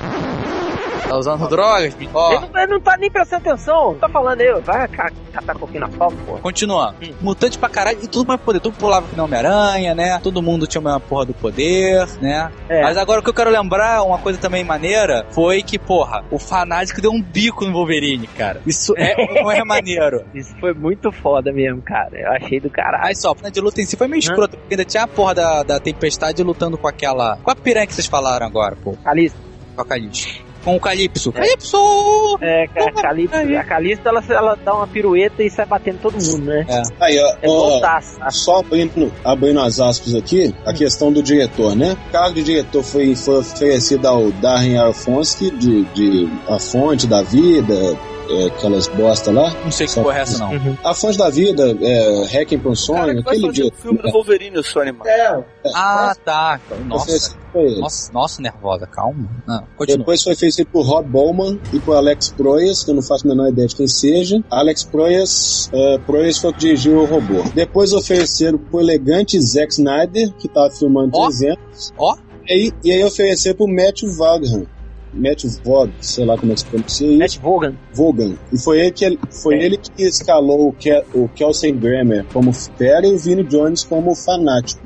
Tá 1.08 1.18
usando 1.18 1.48
drogas? 1.48 1.96
Ó, 2.14 2.32
Ele, 2.34 2.48
não, 2.54 2.62
ele 2.62 2.72
não 2.74 2.80
tá 2.80 2.96
nem 2.98 3.12
prestando 3.12 3.48
atenção, 3.50 3.96
tá 3.96 4.08
falando 4.08 4.40
eu, 4.42 4.62
vai 4.62 4.88
ca- 4.88 5.12
catar 5.34 5.56
coquinho 5.56 5.82
na 5.82 5.90
palma, 5.90 6.16
pô. 6.26 6.34
Continua. 6.38 6.96
Hum. 7.02 7.12
Mutante 7.22 7.58
pra 7.58 7.68
caralho 7.70 8.00
e 8.02 8.08
tudo 8.08 8.28
mais 8.28 8.40
poder. 8.40 8.60
Tudo 8.60 8.78
pulava 8.78 9.08
que 9.08 9.16
não 9.18 9.26
Homem-Aranha, 9.26 9.94
né? 9.96 10.20
Todo 10.24 10.42
mundo 10.42 10.68
tinha 10.68 10.80
uma 10.82 11.00
porra 11.00 11.26
do 11.26 11.34
poder, 11.34 12.08
né? 12.22 12.52
É. 12.70 12.82
Mas 12.84 12.98
agora 12.98 13.20
o 13.20 13.24
que 13.24 13.30
eu 13.30 13.34
quero 13.34 13.50
lembrar, 13.50 14.04
uma 14.04 14.18
coisa 14.20 14.40
também 14.40 14.64
maneira, 14.64 15.26
foi 15.32 15.62
que, 15.64 15.78
porra, 15.78 16.24
o 16.32 16.38
fanático 16.40 17.02
deu 17.02 17.12
um 17.12 17.22
bico 17.22 17.66
no 17.66 17.74
Wolverine, 17.74 18.28
cara. 18.28 18.62
Isso 18.66 18.94
é, 18.98 19.42
não 19.42 19.52
é 19.52 19.64
maneiro. 19.64 20.24
Isso 20.34 20.56
foi 20.60 20.74
muito 20.74 21.12
foda 21.12 21.52
mesmo, 21.52 21.82
cara. 21.82 22.18
Eu 22.18 22.32
achei 22.32 22.60
do 22.60 22.70
caralho. 22.70 23.06
Aí 23.06 23.16
só, 23.16 23.32
a 23.32 23.50
de 23.50 23.60
luta 23.60 23.82
em 23.82 23.86
si 23.86 23.98
foi 23.98 24.08
meio 24.08 24.20
escroto, 24.20 24.56
porque 24.58 24.74
ainda 24.76 24.86
tinha 24.86 25.04
a 25.04 25.08
porra 25.08 25.36
da, 25.36 25.64
da 25.64 25.80
tempestade 25.80 26.42
lutando 26.44 26.78
com 26.78 26.88
aquela. 26.88 27.38
Com 27.44 27.52
a 27.52 27.56
piranha 27.56 27.86
que 27.88 27.94
vocês 27.94 28.08
falaram 28.08 28.46
agora, 28.46 28.76
pô. 28.82 28.94
Calista. 29.04 29.38
Com 29.76 29.82
a. 29.82 30.42
Com 30.64 30.76
o 30.76 30.80
Calypso. 30.80 31.30
É. 31.36 31.40
Calypso! 31.42 32.38
É, 32.42 32.64
a 32.64 32.92
Calista, 32.94 33.38
a 33.38 33.64
Calista 33.64 34.10
ela, 34.10 34.24
ela 34.30 34.56
dá 34.64 34.76
uma 34.76 34.88
pirueta 34.88 35.44
e 35.44 35.50
sai 35.50 35.66
batendo 35.66 36.00
todo 36.02 36.14
mundo, 36.14 36.46
né? 36.46 36.66
Aí, 37.00 37.20
ó, 37.20 37.36
É 37.42 37.50
ó, 37.50 37.70
voltaça. 37.70 38.30
só 38.30 38.60
abrindo, 38.60 39.12
abrindo 39.24 39.60
as 39.60 39.80
aspas 39.80 40.14
aqui, 40.16 40.54
a 40.66 40.74
questão 40.74 41.12
do 41.12 41.22
diretor, 41.24 41.76
né? 41.76 41.98
O 42.08 42.12
cargo 42.12 42.36
de 42.36 42.44
diretor 42.44 42.84
foi, 42.84 43.16
foi 43.16 43.40
oferecido 43.40 44.06
ao 44.08 44.32
Darren 44.34 44.78
Aronofsky, 44.78 45.52
de, 45.52 45.84
de 45.86 46.30
A 46.48 46.60
Fonte 46.60 47.08
da 47.08 47.22
Vida, 47.24 47.98
é, 48.32 48.46
aquelas 48.48 48.88
bosta 48.88 49.32
lá. 49.32 49.54
Não 49.64 49.72
sei 49.72 49.88
que 49.88 49.94
porra 49.96 50.20
é 50.20 50.22
essa, 50.22 50.40
não. 50.40 50.52
Uhum. 50.52 50.78
A 50.84 50.94
Fonte 50.94 51.18
da 51.18 51.30
Vida, 51.30 51.78
é, 51.82 52.26
Hacking 52.26 52.60
para 52.60 52.72
um 52.72 52.76
Sonho, 52.76 53.00
Cara, 53.00 53.20
aquele 53.20 53.48
fazer 53.48 53.64
o 53.64 53.72
filme 53.72 54.00
do 54.00 54.12
Wolverine, 54.12 54.58
o 54.58 54.64
Sony, 54.64 54.92
mano. 54.92 55.10
É, 55.10 55.44
Ah, 55.74 56.16
tá. 56.24 56.60
Nossa. 56.86 57.42
Nossa, 57.54 58.14
nossa, 58.14 58.42
nervosa, 58.42 58.88
calma. 58.88 59.30
Não, 59.46 59.64
continua. 59.76 59.98
Depois 60.00 60.24
foi 60.24 60.36
feito 60.36 60.66
por 60.68 60.84
Rob 60.86 61.06
Bowman 61.10 61.60
e 61.74 61.80
por 61.80 61.98
Alex 61.98 62.30
Proyas, 62.30 62.84
que 62.84 62.92
eu 62.92 62.96
não 62.96 63.02
faço 63.02 63.28
a 63.28 63.30
menor 63.30 63.50
ideia 63.50 63.68
de 63.68 63.76
quem 63.76 63.88
seja. 63.88 64.42
Alex 64.50 64.86
Proyas, 64.86 65.70
uh, 65.74 66.00
Proyas 66.06 66.38
foi 66.38 66.52
o 66.52 66.54
que 66.54 66.60
dirigiu 66.60 67.00
o 67.00 67.06
robô. 67.06 67.44
Depois 67.54 67.92
ofereceram 67.92 68.58
pro 68.58 68.80
elegante 68.80 69.40
Zack 69.42 69.74
Snyder, 69.74 70.32
que 70.36 70.48
tava 70.48 70.72
filmando 70.72 71.12
Ó. 71.14 71.28
300. 71.28 71.94
Ó. 71.98 72.16
E 72.48 72.54
aí, 72.54 72.72
e 72.86 72.92
aí 72.94 73.04
ofereceram 73.04 73.58
pro 73.58 73.68
Matthew 73.68 74.14
Vaughan. 74.16 74.66
Matt 75.14 75.46
Vaughn, 75.64 75.90
sei 76.00 76.26
lá 76.26 76.38
como 76.38 76.52
é 76.52 76.56
que 76.56 76.62
se 76.62 76.66
pronuncia 76.68 77.08
isso. 77.08 77.18
Matt 77.20 77.38
Vaughan. 77.40 77.76
Vaughan. 77.94 78.36
E 78.52 78.58
foi 78.58 78.80
ele 78.80 78.92
que, 78.92 79.20
foi 79.30 79.56
É. 79.56 79.64
ele 79.66 79.78
que 79.78 80.04
escalou 80.04 80.70
o, 80.70 80.74
Ke 80.74 81.04
o 81.14 81.28
Kelsey 81.30 81.72
Grammer 81.72 82.26
como 82.32 82.54
fera 82.54 83.06
e 83.06 83.14
o 83.14 83.18
Vinnie 83.18 83.44
Jones 83.44 83.84
como 83.84 84.16
fanático. 84.16 84.82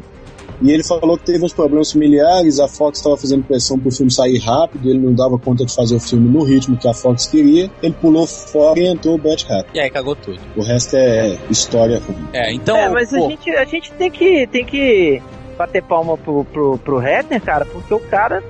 E 0.62 0.72
ele 0.72 0.84
falou 0.84 1.18
que 1.18 1.26
teve 1.26 1.44
uns 1.44 1.54
problemas 1.54 1.92
familiares, 1.92 2.60
a 2.62 2.68
Fox 2.68 3.00
estava 3.00 3.18
fazendo 3.18 3.44
pressão 3.44 3.78
pro 3.78 3.92
filme 3.92 4.10
sair 4.10 4.38
rápido, 4.38 4.90
ele 4.90 5.00
não 5.00 5.14
dava 5.14 5.38
conta 5.38 5.66
de 5.66 5.76
fazer 5.76 5.96
o 5.96 6.00
filme 6.00 6.30
no 6.30 6.44
ritmo 6.44 6.78
que 6.78 6.88
a 6.88 6.94
Fox 6.94 7.26
queria, 7.28 7.70
ele 7.84 7.94
pulou 7.94 8.26
fora 8.26 8.80
e 8.80 8.88
entrou 8.88 9.16
o 9.16 9.18
Bret 9.18 9.46
Hart. 9.50 9.68
E 9.74 9.80
aí 9.82 9.90
cagou 9.90 10.16
tudo. 10.16 10.40
O 10.56 10.62
resto 10.62 10.96
é 10.96 11.38
história 11.50 12.00
ruim. 12.00 12.26
É, 12.32 12.54
então. 12.54 12.78
é, 12.78 12.88
mas 12.88 13.14
a 13.14 13.18
pô, 13.18 13.30
gente, 13.30 13.50
a 13.50 13.66
gente 13.66 13.92
tem 13.94 14.10
que, 14.10 14.48
tem 14.48 14.66
que 14.66 15.22
bater 15.58 15.84
palma 15.84 16.18
pro, 16.18 16.46
pro, 16.46 16.78
pro 16.78 17.00
Redner, 17.00 17.42
cara, 17.42 17.66
porque 17.66 17.94
o 17.94 18.00
cara, 18.00 18.42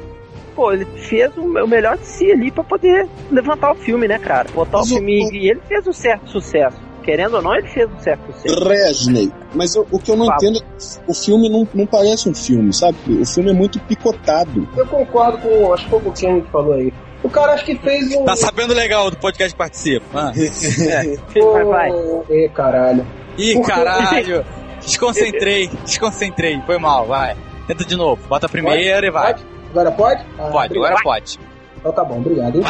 pô, 0.55 0.71
ele 0.71 0.85
fez 0.85 1.35
o, 1.37 1.67
melhor 1.67 1.97
de 1.97 2.05
si 2.05 2.31
ali 2.31 2.49
pra 2.51 2.63
poder 2.63 3.07
levantar 3.31 3.71
o 3.71 3.75
filme, 3.75 4.07
né, 4.07 4.17
cara? 4.19 4.47
Botar 4.53 4.77
o 4.77 4.79
Mas 4.81 4.91
o- 4.91 4.95
filme 4.95 5.25
o- 5.27 5.33
e 5.33 5.49
ele 5.49 5.61
fez 5.67 5.85
um 5.87 5.93
certo 5.93 6.29
sucesso. 6.29 6.77
Querendo 7.03 7.35
ou 7.35 7.41
não, 7.41 7.53
ele 7.55 7.67
fez 7.67 7.87
um 7.91 7.99
certo 7.99 8.33
sucesso. 8.33 8.63
Resney. 8.67 9.31
Mas 9.53 9.75
eu- 9.75 9.85
o 9.91 9.99
que 9.99 10.09
eu 10.09 10.15
não 10.15 10.25
Fala. 10.25 10.37
entendo 10.37 10.57
é 10.57 10.61
que 10.61 10.99
o 11.07 11.13
filme 11.13 11.49
não, 11.49 11.67
não 11.73 11.85
parece 11.85 12.27
um 12.27 12.33
filme, 12.33 12.73
sabe? 12.73 12.97
O 13.07 13.25
filme 13.25 13.51
é 13.51 13.53
muito 13.53 13.79
picotado. 13.81 14.67
Eu 14.75 14.87
concordo 14.87 15.37
com, 15.37 15.71
acho 15.73 15.83
que 15.83 15.89
foi 15.91 15.99
o 15.99 16.11
Kenny 16.11 16.41
que 16.41 16.49
falou 16.51 16.73
aí. 16.73 16.91
O 17.23 17.29
cara 17.29 17.53
acho 17.53 17.63
que 17.65 17.75
fez 17.75 18.11
um. 18.15 18.23
Tá 18.25 18.35
sabendo 18.35 18.73
legal 18.73 19.09
do 19.11 19.17
podcast 19.17 19.53
que 19.53 19.57
participa. 19.57 20.05
Ah. 20.13 20.31
Vai, 21.53 21.63
vai. 21.65 21.91
Ê, 22.29 22.49
caralho. 22.49 23.05
Ih, 23.37 23.61
caralho. 23.61 24.45
Desconcentrei, 24.79 25.69
desconcentrei. 25.83 26.61
Foi 26.65 26.77
mal, 26.77 27.05
vai. 27.07 27.35
Tenta 27.67 27.83
de 27.83 27.95
novo. 27.95 28.21
Bota 28.27 28.45
a 28.45 28.49
primeira 28.49 29.05
e 29.05 29.09
vai. 29.11 29.33
Pode? 29.33 29.45
Agora 29.75 29.91
pode? 29.91 30.25
Ah, 30.39 30.47
Pode, 30.51 30.65
obrigado. 30.67 30.85
agora 30.91 31.03
pode. 31.03 31.39
Então 31.77 31.91
tá 31.91 32.03
bom, 32.05 32.17
obrigado. 32.17 32.57
Hein? 32.59 32.63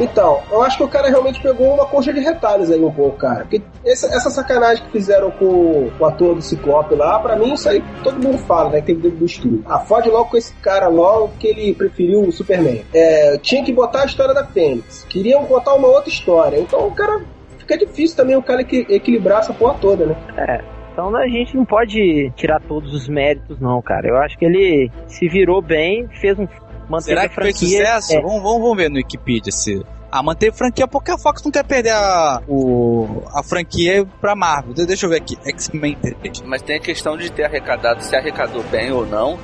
Então, 0.00 0.40
eu 0.50 0.62
acho 0.62 0.76
que 0.78 0.82
o 0.84 0.88
cara 0.88 1.08
realmente 1.08 1.40
pegou 1.40 1.74
uma 1.74 1.84
coxa 1.86 2.12
de 2.12 2.20
retalhos 2.20 2.70
aí 2.70 2.82
um 2.82 2.90
pouco, 2.90 3.16
cara. 3.18 3.40
Porque 3.40 3.60
essa, 3.84 4.06
essa 4.08 4.30
sacanagem 4.30 4.84
que 4.84 4.90
fizeram 4.92 5.30
com 5.30 5.90
o 5.98 6.04
ator 6.04 6.34
do 6.34 6.42
Ciclope 6.42 6.94
lá, 6.94 7.18
pra 7.18 7.36
mim 7.36 7.52
isso 7.54 7.68
aí 7.68 7.82
todo 8.02 8.20
mundo 8.22 8.38
fala, 8.38 8.70
né? 8.70 8.80
Que 8.80 8.86
tem 8.88 8.96
dedo 8.96 9.16
do 9.16 9.26
estúdio. 9.26 9.62
Ah, 9.66 9.80
fode 9.80 10.08
logo 10.08 10.30
com 10.30 10.36
esse 10.36 10.52
cara 10.54 10.88
logo 10.88 11.30
que 11.38 11.46
ele 11.48 11.74
preferiu 11.74 12.22
o 12.22 12.32
Superman. 12.32 12.84
É, 12.94 13.38
tinha 13.38 13.62
que 13.64 13.72
botar 13.72 14.02
a 14.02 14.06
história 14.06 14.32
da 14.34 14.44
Fênix. 14.44 15.04
Queriam 15.08 15.44
botar 15.44 15.74
uma 15.74 15.88
outra 15.88 16.08
história. 16.10 16.58
Então 16.58 16.86
o 16.86 16.90
cara. 16.92 17.20
Fica 17.58 17.76
difícil 17.86 18.16
também 18.16 18.34
o 18.34 18.42
cara 18.42 18.62
equi- 18.62 18.86
equilibrar 18.88 19.40
essa 19.40 19.52
porra 19.52 19.74
toda, 19.78 20.06
né? 20.06 20.16
É. 20.38 20.77
Então 20.98 21.14
a 21.16 21.28
gente 21.28 21.56
não 21.56 21.64
pode 21.64 22.32
tirar 22.34 22.60
todos 22.60 22.92
os 22.92 23.08
méritos, 23.08 23.60
não, 23.60 23.80
cara. 23.80 24.08
Eu 24.08 24.16
acho 24.16 24.36
que 24.36 24.44
ele 24.44 24.90
se 25.06 25.28
virou 25.28 25.62
bem, 25.62 26.08
fez 26.20 26.36
um. 26.36 26.48
Manteve 26.88 27.04
Será 27.10 27.22
a 27.22 27.28
que 27.28 27.34
fez 27.36 27.56
franquia. 27.56 27.78
sucesso? 27.86 28.16
É. 28.16 28.20
Vamos, 28.20 28.42
vamos, 28.42 28.60
vamos 28.62 28.76
ver 28.76 28.90
no 28.90 28.96
Wikipedia 28.96 29.52
se. 29.52 29.80
Ah, 30.10 30.24
manteve 30.24 30.56
franquia 30.56 30.88
porque 30.88 31.12
a 31.12 31.18
Fox 31.18 31.44
não 31.44 31.52
quer 31.52 31.64
perder 31.64 31.92
a, 31.92 32.42
o, 32.48 33.22
a 33.32 33.44
franquia 33.44 34.04
pra 34.20 34.34
Marvel. 34.34 34.74
De- 34.74 34.86
Deixa 34.86 35.06
eu 35.06 35.10
ver 35.10 35.18
aqui. 35.18 35.36
X-Men 35.44 35.96
3. 36.00 36.40
Mas 36.46 36.62
tem 36.62 36.76
a 36.76 36.80
questão 36.80 37.16
de 37.16 37.30
ter 37.30 37.44
arrecadado, 37.44 38.02
se 38.02 38.16
arrecadou 38.16 38.64
bem 38.64 38.90
ou 38.90 39.06
não. 39.06 39.38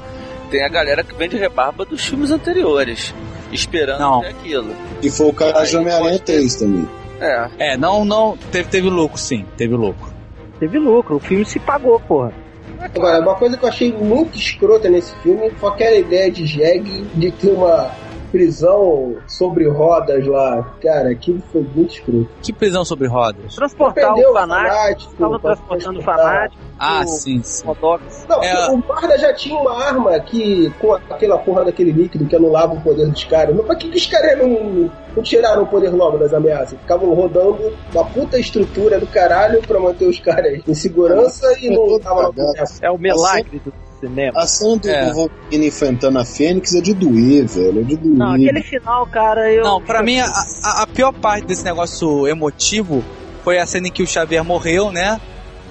Tem 0.51 0.65
a 0.65 0.69
galera 0.69 1.05
que 1.05 1.15
vende 1.15 1.37
rebarba 1.37 1.85
dos 1.85 2.05
filmes 2.05 2.33
anteriores, 2.33 3.15
esperando 3.53 4.01
Não. 4.01 4.21
ter 4.23 4.29
aquilo. 4.31 4.75
E 5.03 5.09
foi 5.09 5.27
o 5.29 5.33
cara 5.33 5.63
de 5.65 5.77
Homem-Aranha 5.77 6.11
pode 6.19 6.23
ter. 6.23 6.33
3 6.39 6.55
também. 6.57 6.89
É, 7.21 7.49
É, 7.59 7.77
não, 7.77 8.05
não. 8.05 8.37
Teve, 8.51 8.69
teve 8.69 8.89
lucro, 8.91 9.19
sim. 9.19 9.45
Teve 9.57 9.75
lucro. 9.77 10.13
Teve 10.59 10.79
lucro, 10.79 11.17
o 11.17 11.21
filme 11.21 11.45
se 11.45 11.59
pagou, 11.59 11.99
porra. 12.01 12.33
Agora, 12.81 13.21
uma 13.21 13.35
coisa 13.35 13.57
que 13.57 13.65
eu 13.65 13.69
achei 13.69 13.93
muito 13.93 14.37
escrota 14.37 14.89
nesse 14.89 15.15
filme 15.17 15.51
foi 15.51 15.71
aquela 15.71 15.97
ideia 15.97 16.31
de 16.31 16.47
Jeg 16.47 17.05
de 17.15 17.31
ter 17.33 17.51
uma 17.51 17.91
prisão 18.39 19.15
sobre 19.29 19.69
rodas 19.69 20.27
lá. 20.27 20.75
Cara, 20.83 21.11
aquilo 21.11 21.41
foi 21.53 21.63
muito 21.75 21.95
escroto. 21.95 22.29
Que 22.43 22.53
prisão 22.53 22.85
sobre 22.85 23.07
rodas? 23.07 23.55
Transportar 23.55 24.13
o 24.13 24.19
o 24.19 24.33
fanático, 24.33 25.15
pra 25.15 25.39
transportando 25.39 26.01
o 26.01 26.03
fanático, 26.03 26.61
Ah, 26.77 27.03
o 27.05 27.07
sim, 27.07 27.41
sim. 27.45 27.65
Modox. 27.65 28.27
Não, 28.29 28.43
É. 28.43 28.71
o 28.71 28.79
guarda 28.79 29.17
já 29.17 29.33
tinha 29.33 29.57
uma 29.57 29.81
arma 29.85 30.19
que, 30.19 30.69
com 30.81 30.93
aquela 30.95 31.39
porra 31.39 31.65
daquele 31.65 31.93
líquido 31.93 32.27
que 32.27 32.35
anulava 32.35 32.75
o 32.75 32.81
poder 32.81 33.07
dos 33.09 33.23
caras. 33.23 33.55
Mas 33.55 33.65
pra 33.67 33.77
que, 33.77 33.89
que 33.89 33.97
os 33.99 34.07
caras 34.07 34.37
não, 34.39 34.91
não 35.17 35.23
tiraram 35.23 35.63
o 35.63 35.67
poder 35.67 35.91
logo 35.91 36.19
das 36.19 36.35
ameaças? 36.35 36.77
Ficavam 36.81 37.15
rodando 37.15 37.73
uma 37.95 38.05
puta 38.05 38.37
estrutura 38.39 38.99
do 38.99 39.07
caralho 39.07 39.63
pra 39.63 39.79
manter 39.79 40.07
os 40.09 40.19
caras 40.19 40.61
em 40.67 40.75
segurança 40.75 41.47
e 41.61 41.71
não 41.71 42.01
tava 42.01 42.23
lá 42.23 42.33
com 42.33 42.53
essa. 42.57 42.85
É 42.85 42.91
o 42.91 42.99
milagre 42.99 43.61
do 43.65 43.73
cinema. 44.09 44.33
A 44.41 44.47
cena 44.47 44.77
do 44.77 44.89
É. 44.89 45.07
do 45.07 45.15
Wolverine 45.15 45.67
enfrentando 45.69 46.19
a 46.19 46.25
Fênix 46.25 46.75
é 46.75 46.81
de 46.81 46.95
doer, 46.95 47.47
velho. 47.47 47.81
É 47.81 47.85
de 47.85 47.97
doer. 47.97 48.17
Não, 48.17 48.33
aquele 48.35 48.63
final, 48.63 49.07
cara, 49.07 49.53
eu. 49.53 49.63
Não, 49.65 49.81
pra 49.83 50.03
mim, 50.03 50.19
a, 50.21 50.27
a- 50.27 50.83
a 50.83 50.87
pior 50.87 51.13
parte 51.13 51.47
desse 51.47 51.65
negócio 51.65 52.27
emotivo 52.29 53.03
foi 53.43 53.59
a 53.59 53.67
cena 53.67 53.89
em 53.89 53.91
que 53.91 54.03
o 54.03 54.07
Xavier 54.07 54.43
morreu, 54.45 54.91
né? 54.93 55.21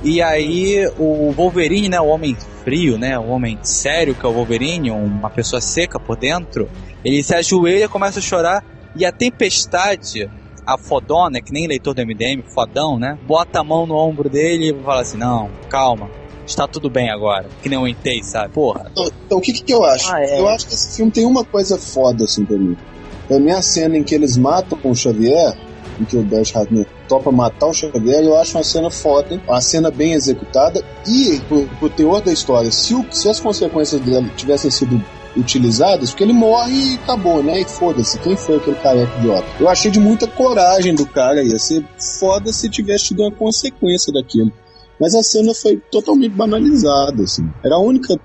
E 0.04 0.22
aí 0.22 0.86
o 0.98 1.32
Wolverine, 1.32 1.90
né? 1.90 2.00
O 2.02 2.08
homem 2.08 2.36
frio, 2.64 2.98
né? 2.98 3.18
O 3.18 3.28
homem 3.30 3.58
sério 3.64 4.14
que 4.14 4.26
é 4.26 4.30
o 4.30 4.34
Wolverine, 4.34 4.92
uma 4.92 5.30
pessoa 5.30 5.62
seca 5.62 6.00
por 6.00 6.18
dentro. 6.18 6.70
Ele 7.06 7.24
se 7.24 7.34
ajoelha, 7.34 7.88
começa 7.88 8.20
a 8.20 8.22
chorar. 8.22 8.64
E 8.96 9.06
a 9.06 9.12
tempestade, 9.12 10.30
a 10.66 10.78
fodona, 10.78 11.42
que 11.42 11.52
nem 11.54 11.68
leitor 11.68 11.94
do 11.94 12.02
MDM, 12.06 12.44
fodão, 12.54 13.00
né? 13.00 13.18
Bota 13.26 13.62
a 13.62 13.64
mão 13.64 13.86
no 13.88 13.96
ombro 13.96 14.30
dele 14.30 14.72
e 14.72 14.84
fala 14.84 15.02
assim: 15.02 15.18
Não, 15.18 15.50
calma. 15.70 16.10
Está 16.46 16.68
tudo 16.68 16.90
bem 16.90 17.10
agora. 17.10 17.50
Que 17.62 17.70
nem 17.70 17.80
eu 17.80 17.88
entei, 17.88 18.22
sabe? 18.24 18.54
Porra. 18.54 18.88
Então, 18.92 19.12
então, 19.26 19.38
o 19.38 19.42
que, 19.42 19.54
que 19.54 19.74
eu 19.74 19.84
acho? 19.84 20.12
Ah, 20.14 20.22
é. 20.22 20.40
Eu 20.40 20.48
acho 20.48 20.68
que 20.68 20.74
esse 20.74 20.96
filme 20.98 21.12
tem 21.12 21.26
uma 21.26 21.44
coisa 21.46 21.78
foda, 21.78 22.26
assim, 22.26 22.44
pra 22.46 22.58
mim. 22.58 22.76
Pra 23.28 23.40
mim, 23.40 23.52
a 23.52 23.62
cena 23.62 23.98
em 23.98 24.04
que 24.04 24.14
eles 24.14 24.36
matam 24.38 24.78
o 24.84 24.94
Xavier, 24.94 25.58
em 26.00 26.04
que 26.06 26.18
o 26.18 26.22
Bert 26.24 26.54
Hartner 26.56 26.86
topa 27.08 27.32
matar 27.32 27.68
o 27.68 27.74
Xavier, 27.74 28.24
eu 28.24 28.38
acho 28.38 28.58
uma 28.58 28.64
cena 28.64 28.90
foda, 28.90 29.42
uma 29.48 29.62
cena 29.62 29.90
bem 29.90 30.14
executada. 30.14 30.84
E, 31.08 31.40
pro, 31.48 31.66
pro 31.80 31.90
teor 31.90 32.22
da 32.22 32.34
história, 32.34 32.72
se, 32.72 32.94
o- 32.94 33.06
se 33.12 33.30
as 33.30 33.40
consequências 33.40 34.02
dela 34.02 34.26
tivessem 34.36 34.70
sido 34.70 35.02
utilizadas, 35.38 36.12
porque 36.12 36.24
ele 36.24 36.34
morre 36.34 36.74
e 36.74 36.96
acabou, 36.96 37.42
né? 37.42 37.62
E 37.62 37.66
foda-se, 37.66 38.20
quem 38.20 38.36
foi 38.36 38.58
aquele 38.58 38.76
careca 38.78 39.18
idiota? 39.18 39.48
Eu 39.60 39.68
achei 39.70 39.90
de 39.90 40.00
muita 40.00 40.28
coragem 40.28 40.94
do 40.94 41.06
cara, 41.08 41.42
ia 41.44 41.58
ser 41.58 41.84
foda 42.20 42.52
se 42.54 42.70
tivesse 42.70 43.06
tido 43.06 43.24
uma 43.24 43.32
consequência 43.32 44.14
daquilo. 44.14 44.52
Mas 45.04 45.14
a 45.16 45.22
cena 45.22 45.54
foi 45.54 45.76
totalmente 45.92 46.32
banalizada, 46.32 47.24
assim. 47.24 47.44
Era 47.62 47.76
a 47.76 47.80
única. 47.80 48.18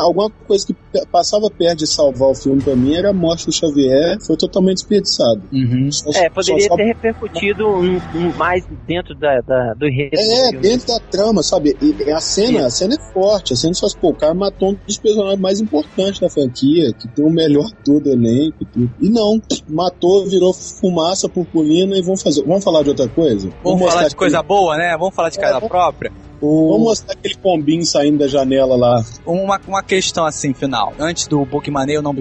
Alguma 0.00 0.30
coisa 0.46 0.64
que 0.66 0.74
passava 1.10 1.48
perto 1.50 1.78
de 1.78 1.86
salvar 1.86 2.30
o 2.30 2.34
filme 2.34 2.62
pra 2.62 2.74
mim 2.76 2.94
era 2.94 3.10
a 3.10 3.12
morte 3.14 3.46
do 3.46 3.52
Xavier, 3.52 4.18
foi 4.26 4.36
totalmente 4.36 4.78
desperdiçado. 4.78 5.42
Uhum. 5.52 5.90
Só- 5.92 6.10
É, 6.10 6.12
só- 6.24 6.30
poderia 6.30 6.68
só- 6.68 6.76
ter 6.76 6.84
repercutido 6.84 7.66
um, 7.68 7.96
um 8.14 8.36
mais 8.36 8.64
dentro 8.86 9.14
da, 9.14 9.40
da- 9.40 9.74
do 9.74 9.86
enredo. 9.86 10.16
do 10.16 10.20
É, 10.20 10.50
filme. 10.50 10.58
dentro 10.68 10.86
da 10.86 10.98
trama, 11.10 11.42
sabe? 11.42 11.76
E 11.80 12.10
a 12.10 12.20
cena, 12.20 12.66
a 12.66 12.70
cena 12.70 12.94
é 12.94 13.12
forte. 13.12 13.52
A 13.52 13.56
cena 13.56 13.74
só 13.74 13.86
pô, 14.00 14.10
o 14.10 14.14
cara 14.14 14.34
matou 14.34 14.70
um 14.70 14.76
dos 14.86 14.98
personagens 14.98 15.40
mais 15.40 15.60
importantes 15.60 16.20
da 16.20 16.28
franquia, 16.28 16.92
que 16.98 17.08
tem 17.08 17.24
o 17.24 17.30
melhor 17.30 17.70
todo 17.84 18.08
elenco 18.08 18.56
e 18.60 18.66
tudo. 18.66 18.90
E 19.00 19.08
não, 19.10 19.40
matou, 19.68 20.26
virou 20.26 20.52
fumaça, 20.52 21.28
purpurina 21.28 21.96
e 21.96 22.02
vamos 22.02 22.22
fazer. 22.22 22.42
Vamos 22.44 22.64
falar 22.64 22.82
de 22.82 22.90
outra 22.90 23.08
coisa? 23.08 23.48
Vamos 23.62 23.80
mostrar 23.80 23.98
falar 23.98 24.08
de 24.08 24.16
coisa 24.16 24.42
boa, 24.42 24.76
né? 24.76 24.96
Vamos 24.98 25.14
falar 25.14 25.30
de 25.30 25.38
casa 25.38 25.60
própria. 25.60 26.12
O- 26.42 26.72
Vamos 26.72 26.82
mostrar 26.88 27.12
aquele 27.14 27.36
pombinho 27.36 27.84
saindo 27.86 28.18
da 28.18 28.26
janela 28.26 28.76
lá. 28.76 29.04
uma, 29.24 29.60
uma 29.66 29.82
questão 29.82 30.26
assim, 30.26 30.52
final. 30.52 30.92
Antes 30.98 31.26
do 31.28 31.44
Bugmaneia 31.44 32.00
ou 32.00 32.02
não, 32.02 32.14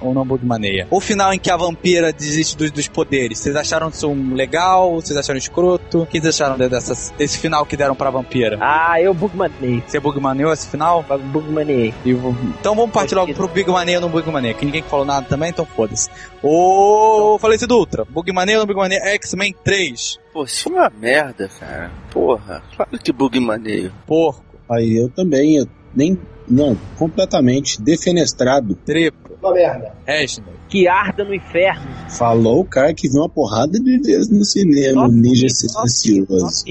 ou 0.00 0.12
não 0.12 0.26
Bugmaneia. 0.26 0.88
O 0.90 1.00
final 1.00 1.32
em 1.32 1.38
que 1.38 1.50
a 1.50 1.56
vampira 1.56 2.12
desiste 2.12 2.56
dos, 2.56 2.70
dos 2.72 2.88
poderes. 2.88 3.38
Vocês 3.38 3.54
acharam 3.54 3.88
isso 3.88 4.08
um 4.08 4.34
legal? 4.34 4.94
Vocês 4.96 5.16
acharam 5.16 5.38
escroto? 5.38 6.02
O 6.02 6.06
que 6.06 6.20
vocês 6.20 6.34
acharam 6.34 6.56
de- 6.58 6.68
dessas, 6.68 7.14
desse 7.16 7.38
final 7.38 7.64
que 7.64 7.76
deram 7.76 7.94
pra 7.94 8.10
vampira? 8.10 8.58
Ah, 8.60 9.00
eu 9.00 9.14
bugmanei. 9.14 9.82
Você 9.86 10.00
bugmaneou 10.00 10.52
esse 10.52 10.68
final? 10.68 11.04
Bugmanei. 11.32 11.94
Vou- 12.20 12.34
Então 12.58 12.74
vamos 12.74 12.90
partir 12.90 13.14
logo 13.14 13.32
pro 13.34 13.46
Bugmaneia 13.46 13.98
ou 13.98 14.02
não 14.02 14.08
Bugmaneia, 14.10 14.52
que 14.54 14.64
ninguém 14.66 14.82
falou 14.82 15.04
nada 15.06 15.26
também, 15.28 15.50
então 15.50 15.64
foda-se. 15.64 16.10
Ô, 16.42 17.38
falecido 17.40 17.76
Ultra, 17.76 18.04
Bugmaneia 18.04 18.58
ou 18.58 18.62
não 18.62 18.66
Bugmaneia? 18.66 19.00
X-Men 19.14 19.54
3. 19.62 20.18
Pô, 20.32 20.44
esse 20.44 20.62
filme 20.62 20.78
é 20.78 20.82
uma 20.82 20.90
merda, 20.90 21.48
cara. 21.48 21.90
Porra, 22.10 22.62
claro 22.76 22.98
que 22.98 23.12
bug 23.12 23.38
maneiro. 23.40 23.92
Porco, 24.06 24.50
Aí 24.70 24.96
eu 24.96 25.08
também, 25.08 25.56
eu 25.56 25.66
nem. 25.94 26.16
Não, 26.48 26.76
completamente 26.96 27.80
defenestrado. 27.82 28.74
Triplo, 28.74 29.36
Uma 29.42 29.52
merda. 29.52 29.94
Resney. 30.06 30.59
Que 30.70 30.86
arda 30.86 31.24
no 31.24 31.34
inferno. 31.34 31.82
Falou 32.16 32.60
o 32.60 32.64
cara 32.64 32.94
que 32.94 33.08
viu 33.08 33.22
uma 33.22 33.28
porrada 33.28 33.72
de 33.78 33.98
vezes 33.98 34.30
no 34.30 34.44
cinema. 34.44 35.08
Ninja 35.08 35.48
Silencioso. 35.48 36.64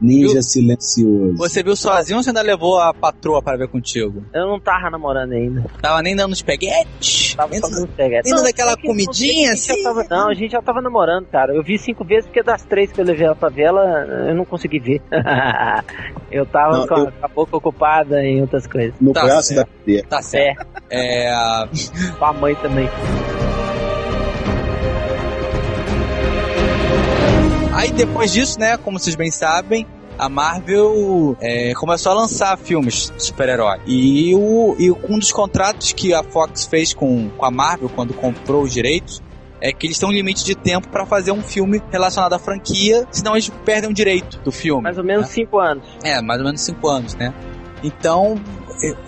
Ninja 0.00 0.40
Silencioso. 0.42 1.36
Você 1.36 1.62
viu 1.62 1.74
sozinho 1.74 2.18
ou 2.18 2.22
você 2.22 2.30
ainda 2.30 2.42
levou 2.42 2.78
a 2.78 2.94
patroa 2.94 3.42
para 3.42 3.58
ver 3.58 3.68
contigo? 3.68 4.22
Eu 4.32 4.46
não 4.46 4.60
tava 4.60 4.90
namorando 4.90 5.32
ainda. 5.32 5.64
Tava 5.82 6.02
nem 6.02 6.14
dando 6.14 6.34
espaguete? 6.34 7.36
Tava 7.36 7.54
só 7.56 7.68
dando 7.68 7.88
peguete. 7.88 8.24
Nem 8.26 8.34
dando 8.34 8.42
Não, 8.44 8.50
aquela 8.50 8.72
é 8.72 8.76
que 8.76 8.86
comidinha 8.86 9.48
já 9.48 9.72
assim? 9.72 9.82
tava- 9.82 10.06
não, 10.08 10.28
a 10.30 10.34
gente 10.34 10.52
já 10.52 10.62
tava 10.62 10.80
namorando, 10.80 11.26
cara. 11.26 11.52
Eu 11.52 11.62
vi 11.64 11.76
cinco 11.78 12.04
vezes 12.04 12.26
porque 12.26 12.42
das 12.44 12.62
três 12.64 12.92
que 12.92 13.00
eu 13.00 13.04
levei 13.04 13.26
ela 13.26 13.34
pra 13.34 13.48
ver, 13.48 13.62
ela, 13.62 13.82
eu 14.28 14.34
não 14.36 14.44
consegui 14.44 14.78
ver. 14.78 15.02
eu 16.30 16.46
tava 16.46 16.78
Não, 16.78 16.86
com, 16.86 16.94
a, 16.94 16.98
eu- 17.00 17.06
com 17.12 17.24
a 17.26 17.28
boca 17.28 17.56
ocupada 17.56 18.22
em 18.24 18.40
outras 18.40 18.66
coisas. 18.66 18.94
No 19.00 19.12
Tá 19.12 19.24
braço 19.24 19.48
certo. 19.48 19.66
da 19.68 19.78
cadeira. 19.78 20.06
Tá 20.08 20.22
certo. 20.22 20.66
É. 20.90 21.32
Com 22.18 22.24
a 22.24 22.32
mãe 22.32 22.54
também. 22.56 22.83
Aí 27.72 27.90
depois 27.92 28.32
disso, 28.32 28.58
né, 28.58 28.76
como 28.76 28.98
vocês 28.98 29.14
bem 29.14 29.30
sabem, 29.30 29.86
a 30.18 30.28
Marvel 30.28 31.36
é, 31.40 31.74
começou 31.74 32.12
a 32.12 32.14
lançar 32.14 32.56
filmes 32.56 33.12
de 33.14 33.22
super-herói. 33.22 33.80
E, 33.86 34.34
o, 34.34 34.76
e 34.78 34.90
um 34.90 35.18
dos 35.18 35.32
contratos 35.32 35.92
que 35.92 36.14
a 36.14 36.22
Fox 36.22 36.66
fez 36.66 36.94
com, 36.94 37.28
com 37.30 37.44
a 37.44 37.50
Marvel 37.50 37.88
quando 37.88 38.14
comprou 38.14 38.62
os 38.62 38.72
direitos 38.72 39.22
é 39.60 39.72
que 39.72 39.86
eles 39.86 39.98
têm 39.98 40.08
um 40.08 40.12
limite 40.12 40.44
de 40.44 40.54
tempo 40.54 40.88
pra 40.88 41.06
fazer 41.06 41.32
um 41.32 41.42
filme 41.42 41.82
relacionado 41.90 42.34
à 42.34 42.38
franquia, 42.38 43.06
senão 43.10 43.32
eles 43.32 43.50
perdem 43.64 43.90
o 43.90 43.94
direito 43.94 44.38
do 44.40 44.52
filme. 44.52 44.82
Mais 44.82 44.98
ou 44.98 45.04
menos 45.04 45.28
cinco 45.28 45.58
anos. 45.58 45.86
É, 46.02 46.20
mais 46.20 46.38
ou 46.38 46.46
menos 46.46 46.60
cinco 46.60 46.86
anos, 46.88 47.14
né? 47.14 47.32
Então, 47.82 48.34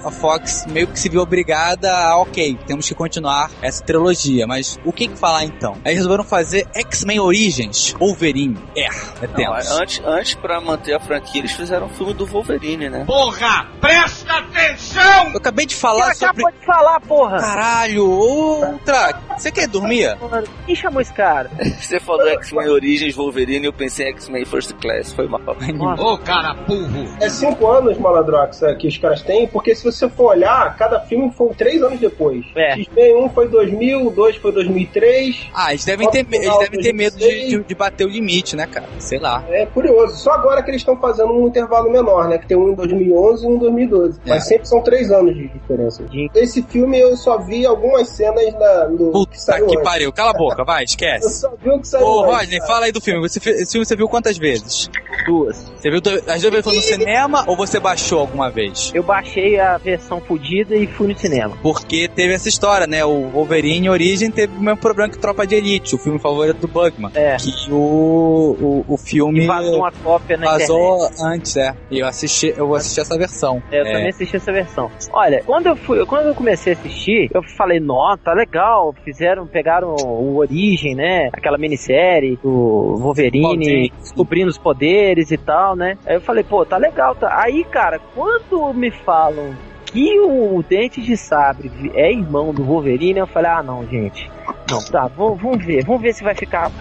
a 0.05 0.11
Fox 0.11 0.65
meio 0.67 0.87
que 0.87 0.99
se 0.99 1.09
viu 1.09 1.21
obrigada 1.21 1.93
a, 1.93 2.19
ok, 2.19 2.59
temos 2.67 2.89
que 2.89 2.95
continuar 2.95 3.51
essa 3.63 3.83
trilogia, 3.85 4.47
mas 4.47 4.79
o 4.85 4.93
que 4.93 5.09
que 5.09 5.17
falar 5.19 5.45
então? 5.45 5.77
Aí 5.85 5.95
resolveram 5.95 6.25
fazer 6.25 6.67
X-Men 6.75 7.21
Origins, 7.21 7.95
Wolverine. 7.99 8.57
É, 8.77 8.85
é 8.87 9.27
Não, 9.27 9.35
tenso. 9.35 9.83
antes, 9.83 10.03
antes, 10.05 10.35
pra 10.35 10.61
manter 10.61 10.95
a 10.95 11.01
franquia, 11.01 11.41
eles 11.41 11.53
fizeram 11.53 11.87
um 11.87 11.91
filme 11.91 12.15
do 12.15 12.27
Wolverine, 12.27 12.89
né? 12.89 13.05
Porra, 13.07 13.67
presta 13.81 14.39
atenção! 14.39 15.31
Eu 15.33 15.39
acabei 15.39 15.67
de 15.67 15.75
falar 15.75 16.15
sobre... 16.15 16.43
acabou 16.43 16.61
de 16.61 16.67
falar, 16.67 17.01
porra! 17.01 17.39
Caralho, 17.39 18.11
outra! 18.11 19.21
Você 19.37 19.51
quer 19.51 19.69
dormir? 19.69 20.17
Mano, 20.21 20.47
Quem 20.65 20.75
chamou 20.75 21.01
esse 21.01 21.13
cara? 21.13 21.51
Você 21.81 22.01
falou 22.01 22.27
X-Men 22.29 22.69
Origins 22.69 23.15
Wolverine 23.15 23.67
e 23.67 23.69
eu 23.69 23.73
pensei 23.73 24.07
em 24.07 24.11
X-Men 24.11 24.45
First 24.45 24.73
Class, 24.81 25.13
foi 25.13 25.27
mal. 25.29 25.41
Nossa, 25.75 26.03
Ô, 26.03 26.19
cara 26.19 26.55
burro! 26.55 27.07
É 27.21 27.29
cinco 27.29 27.67
anos, 27.71 27.99
Maladrox, 27.99 28.63
é, 28.63 28.75
que 28.75 28.89
os 28.89 28.97
caras 28.99 29.23
têm, 29.23 29.47
porque 29.57 29.75
se 29.75 29.83
você 29.83 30.07
for 30.07 30.33
olhar, 30.33 30.77
cada 30.77 31.01
filme 31.01 31.33
foi 31.33 31.49
três 31.55 31.83
anos 31.83 31.99
depois. 31.99 32.45
É. 32.55 32.73
X-Men 32.73 33.25
1 33.25 33.29
foi 33.31 33.49
2000, 33.49 34.11
2 34.11 34.37
foi 34.37 34.53
2003. 34.53 35.49
Ah, 35.55 35.71
eles 35.73 35.83
devem 35.83 36.11
ter, 36.11 36.27
eles 36.31 36.59
devem 36.59 36.79
ter 36.79 36.93
medo 36.93 37.17
de, 37.17 37.49
de, 37.49 37.65
de 37.65 37.75
bater 37.75 38.07
o 38.07 38.11
limite, 38.11 38.55
né, 38.55 38.67
cara? 38.67 38.87
Sei 38.99 39.19
lá. 39.19 39.43
É 39.49 39.65
curioso. 39.65 40.15
Só 40.19 40.33
agora 40.33 40.63
que 40.63 40.71
eles 40.71 40.83
estão 40.83 40.95
fazendo 40.99 41.33
um 41.33 41.47
intervalo 41.49 41.91
menor, 41.91 42.29
né? 42.29 42.37
Que 42.37 42.47
tem 42.47 42.55
um 42.55 42.69
em 42.69 42.75
2011 42.75 43.47
e 43.47 43.49
um 43.49 43.55
em 43.55 43.59
2012. 43.59 44.21
É. 44.27 44.29
Mas 44.29 44.47
sempre 44.47 44.69
são 44.69 44.83
três 44.83 45.11
anos 45.11 45.35
de 45.35 45.49
diferença. 45.49 46.07
Sim. 46.11 46.29
Esse 46.35 46.63
filme 46.63 47.01
eu 47.01 47.17
só 47.17 47.39
vi 47.39 47.65
algumas 47.65 48.11
cenas 48.11 48.53
da, 48.59 48.85
do 48.89 49.07
que 49.07 49.13
Puta 49.13 49.39
saiu 49.39 49.69
que 49.69 49.83
pariu, 49.83 50.13
cala 50.13 50.33
a 50.33 50.35
boca, 50.35 50.65
vai, 50.65 50.83
Eu 50.83 50.85
esquece. 50.85 51.41
só 51.41 51.51
vi 51.59 51.71
o 51.71 51.81
que 51.81 51.89
saiu 51.89 52.07
Ô, 52.07 52.25
antes, 52.25 52.37
Rodney, 52.37 52.59
cara. 52.59 52.71
fala 52.71 52.85
aí 52.85 52.93
do 52.93 53.01
filme. 53.01 53.27
Você, 53.27 53.39
esse 53.39 53.73
filme 53.73 53.87
você 53.87 53.97
viu 53.97 54.07
quantas 54.07 54.37
vezes? 54.37 54.91
duas. 55.27 55.73
Você 55.77 55.91
viu 55.91 56.01
as 56.27 56.43
duas 56.43 56.55
vezes 56.55 56.67
no 56.67 56.83
cinema 56.83 57.45
ou 57.47 57.57
você 57.57 57.79
baixou 57.81 58.21
alguma 58.21 58.51
vez? 58.51 58.93
Eu 58.95 59.03
baixei 59.03 59.46
a 59.55 59.79
versão 59.79 60.21
fodida 60.21 60.75
e 60.75 60.87
fui 60.87 61.07
no 61.09 61.17
cinema. 61.17 61.57
Porque 61.63 62.09
teve 62.09 62.35
essa 62.35 62.49
história, 62.49 62.87
né? 62.87 63.05
O 63.05 63.29
Wolverine 63.29 63.89
Origem 63.89 64.31
teve 64.31 64.57
o 64.57 64.61
mesmo 64.61 64.81
problema 64.81 65.13
que 65.13 65.19
Tropa 65.19 65.47
de 65.47 65.55
Elite, 65.55 65.95
o 65.95 65.99
filme 65.99 66.19
favorito 66.19 66.59
do 66.59 66.69
Bugman. 66.69 67.11
É. 67.15 67.37
Que 67.37 67.71
o, 67.71 68.85
o, 68.89 68.95
o 68.95 68.97
filme 68.97 69.45
E 69.45 69.47
vazou 69.47 69.77
uma 69.77 69.93
cópia 69.93 70.37
na 70.37 70.47
internet. 70.47 70.69
vazou 70.69 71.11
antes, 71.23 71.57
é. 71.57 71.75
E 71.91 72.01
eu 72.01 72.07
assisti, 72.07 72.53
eu 72.57 72.67
vou 72.67 72.77
assistir 72.77 73.01
essa 73.01 73.17
versão. 73.17 73.63
É, 73.71 73.81
eu 73.81 73.85
também 73.85 74.09
assisti 74.09 74.37
essa 74.37 74.53
versão. 74.53 74.91
Olha, 75.13 75.43
quando 75.45 75.67
eu 75.67 75.77
fui, 75.77 76.05
quando 76.07 76.27
eu 76.27 76.35
comecei 76.35 76.73
a 76.73 76.77
assistir, 76.77 77.31
eu 77.33 77.43
falei, 77.57 77.79
nossa, 77.79 78.19
tá 78.25 78.33
legal. 78.33 78.95
Fizeram, 79.05 79.47
pegaram 79.47 79.95
o 79.95 80.37
Origem, 80.37 80.95
né? 80.95 81.29
Aquela 81.33 81.59
minissérie 81.59 82.39
do 82.43 82.97
Wolverine 82.99 83.93
descobrindo 84.01 84.49
os 84.51 84.59
poderes 84.59 85.31
e 85.31 85.37
tal, 85.37 85.77
né? 85.77 85.97
Aí 86.07 86.17
eu 86.17 86.21
falei, 86.21 86.43
pô, 86.45 86.65
tá 86.65 86.77
legal, 86.77 87.15
tá. 87.15 87.41
Aí, 87.41 87.65
cara, 87.65 88.01
quando 88.15 88.73
me 88.75 88.91
falam 89.37 89.57
que 89.85 90.19
o 90.21 90.63
Dente 90.63 91.01
de 91.01 91.17
Sabre 91.17 91.71
é 91.95 92.11
irmão 92.11 92.53
do 92.53 92.65
Wolverine, 92.65 93.21
eu 93.21 93.27
falei, 93.27 93.51
ah 93.51 93.63
não, 93.63 93.87
gente. 93.87 94.31
Não, 94.69 94.83
tá, 94.83 95.07
vamos, 95.07 95.65
ver, 95.65 95.85
vamos 95.85 96.03
ver 96.03 96.15
se 96.15 96.25
vai 96.25 96.35
ficar. 96.35 96.73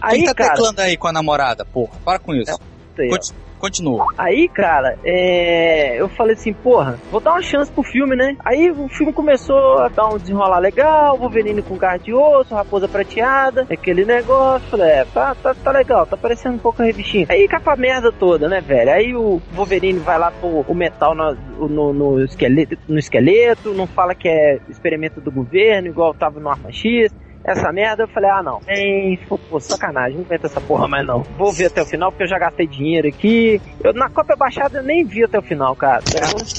Aí, 0.00 0.18
Quem 0.18 0.26
tá 0.26 0.34
cara, 0.34 0.54
teclando 0.54 0.80
aí 0.80 0.96
com 0.96 1.08
a 1.08 1.12
namorada, 1.12 1.64
porra? 1.64 1.92
Para 2.04 2.18
com 2.18 2.34
isso. 2.34 2.50
aí, 2.98 3.10
ó. 3.10 3.43
Conti- 3.58 3.74
Continua. 3.74 4.06
Aí, 4.16 4.48
cara, 4.48 4.96
é... 5.04 6.00
eu 6.00 6.08
falei 6.08 6.34
assim, 6.34 6.52
porra, 6.52 6.98
vou 7.10 7.20
dar 7.20 7.32
uma 7.32 7.42
chance 7.42 7.70
pro 7.72 7.82
filme, 7.82 8.14
né? 8.14 8.36
Aí 8.44 8.70
o 8.70 8.88
filme 8.88 9.12
começou 9.12 9.78
a 9.78 9.88
dar 9.88 10.08
um 10.08 10.16
desenrolar 10.16 10.58
legal, 10.58 11.18
Wolverine 11.18 11.62
com 11.62 11.76
carne 11.76 12.04
de 12.04 12.14
osso, 12.14 12.54
raposa 12.54 12.86
prateada, 12.86 13.66
aquele 13.70 14.04
negócio. 14.04 14.68
Falei, 14.70 14.90
é, 14.90 15.04
tá, 15.04 15.34
tá, 15.34 15.54
tá 15.54 15.70
legal, 15.72 16.06
tá 16.06 16.16
parecendo 16.16 16.54
um 16.56 16.58
pouco 16.58 16.82
a 16.82 16.84
revistinha. 16.84 17.26
Aí 17.28 17.48
capa 17.48 17.72
a 17.72 17.76
merda 17.76 18.12
toda, 18.12 18.48
né, 18.48 18.60
velho? 18.60 18.92
Aí 18.92 19.14
o 19.14 19.40
Wolverine 19.52 19.98
vai 19.98 20.18
lá 20.18 20.30
pôr 20.30 20.64
o 20.68 20.74
metal 20.74 21.14
no, 21.14 21.68
no, 21.68 21.92
no 21.92 22.24
esqueleto, 22.24 22.76
no 22.88 22.98
esqueleto, 22.98 23.74
não 23.74 23.86
fala 23.86 24.14
que 24.14 24.28
é 24.28 24.60
experimento 24.68 25.20
do 25.20 25.32
governo, 25.32 25.88
igual 25.88 26.14
tava 26.14 26.38
no 26.38 26.48
Arma 26.48 26.70
X. 26.70 27.12
Essa 27.44 27.70
merda, 27.72 28.04
eu 28.04 28.08
falei, 28.08 28.30
ah 28.30 28.42
não, 28.42 28.60
tem, 28.60 29.18
pô, 29.28 29.60
sacanagem, 29.60 30.16
não 30.16 30.24
inventa 30.24 30.46
essa 30.46 30.60
porra 30.60 30.88
mais 30.88 31.06
não. 31.06 31.22
Vou 31.36 31.52
ver 31.52 31.66
até 31.66 31.82
o 31.82 31.86
final, 31.86 32.10
porque 32.10 32.24
eu 32.24 32.28
já 32.28 32.38
gastei 32.38 32.66
dinheiro 32.66 33.06
aqui. 33.06 33.60
Eu, 33.82 33.92
na 33.92 34.08
cópia 34.08 34.34
baixada 34.34 34.78
eu 34.78 34.82
nem 34.82 35.04
vi 35.04 35.24
até 35.24 35.38
o 35.38 35.42
final, 35.42 35.76
cara. 35.76 36.02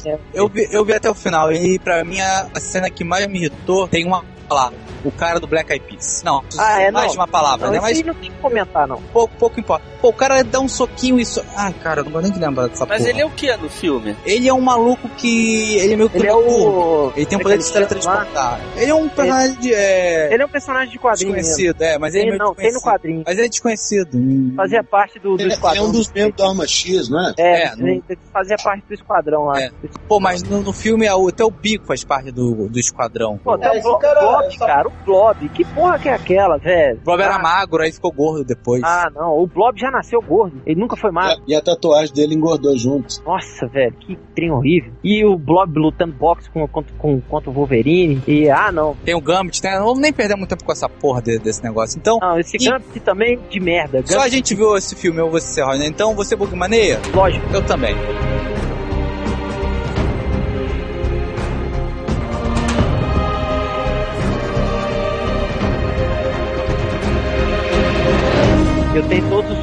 É, 0.05 0.17
Eu 0.33 0.47
vi, 0.47 0.67
eu 0.71 0.85
vi 0.85 0.93
até 0.93 1.09
o 1.09 1.15
final 1.15 1.51
e 1.51 1.79
pra 1.79 2.03
mim 2.03 2.21
a 2.21 2.59
cena 2.59 2.89
que 2.89 3.03
mais 3.03 3.25
me 3.27 3.39
irritou 3.39 3.87
tem 3.87 4.05
uma 4.05 4.23
palavra. 4.45 4.77
O 5.03 5.11
cara 5.11 5.39
do 5.39 5.45
Black 5.47 5.71
Eyed 5.71 5.85
Peas. 5.85 6.23
Não, 6.25 6.43
Ah, 6.57 6.81
é, 6.81 6.89
mais 6.91 7.05
não. 7.07 7.11
de 7.13 7.17
uma 7.19 7.27
palavra, 7.27 7.67
não, 7.67 7.73
né? 7.73 7.79
Mas 7.79 8.01
não 8.03 8.13
tem 8.15 8.31
que 8.31 8.37
comentar, 8.37 8.87
não. 8.87 9.01
pouco, 9.13 9.33
pouco 9.37 9.59
importa. 9.59 9.85
Pô, 10.01 10.09
o 10.09 10.13
cara 10.13 10.43
dá 10.43 10.59
um 10.59 10.67
soquinho 10.67 11.19
e 11.19 11.25
so... 11.25 11.43
Ah, 11.55 11.71
cara, 11.71 11.99
eu 12.01 12.05
não 12.05 12.11
vou 12.11 12.21
nem 12.21 12.31
lembrar 12.31 12.67
dessa 12.67 12.85
Mas 12.85 12.99
porra. 12.99 13.09
ele 13.09 13.21
é 13.21 13.25
o 13.25 13.29
que 13.29 13.55
no 13.57 13.69
filme? 13.69 14.15
Ele 14.25 14.47
é 14.47 14.53
um 14.53 14.61
maluco 14.61 15.07
que... 15.09 15.77
Ele 15.77 15.93
é 15.93 15.95
meio 15.97 16.09
que 16.09 16.17
Ele 16.17 16.27
é 16.27 16.33
o. 16.35 17.11
Ele 17.15 17.25
tem 17.25 17.37
um 17.37 17.41
é 17.41 17.43
poder 17.43 17.57
de 17.57 17.63
ele 17.63 17.73
chama 17.73 17.85
teletransportar. 17.87 18.59
Ele 18.77 18.91
é 18.91 18.95
um 18.95 19.09
personagem 19.09 19.55
de... 19.59 19.73
É... 19.73 20.33
Ele 20.33 20.43
é 20.43 20.45
um 20.45 20.49
personagem 20.49 20.89
de 20.91 20.99
quadrinho. 20.99 21.31
mesmo. 21.33 21.47
desconhecido, 21.47 21.81
é, 21.81 21.97
mas 21.99 22.13
ele 22.15 22.23
é 22.23 22.29
meio 22.31 22.37
não, 22.39 22.53
tem 22.55 22.73
no 22.73 22.81
quadrinho. 22.81 23.23
Mas 23.25 23.37
ele 23.37 23.47
é 23.47 23.49
desconhecido. 23.49 24.17
Fazia 24.55 24.83
parte 24.83 25.19
do, 25.19 25.35
do 25.37 25.41
Ele 25.43 25.51
é 25.51 25.53
esquadrão. 25.55 25.85
um 25.85 25.91
dos 25.91 26.11
membros 26.11 26.35
do 26.35 26.43
Arma 26.43 26.67
X, 26.67 27.09
não 27.09 27.27
é? 27.27 27.33
É, 27.37 27.63
É, 27.67 27.73
ele 27.77 28.03
fazia 28.33 28.57
parte 28.57 28.83
do 28.87 28.93
esquadrão 28.93 29.45
lá. 29.45 29.61
É. 29.61 29.71
Pô, 30.07 30.19
mas 30.19 30.41
no, 30.43 30.61
no 30.61 30.73
filme 30.73 31.07
até 31.07 31.43
o 31.43 31.49
Bico 31.51 31.85
faz 31.85 32.03
parte 32.03 32.31
do, 32.31 32.67
do 32.69 32.79
esquadrão. 32.79 33.37
Pô, 33.43 33.51
até 33.51 33.67
É, 33.75 33.79
o 33.79 33.81
Blo- 33.81 33.97
cara- 33.99 34.34
Blob, 34.39 34.53
essa- 34.55 34.65
cara, 34.65 34.87
o 34.87 34.91
Blob. 35.05 35.49
Que 35.49 35.65
porra 35.65 35.99
que 35.99 36.09
é 36.09 36.13
aquela, 36.13 36.57
velho? 36.57 36.97
O 36.97 37.05
Blob 37.05 37.21
era 37.21 37.35
ah, 37.35 37.39
magro, 37.39 37.81
aí 37.81 37.91
ficou 37.91 38.11
gordo 38.11 38.43
depois. 38.43 38.81
Ah, 38.83 39.09
não. 39.13 39.37
O 39.39 39.47
Blob 39.47 39.79
já 39.79 39.89
nasceu 39.91 40.21
gordo. 40.21 40.61
Ele 40.65 40.79
nunca 40.79 40.95
foi 40.95 41.11
magro. 41.11 41.41
E 41.47 41.55
a 41.55 41.61
tatuagem 41.61 42.13
dele 42.13 42.35
engordou 42.35 42.77
junto. 42.77 43.21
Nossa, 43.25 43.67
velho, 43.67 43.93
que 43.93 44.15
trem 44.35 44.51
horrível. 44.51 44.91
E 45.03 45.23
o 45.25 45.37
Blob 45.37 45.77
lutando 45.77 46.13
boxe 46.13 46.49
com, 46.49 46.67
com, 46.67 46.83
com, 46.97 47.21
contra 47.21 47.49
o 47.49 47.53
Wolverine. 47.53 48.21
E, 48.27 48.49
ah, 48.49 48.71
não. 48.71 48.95
Tem 49.03 49.15
o 49.15 49.21
Gambit, 49.21 49.63
né? 49.63 49.77
Não 49.77 49.85
vou 49.85 49.95
nem 49.97 50.11
perder 50.13 50.35
muito 50.35 50.49
tempo 50.49 50.63
com 50.63 50.71
essa 50.71 50.87
porra 50.89 51.21
de- 51.21 51.39
desse 51.39 51.63
negócio. 51.63 51.97
Então, 51.97 52.17
Não, 52.21 52.39
esse 52.39 52.57
E- 52.57 52.65
Gambit 52.69 52.99
também 53.01 53.39
de 53.49 53.59
merda. 53.59 54.01
só 54.05 54.21
a 54.21 54.27
gente 54.29 54.53
viu 54.55 54.75
esse 54.77 54.95
filme, 54.95 55.19
eu 55.19 55.29
você, 55.29 55.61
Rodney. 55.63 55.87
Então, 55.87 56.15
você 56.15 56.35
Bugmaneia? 56.35 56.99
Lógico. 57.13 57.45
Eu 57.53 57.65
também. 57.65 57.95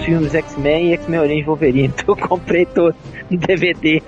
Filmes 0.04 0.34
X-Men 0.34 0.90
e 0.90 0.92
X-Men 0.94 1.20
Origem 1.20 1.44
Wolverine. 1.44 1.92
Então 2.02 2.16
eu 2.16 2.28
comprei 2.28 2.66
todos 2.66 2.94
no 3.30 3.38
DVD. 3.38 4.02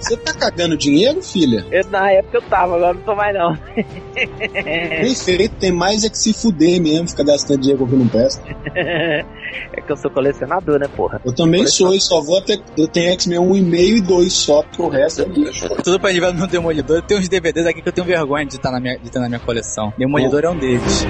Você 0.00 0.16
tá 0.16 0.32
cagando 0.32 0.76
dinheiro, 0.76 1.22
filha? 1.22 1.64
Eu, 1.70 1.84
na 1.90 2.10
época 2.10 2.38
eu 2.38 2.42
tava, 2.42 2.76
agora 2.76 2.94
não 2.94 3.02
tô 3.02 3.14
mais 3.14 3.34
não. 3.34 3.56
Bem 4.14 5.14
feito, 5.14 5.54
tem 5.56 5.70
mais 5.70 6.04
é 6.04 6.08
que 6.08 6.18
se 6.18 6.32
fuder 6.32 6.80
mesmo, 6.80 7.08
ficar 7.08 7.24
gastando 7.24 7.60
dinheiro 7.60 7.86
que 7.86 7.94
não 7.94 8.08
presta. 8.08 8.42
é 8.74 9.80
que 9.80 9.92
eu 9.92 9.96
sou 9.96 10.10
colecionador, 10.10 10.78
né, 10.78 10.88
porra? 10.96 11.20
Eu 11.24 11.34
também 11.34 11.66
sou, 11.66 11.94
e 11.94 12.00
só 12.00 12.20
vou 12.20 12.38
até. 12.38 12.58
Eu 12.76 12.88
tenho 12.88 13.12
X-Men 13.12 13.38
1 13.38 13.56
e 13.56 13.60
meio 13.60 13.96
e 13.98 14.00
2 14.00 14.32
só, 14.32 14.62
porque 14.62 14.82
o 14.82 14.88
resto 14.88 15.22
é 15.22 15.24
lixo. 15.26 15.68
Tudo 15.82 16.00
pra 16.00 16.12
nível 16.12 16.32
no 16.32 16.46
Demolidor. 16.46 17.02
Tem 17.02 17.18
uns 17.18 17.28
DVDs 17.28 17.66
aqui 17.66 17.82
que 17.82 17.88
eu 17.88 17.92
tenho 17.92 18.06
vergonha 18.06 18.44
de, 18.46 18.56
estar 18.56 18.70
na 18.70 18.80
minha, 18.80 18.98
de 18.98 19.10
ter 19.10 19.18
na 19.18 19.28
minha 19.28 19.40
coleção. 19.40 19.92
Demolidor 19.96 20.44
é 20.44 20.50
um 20.50 20.58
deles. 20.58 21.06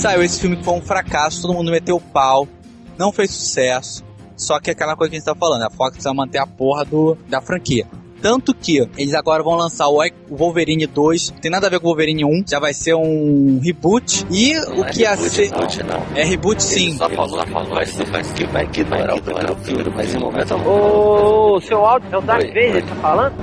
Saiu 0.00 0.22
esse 0.22 0.40
filme 0.40 0.56
que 0.56 0.64
foi 0.64 0.74
um 0.74 0.80
fracasso, 0.80 1.42
todo 1.42 1.52
mundo 1.52 1.70
meteu 1.70 1.96
o 1.96 2.00
pau, 2.00 2.48
não 2.98 3.12
fez 3.12 3.30
sucesso. 3.30 4.02
Só 4.34 4.58
que 4.58 4.70
é 4.70 4.72
aquela 4.72 4.96
coisa 4.96 5.10
que 5.10 5.16
a 5.16 5.18
gente 5.18 5.26
tá 5.26 5.34
falando, 5.34 5.62
a 5.62 5.70
Fox 5.70 6.02
vai 6.02 6.14
manter 6.14 6.38
a 6.38 6.46
porra 6.46 6.84
do, 6.84 7.16
da 7.28 7.42
franquia. 7.42 7.86
Tanto 8.22 8.54
que 8.54 8.78
eles 8.96 9.14
agora 9.14 9.42
vão 9.42 9.54
lançar 9.54 9.88
o 9.88 10.02
Wolverine 10.30 10.86
2, 10.86 11.34
tem 11.40 11.50
nada 11.50 11.66
a 11.66 11.70
ver 11.70 11.80
com 11.80 11.86
o 11.86 11.90
Wolverine 11.90 12.24
1, 12.24 12.44
já 12.48 12.58
vai 12.58 12.72
ser 12.72 12.94
um 12.94 13.60
reboot. 13.62 14.26
E 14.30 14.58
o 14.58 14.84
que 14.84 15.00
ia 15.00 15.10
reboot, 15.10 15.30
ser. 15.30 15.50
reboot, 15.50 15.82
não. 15.82 16.16
É 16.16 16.24
reboot 16.24 16.62
sim. 16.62 16.88
Ele 16.88 16.98
só 16.98 17.08
falou, 17.08 17.38
só 17.38 17.46
falou, 17.46 17.74
vai 17.74 17.86
ser, 17.86 18.04
vai 18.06 18.24
ser, 18.24 18.46
vai 18.48 18.66
que 18.66 18.84
vai 18.84 19.06
vai 19.06 19.50
o 19.50 19.56
filme, 19.56 19.92
mas 19.94 20.14
em 20.14 20.18
momento 20.18 20.52
algum. 20.52 20.70
Ô, 20.70 21.60
seu 21.60 21.84
áudio 21.84 22.08
é 22.12 22.16
o 22.16 22.20
Oi, 22.20 22.46
Vader 22.46 22.86
tá 22.86 22.94
falando? 22.96 23.34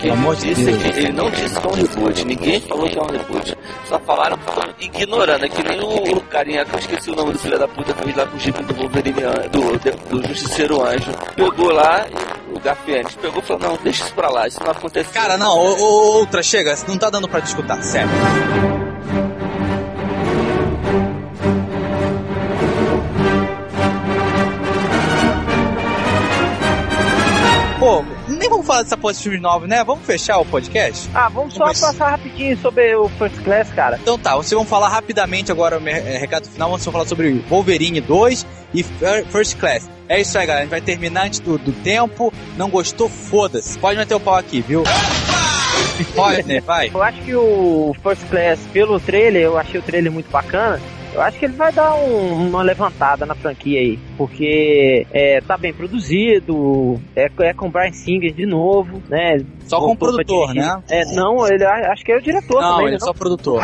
Pelo 0.00 0.12
amor 0.12 0.36
de 0.36 0.54
Deus. 0.54 0.82
que 0.82 0.88
ele 0.88 1.12
não 1.12 1.30
disse 1.30 1.60
que 1.60 1.66
é 1.66 1.70
um 1.70 1.74
reboot, 1.74 2.24
ninguém 2.24 2.60
falou 2.60 2.88
que 2.88 2.98
é 2.98 3.02
um 3.02 3.06
reboot. 3.06 3.58
Só 3.88 3.98
falaram 4.00 4.38
que 4.78 4.86
ignorando, 4.86 5.44
é 5.44 5.48
que 5.48 5.62
nem 5.62 5.80
o, 5.80 6.16
o 6.16 6.20
carinha, 6.22 6.64
que 6.64 6.74
eu 6.74 6.78
esqueci 6.78 7.10
o 7.10 7.16
nome 7.16 7.32
do 7.32 7.38
filho 7.38 7.58
da 7.58 7.68
puta, 7.68 7.94
fez 7.94 8.16
lá 8.16 8.26
com 8.26 8.36
o 8.36 8.40
jeito 8.40 8.62
do 8.62 8.74
Wolverine, 8.74 9.20
do, 9.50 10.20
do 10.20 10.28
Justiceiro 10.28 10.82
Anjo. 10.82 11.10
Pegou 11.36 11.72
lá, 11.72 12.06
e 12.50 12.56
o 12.56 12.60
Garfiennes 12.60 13.14
pegou 13.14 13.42
e 13.42 13.46
falou, 13.46 13.62
não, 13.62 13.78
deixa 13.82 14.04
isso 14.04 14.14
pra 14.14 14.28
lá, 14.28 14.46
isso 14.46 14.60
não 14.62 14.70
acontece. 14.70 15.12
Cara, 15.12 15.36
não, 15.36 15.56
outra, 15.56 16.42
chega, 16.42 16.76
não 16.88 16.98
tá 16.98 17.10
dando 17.10 17.28
pra 17.28 17.40
discutir, 17.40 17.82
sério. 17.84 18.91
Falar 28.82 28.84
dessa 28.84 28.96
porra 28.96 29.14
de 29.14 29.20
filme 29.20 29.38
novo, 29.38 29.66
né? 29.66 29.82
Vamos 29.84 30.04
fechar 30.04 30.38
o 30.38 30.44
podcast? 30.44 31.08
Ah, 31.14 31.28
vamos 31.28 31.54
só 31.54 31.66
Mas- 31.66 31.80
passar 31.80 32.10
rapidinho 32.10 32.56
sobre 32.58 32.94
o 32.96 33.08
First 33.10 33.42
Class, 33.42 33.70
cara. 33.70 33.98
Então 34.00 34.18
tá, 34.18 34.34
vocês 34.36 34.52
vão 34.52 34.64
falar 34.64 34.88
rapidamente 34.88 35.50
agora, 35.50 35.78
o 35.78 35.88
é, 35.88 36.18
recado 36.18 36.48
final, 36.48 36.70
vocês 36.70 36.84
vão 36.84 36.92
falar 36.92 37.06
sobre 37.06 37.32
Wolverine 37.48 38.00
2 38.00 38.46
e 38.74 38.82
Fir- 38.82 39.26
First 39.30 39.56
Class. 39.58 39.88
É 40.08 40.20
isso 40.20 40.36
aí, 40.36 40.46
galera, 40.46 40.60
a 40.62 40.64
gente 40.64 40.70
vai 40.70 40.80
terminar 40.80 41.26
antes 41.26 41.40
do, 41.40 41.56
do 41.58 41.72
tempo, 41.72 42.32
não 42.56 42.68
gostou, 42.68 43.08
foda-se. 43.08 43.78
Pode 43.78 43.98
meter 43.98 44.14
o 44.14 44.20
pau 44.20 44.34
aqui, 44.36 44.60
viu? 44.60 44.82
Pode, 46.14 46.42
né? 46.44 46.60
Vai. 46.60 46.90
Eu 46.92 47.02
acho 47.02 47.20
que 47.22 47.34
o 47.34 47.94
First 48.02 48.22
Class, 48.28 48.60
pelo 48.72 48.98
trailer, 49.00 49.42
eu 49.42 49.58
achei 49.58 49.78
o 49.80 49.82
trailer 49.82 50.10
muito 50.12 50.30
bacana. 50.30 50.80
Eu 51.12 51.20
acho 51.20 51.38
que 51.38 51.44
ele 51.44 51.54
vai 51.54 51.70
dar 51.72 51.94
um- 51.94 52.48
uma 52.48 52.62
levantada 52.62 53.26
na 53.26 53.34
franquia 53.34 53.80
aí. 53.80 53.98
Porque 54.16 55.06
é, 55.12 55.40
tá 55.42 55.56
bem 55.58 55.72
produzido, 55.72 57.00
é, 57.14 57.28
é 57.40 57.52
com 57.52 57.66
o 57.66 57.70
Brian 57.70 57.92
Singer 57.92 58.32
de 58.32 58.46
novo, 58.46 59.02
né? 59.08 59.38
Só 59.66 59.78
com 59.80 59.92
o 59.92 59.96
produtor, 59.96 60.54
né? 60.54 60.82
É, 60.88 61.04
não, 61.14 61.46
ele 61.46 61.64
acho 61.64 62.04
que 62.04 62.12
é 62.12 62.16
o 62.16 62.22
diretor 62.22 62.60
Não, 62.60 62.70
também, 62.70 62.86
ele 62.86 62.90
né, 62.92 62.96
é 62.96 63.04
só 63.04 63.12
produtor. 63.12 63.62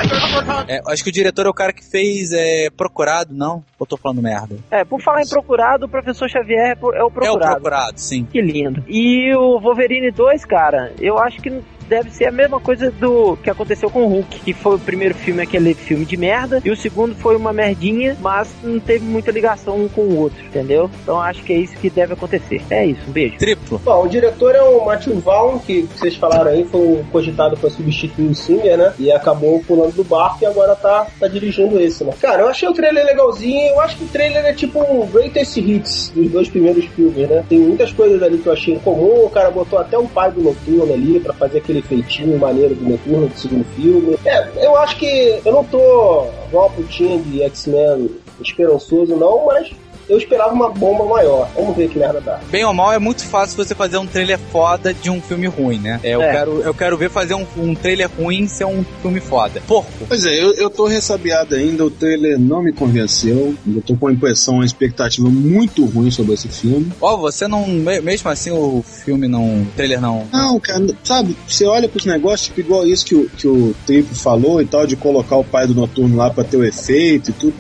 É, 0.69 0.81
acho 0.89 1.03
que 1.03 1.11
o 1.11 1.13
diretor 1.13 1.47
é 1.47 1.49
o 1.49 1.55
cara 1.55 1.73
que 1.73 1.85
fez 1.85 2.33
é, 2.33 2.69
Procurado, 2.71 3.35
não? 3.35 3.65
Ou 3.79 3.87
tô 3.87 3.97
falando 3.97 4.23
merda? 4.23 4.57
É, 4.71 4.85
por 4.85 5.01
falar 5.01 5.23
em 5.23 5.29
procurado, 5.29 5.87
o 5.87 5.89
professor 5.89 6.29
Xavier 6.29 6.77
é 6.77 6.85
o 6.85 6.93
É 6.93 7.03
o 7.03 7.11
procurado. 7.11 7.53
Procurado, 7.55 7.99
sim. 8.01 8.25
Que 8.25 8.41
lindo. 8.41 8.83
E 8.89 9.35
o 9.35 9.59
Wolverine 9.61 10.11
2, 10.11 10.45
cara, 10.45 10.93
eu 11.01 11.19
acho 11.19 11.41
que 11.41 11.51
deve 11.89 12.11
ser 12.11 12.27
a 12.27 12.33
mesma 12.33 12.61
coisa 12.61 12.91
do 12.91 13.37
que 13.37 13.51
aconteceu 13.51 13.91
com 13.91 14.05
o 14.05 14.09
Hulk, 14.09 14.41
que 14.41 14.53
foi 14.53 14.77
o 14.77 14.79
primeiro 14.79 15.15
filme 15.15 15.43
aquele 15.43 15.75
filme 15.75 16.05
de 16.05 16.17
merda, 16.17 16.61
e 16.65 16.71
o 16.71 16.77
segundo 16.77 17.15
foi 17.15 17.37
uma 17.37 17.53
merdinha, 17.53 18.17
mas 18.21 18.49
não 18.63 18.79
teve 18.79 19.05
muita 19.05 19.31
ligação 19.31 19.77
um 19.77 19.89
com 19.89 20.03
o 20.03 20.17
outro, 20.17 20.45
entendeu? 20.45 20.91
Então 21.03 21.21
acho 21.21 21.43
que 21.43 21.53
é 21.53 21.57
isso 21.57 21.77
que 21.77 21.91
deve 21.91 22.13
acontecer. 22.13 22.63
É 22.71 22.87
isso, 22.87 23.01
um 23.09 23.13
beijo. 23.13 23.39
Triplo. 23.39 23.81
Bom, 23.85 24.05
o 24.05 24.09
diretor 24.09 24.55
é 24.55 24.63
o 24.63 24.85
Matthew 24.85 25.19
Vaughn, 25.21 25.59
que 25.59 25.83
vocês 25.83 26.17
falaram 26.17 26.51
aí, 26.51 26.65
foi 26.65 26.81
um 26.81 27.05
cogitado 27.11 27.57
para 27.57 27.71
substituir 27.71 28.29
o 28.29 28.35
Singer, 28.35 28.77
né? 28.77 28.93
E 28.99 29.11
acabou 29.11 29.63
pulando 29.67 29.95
do 29.95 30.05
barco 30.05 30.39
e 30.43 30.47
agora 30.47 30.75
tá, 30.75 31.07
tá 31.19 31.29
dirigindo 31.29 31.81
esse, 31.81 32.05
né? 32.05 32.13
Cara, 32.21 32.43
eu 32.43 32.49
achei 32.49 32.69
o 32.69 32.73
trailer 32.73 33.05
legalzinho, 33.05 33.71
eu 33.71 33.81
acho 33.81 33.97
que 33.97 34.05
o 34.05 34.09
trailer 34.09 34.45
é 34.45 34.53
tipo 34.53 34.81
um 34.81 35.07
greatest 35.07 35.57
hits 35.57 36.13
dos 36.15 36.31
dois 36.31 36.49
primeiros 36.49 36.85
filmes, 36.87 37.29
né? 37.29 37.45
Tem 37.49 37.59
muitas 37.59 37.93
coisas 37.93 38.23
ali 38.23 38.39
que 38.39 38.47
eu 38.47 38.53
achei 38.53 38.75
em 38.75 38.79
comum, 38.79 39.25
o 39.25 39.31
cara 39.31 39.51
botou 39.51 39.79
até 39.79 39.99
um 39.99 40.07
pai 40.07 40.31
do 40.31 40.43
Noturno 40.43 40.93
ali 40.93 41.21
pra 41.21 41.33
fazer 41.33 41.59
aquele 41.59 41.78
feitinho 41.83 42.39
maneiro 42.39 42.75
do 42.75 42.89
Noturno 42.89 43.29
do 43.29 43.39
segundo 43.39 43.65
filme. 43.75 44.17
É, 44.25 44.67
eu 44.67 44.77
acho 44.77 44.97
que 44.97 45.41
eu 45.45 45.53
não 45.53 45.65
tô 45.65 46.27
a 46.55 46.71
putinha 46.71 47.19
de 47.19 47.43
X-Men 47.43 48.11
esperançoso 48.41 49.17
não, 49.17 49.47
mas 49.47 49.71
eu 50.09 50.19
esperava 50.19 50.53
uma 50.53 50.71
bomba 50.71 51.05
maior. 51.05 51.49
Vamos 51.55 51.77
ver 51.77 51.89
que 51.89 51.99
merda 51.99 52.21
dá. 52.21 52.41
Bem 52.51 52.65
ou 52.65 52.73
mal, 52.73 52.93
é 52.93 52.99
muito 52.99 53.25
fácil 53.27 53.57
você 53.57 53.75
fazer 53.75 53.99
um 53.99 54.07
trailer 54.07 54.39
foda 54.51 54.93
de 54.95 55.11
um 55.11 55.21
filme 55.21 55.47
ruim, 55.47 55.79
né? 55.79 56.01
É, 56.03 56.15
eu, 56.15 56.23
É. 56.23 56.33
Quero, 56.33 56.61
eu 56.63 56.75
quero 56.75 56.97
ver 56.97 57.11
fazer 57.11 57.35
um, 57.35 57.47
um 57.57 57.75
trailer 57.75 58.09
ruim 58.19 58.47
ser 58.47 58.65
um 58.65 58.85
filme 59.03 59.21
foda. 59.21 59.61
Porco. 59.67 59.91
Pois 60.09 60.25
é, 60.25 60.35
eu, 60.43 60.55
eu 60.55 60.71
tô 60.71 60.87
ressabiado 60.87 61.55
ainda, 61.55 61.85
o 61.85 61.91
trailer 61.91 62.39
não 62.39 62.63
me 62.63 62.73
convenceu. 62.73 63.55
Eu 63.67 63.83
tô 63.83 63.95
com 63.97 64.07
uma 64.07 64.13
impressão, 64.13 64.55
uma 64.55 64.65
expectativa 64.65 65.29
muito 65.29 65.85
ruim 65.85 66.11
sobre 66.11 66.35
esse 66.35 66.49
filme. 66.49 66.91
Ó, 67.01 67.17
você 67.17 67.47
não. 67.49 67.67
me- 67.67 68.01
Mesmo 68.01 68.31
assim, 68.31 68.51
o 68.51 68.83
filme 68.83 69.29
não. 69.29 69.63
O 69.63 69.67
trailer 69.77 70.01
não. 70.01 70.27
Não, 70.33 70.59
cara, 70.61 70.87
sabe, 71.05 71.37
você 71.47 71.65
olha 71.67 71.89
pros 71.89 72.05
negócios, 72.07 72.49
tipo, 72.49 72.61
igual 72.61 72.87
isso 72.87 73.05
que 73.05 73.15
o, 73.15 73.29
que 73.29 73.47
o 73.49 73.75
Triplo 73.87 74.15
falou 74.15 74.61
e 74.63 74.67
tal, 74.67 74.87
de 74.87 74.97
colocar 74.97 75.37
o 75.37 75.45
pai 75.45 75.67
do 75.67 75.75
Noturno 75.75 76.17
lá 76.17 76.31
pra 76.31 76.45
ter 76.45 76.57
o 76.57 76.65
efeito 76.65 77.31
e 77.31 77.33
tudo. 77.35 77.55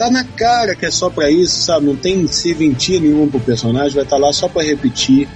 Tá 0.00 0.10
na 0.10 0.24
cara 0.24 0.74
que 0.74 0.86
é 0.86 0.90
só 0.90 1.10
pra 1.10 1.30
isso, 1.30 1.60
sabe? 1.60 1.84
Não 1.84 1.94
tem 1.94 2.26
serventia 2.26 2.98
nenhuma 2.98 3.26
pro 3.26 3.38
personagem, 3.38 3.92
vai 3.92 4.04
estar 4.04 4.16
lá 4.16 4.32
só 4.32 4.48
pra 4.48 4.62
repetir, 4.62 5.28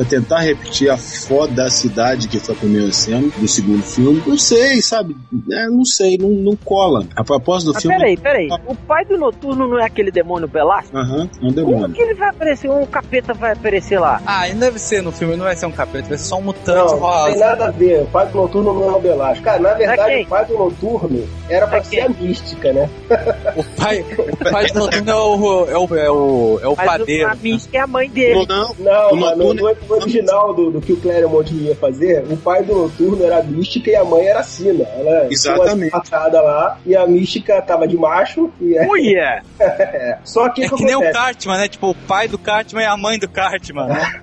pra 0.00 0.04
tentar 0.08 0.40
repetir 0.40 0.88
a 0.90 0.96
foda 0.96 1.52
da 1.64 1.68
cidade 1.70 2.26
que 2.26 2.38
foi 2.38 2.54
a 2.54 2.58
primeira 2.58 2.90
cena 2.90 3.28
do 3.36 3.46
segundo 3.46 3.82
filme. 3.82 4.22
Não 4.26 4.38
sei, 4.38 4.80
sabe? 4.80 5.14
É, 5.52 5.66
não 5.66 5.84
sei, 5.84 6.16
não, 6.16 6.30
não 6.30 6.56
cola. 6.56 7.04
A 7.14 7.22
proposta 7.22 7.66
do 7.68 7.74
Mas 7.74 7.82
filme. 7.82 7.96
peraí, 7.98 8.16
peraí. 8.16 8.48
O 8.66 8.74
pai 8.74 9.04
do 9.04 9.18
Noturno 9.18 9.68
não 9.68 9.78
é 9.78 9.84
aquele 9.84 10.10
demônio 10.10 10.48
Belasco? 10.48 10.96
Aham, 10.96 11.22
é 11.42 11.44
um 11.44 11.52
Como 11.52 11.52
demônio. 11.52 11.92
que 11.94 12.00
ele 12.00 12.14
vai 12.14 12.30
aparecer? 12.30 12.70
Um 12.70 12.86
capeta 12.86 13.34
vai 13.34 13.52
aparecer 13.52 13.98
lá? 13.98 14.22
Ah, 14.24 14.48
e 14.48 14.52
não 14.52 14.60
deve 14.60 14.78
ser 14.78 15.02
no 15.02 15.12
filme, 15.12 15.36
não 15.36 15.44
vai 15.44 15.54
ser 15.56 15.66
um 15.66 15.70
capeta, 15.72 16.08
vai 16.08 16.16
ser 16.16 16.24
só 16.24 16.38
um 16.38 16.42
mutante 16.42 16.78
Não, 16.78 16.84
não 16.84 16.90
tem 16.92 17.00
rosa. 17.00 17.38
nada 17.38 17.66
a 17.66 17.70
ver. 17.70 18.02
O 18.02 18.06
pai 18.06 18.26
do 18.28 18.38
Noturno 18.38 18.72
não 18.74 18.88
é 18.88 18.96
o 18.96 19.00
Belasco. 19.00 19.44
Cara, 19.44 19.58
na 19.60 19.74
verdade, 19.74 20.22
o 20.22 20.26
pai 20.26 20.44
do 20.46 20.54
Noturno 20.56 21.28
era 21.48 21.66
pra 21.66 21.78
É 21.78 21.82
ser 21.82 22.00
a 22.00 22.08
mística, 22.08 22.72
né? 22.72 22.88
O 23.56 23.64
pai, 23.76 24.00
o 24.00 24.50
pai 24.50 24.66
do 24.68 24.78
Noturno 24.78 25.10
é 25.10 25.14
o, 25.14 25.66
é 25.68 25.76
o, 25.78 25.96
é 25.96 26.10
o, 26.10 26.60
é 26.62 26.68
o 26.68 26.74
Mas 26.76 26.86
padeiro. 26.86 27.28
a 27.28 27.34
mística 27.34 27.76
é 27.76 27.80
a 27.80 27.86
mãe 27.86 28.08
dele. 28.08 28.46
Não, 28.48 28.74
Não, 28.78 29.10
O 29.12 29.16
mas 29.16 29.36
no, 29.38 29.44
Noturno- 29.54 29.68
no 29.90 29.96
original 29.96 30.54
do, 30.54 30.70
do 30.70 30.80
que 30.80 30.92
o 30.92 30.96
Claremont 30.96 31.52
ia 31.52 31.74
fazer, 31.74 32.24
o 32.30 32.36
pai 32.36 32.62
do 32.62 32.74
Noturno 32.74 33.24
era 33.24 33.38
a 33.38 33.42
mística 33.42 33.90
e 33.90 33.96
a 33.96 34.04
mãe 34.04 34.26
era 34.26 34.40
a 34.40 34.42
Sina. 34.42 34.84
Ela 34.84 35.26
Exatamente. 35.30 35.90
passada 35.90 36.40
lá 36.40 36.78
e 36.86 36.96
a 36.96 37.06
mística 37.06 37.60
tava 37.60 37.86
de 37.86 37.96
macho. 37.96 38.50
E 38.60 38.76
é, 38.76 38.86
Uia! 38.88 39.42
Só 40.24 40.48
que 40.48 40.62
É 40.62 40.66
o 40.66 40.70
que 40.70 40.76
que 40.76 40.84
nem 40.84 40.96
o? 40.96 41.12
Cartman, 41.12 41.58
né? 41.58 41.68
Tipo, 41.68 41.90
o 41.90 41.94
pai 41.94 42.28
do 42.28 42.38
Cartman 42.38 42.84
é 42.84 42.86
a 42.86 42.96
mãe 42.96 43.18
do 43.18 43.28
Cartman, 43.28 43.86
né? 43.86 44.22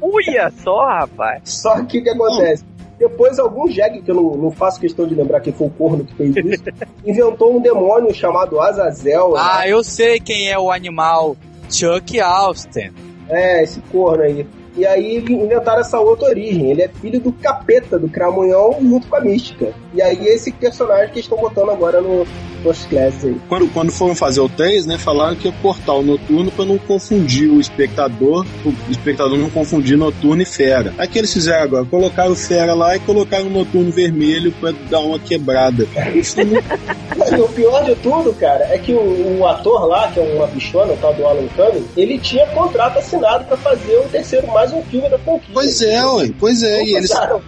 Uia 0.00 0.52
só, 0.62 0.84
rapaz. 0.86 1.42
Só 1.44 1.82
que 1.84 1.98
o 1.98 2.02
que 2.02 2.10
acontece? 2.10 2.64
Depois, 2.98 3.38
algum 3.38 3.68
jegue, 3.68 4.00
que 4.00 4.10
eu 4.10 4.14
não, 4.14 4.36
não 4.36 4.50
faço 4.50 4.80
questão 4.80 5.06
de 5.06 5.14
lembrar 5.14 5.40
quem 5.40 5.52
foi 5.52 5.66
o 5.66 5.70
corno 5.70 6.04
que 6.04 6.14
fez 6.14 6.34
isso, 6.36 6.64
inventou 7.04 7.54
um 7.56 7.60
demônio 7.60 8.14
chamado 8.14 8.60
Azazel. 8.60 9.32
né? 9.32 9.40
Ah, 9.42 9.68
eu 9.68 9.84
sei 9.84 10.18
quem 10.18 10.50
é 10.50 10.58
o 10.58 10.70
animal. 10.70 11.36
Chuck 11.70 12.18
Austin. 12.20 12.92
É, 13.28 13.62
esse 13.62 13.80
corno 13.92 14.22
aí. 14.22 14.46
E 14.76 14.86
aí 14.86 15.24
inventaram 15.28 15.80
essa 15.80 15.98
outra 15.98 16.28
origem. 16.28 16.70
Ele 16.70 16.82
é 16.82 16.88
filho 16.88 17.20
do 17.20 17.32
capeta, 17.32 17.98
do 17.98 18.08
Cramunhão, 18.08 18.76
junto 18.80 19.06
com 19.06 19.16
a 19.16 19.20
mística. 19.20 19.72
E 19.94 20.02
aí 20.02 20.26
esse 20.26 20.52
personagem 20.52 21.12
que 21.12 21.20
estão 21.20 21.38
botando 21.38 21.70
agora 21.70 22.00
no 22.00 22.26
First 22.62 22.88
Class 22.88 23.24
aí. 23.24 23.36
Quando, 23.48 23.68
quando 23.72 23.90
foram 23.92 24.14
fazer 24.14 24.40
o 24.40 24.48
3, 24.48 24.86
né, 24.86 24.98
falaram 24.98 25.34
que 25.36 25.48
ia 25.48 25.54
cortar 25.62 25.94
o 25.94 26.02
noturno 26.02 26.50
pra 26.50 26.64
não 26.64 26.78
confundir 26.78 27.48
o 27.50 27.60
espectador, 27.60 28.44
o 28.64 28.90
espectador 28.90 29.38
não 29.38 29.48
confundir 29.50 29.96
noturno 29.96 30.42
e 30.42 30.46
fera. 30.46 30.92
Aí 30.98 31.06
que 31.08 31.18
eles 31.18 31.32
fizeram 31.32 31.62
agora, 31.62 31.84
colocaram 31.84 32.32
o 32.32 32.36
fera 32.36 32.74
lá 32.74 32.96
e 32.96 33.00
colocaram 33.00 33.46
o 33.46 33.50
noturno 33.50 33.90
vermelho 33.90 34.52
pra 34.60 34.72
dar 34.90 35.00
uma 35.00 35.18
quebrada. 35.18 35.86
Isso 36.14 36.36
não- 36.44 36.56
E 37.16 37.40
o 37.40 37.48
pior 37.48 37.82
de 37.84 37.94
tudo, 37.96 38.32
cara, 38.34 38.64
é 38.72 38.78
que 38.78 38.92
o, 38.92 39.38
o 39.38 39.46
ator 39.46 39.86
lá, 39.86 40.10
que 40.12 40.20
é 40.20 40.22
uma 40.22 40.46
bichona, 40.46 40.92
o 40.92 40.96
tal 40.98 41.14
do 41.14 41.26
Alan 41.26 41.48
Cumming, 41.56 41.86
ele 41.96 42.18
tinha 42.18 42.46
contrato 42.48 42.98
assinado 42.98 43.44
pra 43.46 43.56
fazer 43.56 43.96
o 43.96 44.08
terceiro, 44.08 44.46
mais 44.48 44.65
um 44.74 44.82
filme 44.84 45.08
da 45.08 45.18
franquia. 45.18 45.50
pois 45.52 45.80
é, 45.82 46.06
ué, 46.06 46.30
pois 46.38 46.62
é. 46.62 46.84
E, 46.84 46.94
eles, 46.96 47.12
cara, 47.12 47.38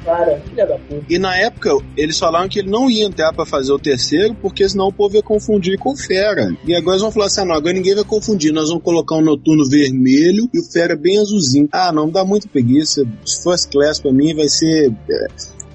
filha 0.49 0.67
da 0.67 0.77
puta. 0.79 1.05
e 1.09 1.19
na 1.19 1.37
época 1.37 1.71
eles 1.97 2.19
falaram 2.19 2.49
que 2.49 2.59
ele 2.59 2.71
não 2.71 2.91
ia 2.91 3.05
entrar 3.05 3.33
pra 3.33 3.45
fazer 3.47 3.73
o 3.73 3.79
terceiro, 3.79 4.35
porque 4.41 4.69
senão 4.69 4.89
o 4.89 4.93
povo 4.93 5.17
ia 5.17 5.23
confundir 5.23 5.79
com 5.79 5.93
o 5.93 5.97
fera. 5.97 6.55
E 6.65 6.75
agora 6.75 6.93
eles 6.95 7.03
vão 7.03 7.13
falar 7.13 7.27
assim: 7.27 7.41
ah, 7.41 7.45
não, 7.45 7.55
agora 7.55 7.73
ninguém 7.75 7.95
vai 7.95 8.05
confundir, 8.05 8.53
nós 8.53 8.69
vamos 8.69 8.83
colocar 8.83 9.17
um 9.17 9.23
noturno 9.23 9.69
vermelho 9.69 10.49
e 10.53 10.59
o 10.61 10.65
fera 10.65 10.97
bem 10.97 11.19
azulzinho. 11.19 11.69
Ah, 11.73 11.93
não, 11.93 12.09
dá 12.09 12.25
muita 12.25 12.49
preguiça. 12.49 13.05
First 13.43 13.71
class 13.71 14.01
pra 14.01 14.13
mim 14.13 14.35
vai 14.35 14.49
ser. 14.49 14.93
é, 15.11 15.27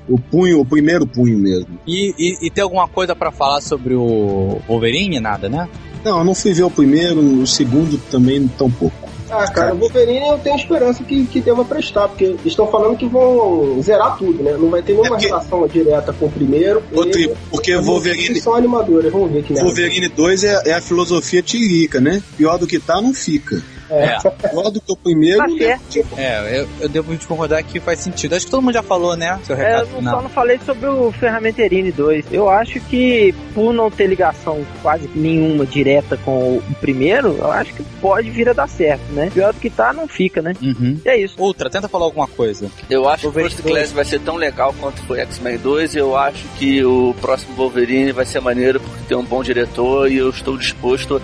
o 0.07 0.19
punho, 0.19 0.59
o 0.59 0.65
primeiro 0.65 1.07
punho 1.07 1.37
mesmo. 1.37 1.79
E, 1.87 2.13
e, 2.17 2.47
e 2.47 2.51
tem 2.51 2.63
alguma 2.63 2.87
coisa 2.87 3.15
pra 3.15 3.31
falar 3.31 3.61
sobre 3.61 3.93
o 3.93 4.59
Wolverine? 4.67 5.19
Nada, 5.19 5.47
né? 5.47 5.69
Não, 6.03 6.19
eu 6.19 6.25
não 6.25 6.35
fui 6.35 6.53
ver 6.53 6.63
o 6.63 6.69
primeiro, 6.69 7.19
o 7.19 7.47
segundo 7.47 7.97
também 8.11 8.45
tão 8.57 8.69
pouco. 8.69 9.02
Ah, 9.35 9.47
cara, 9.51 9.73
o 9.73 9.77
Wolverine 9.77 10.27
eu 10.27 10.37
tenho 10.37 10.55
esperança 10.55 11.03
que, 11.03 11.25
que 11.25 11.41
deva 11.41 11.65
prestar, 11.65 12.07
porque 12.07 12.35
estão 12.45 12.67
falando 12.67 12.95
que 12.97 13.07
vão 13.07 13.81
zerar 13.81 14.17
tudo, 14.17 14.43
né? 14.43 14.55
Não 14.57 14.69
vai 14.69 14.81
ter 14.81 14.93
nenhuma 14.93 15.07
É 15.07 15.09
porque- 15.11 15.27
relação 15.27 15.67
direta 15.67 16.13
com 16.13 16.25
o 16.27 16.31
primeiro. 16.31 16.83
Ô, 16.93 17.03
E- 17.03 17.31
porque 17.49 17.75
Wolverine- 17.77 18.39
São 18.41 18.55
animadoras, 18.55 19.11
vamos 19.11 19.31
ver 19.31 19.43
que. 19.43 19.53
Wolverine 19.53 20.07
2 20.09 20.43
é, 20.43 20.61
é 20.65 20.73
a 20.73 20.81
filosofia 20.81 21.41
tirica, 21.41 21.99
né? 21.99 22.21
Pior 22.37 22.57
do 22.57 22.67
que 22.67 22.79
tá, 22.79 23.01
não 23.01 23.13
fica. 23.13 23.61
É. 23.99 24.17
Pior 24.49 24.69
do 24.71 24.81
que 24.81 24.91
o 24.91 24.95
primeiro. 24.97 25.37
Tá 25.39 25.47
né? 25.47 25.79
certo. 25.89 26.07
É, 26.17 26.59
eu, 26.61 26.67
eu 26.81 26.89
devo 26.89 27.15
te 27.15 27.25
concordar 27.27 27.61
que 27.63 27.79
faz 27.79 27.99
sentido. 27.99 28.33
Acho 28.35 28.45
que 28.45 28.51
todo 28.51 28.61
mundo 28.61 28.73
já 28.73 28.83
falou, 28.83 29.15
né? 29.15 29.39
Seu 29.43 29.55
É, 29.55 29.59
recado 29.59 29.81
eu 29.81 29.87
não- 29.91 29.97
final. 29.99 30.15
só 30.15 30.21
não 30.23 30.29
falei 30.29 30.59
sobre 30.65 30.87
o 30.87 31.11
Ferramenterine 31.11 31.91
2. 31.91 32.25
Eu 32.31 32.49
acho 32.49 32.79
que, 32.81 33.33
por 33.53 33.73
não 33.73 33.89
ter 33.91 34.07
ligação 34.07 34.65
quase 34.81 35.09
nenhuma 35.15 35.65
direta 35.65 36.17
com 36.17 36.57
o 36.57 36.63
primeiro, 36.79 37.35
eu 37.37 37.51
acho 37.51 37.73
que 37.73 37.83
pode 38.01 38.29
vir 38.29 38.49
a 38.49 38.53
dar 38.53 38.67
certo, 38.67 39.11
né? 39.11 39.29
Pior 39.33 39.53
do 39.53 39.59
que 39.59 39.69
tá, 39.69 39.93
não 39.93 40.07
fica, 40.07 40.41
né? 40.41 40.53
Uhum. 40.61 40.99
E 41.05 41.09
é 41.09 41.17
isso. 41.17 41.35
Outra, 41.37 41.69
tenta 41.69 41.87
falar 41.87 42.05
alguma 42.05 42.27
coisa. 42.27 42.69
Eu 42.89 43.07
acho 43.07 43.21
que 43.23 43.27
o 43.27 43.31
First 43.31 43.61
Class 43.61 43.91
vai 43.91 44.05
ser 44.05 44.19
tão 44.19 44.35
legal 44.35 44.73
quanto 44.79 45.01
foi 45.03 45.19
X-Men 45.21 45.57
2. 45.57 45.95
Eu 45.95 46.15
acho 46.17 46.45
que 46.57 46.83
o 46.83 47.13
próximo 47.21 47.55
Wolverine 47.55 48.11
vai 48.11 48.25
ser 48.25 48.39
maneiro 48.41 48.79
porque 48.79 49.03
tem 49.07 49.17
um 49.17 49.23
bom 49.23 49.43
diretor 49.43 50.09
e 50.11 50.17
eu 50.17 50.29
estou 50.29 50.57
disposto 50.57 51.17
a 51.17 51.21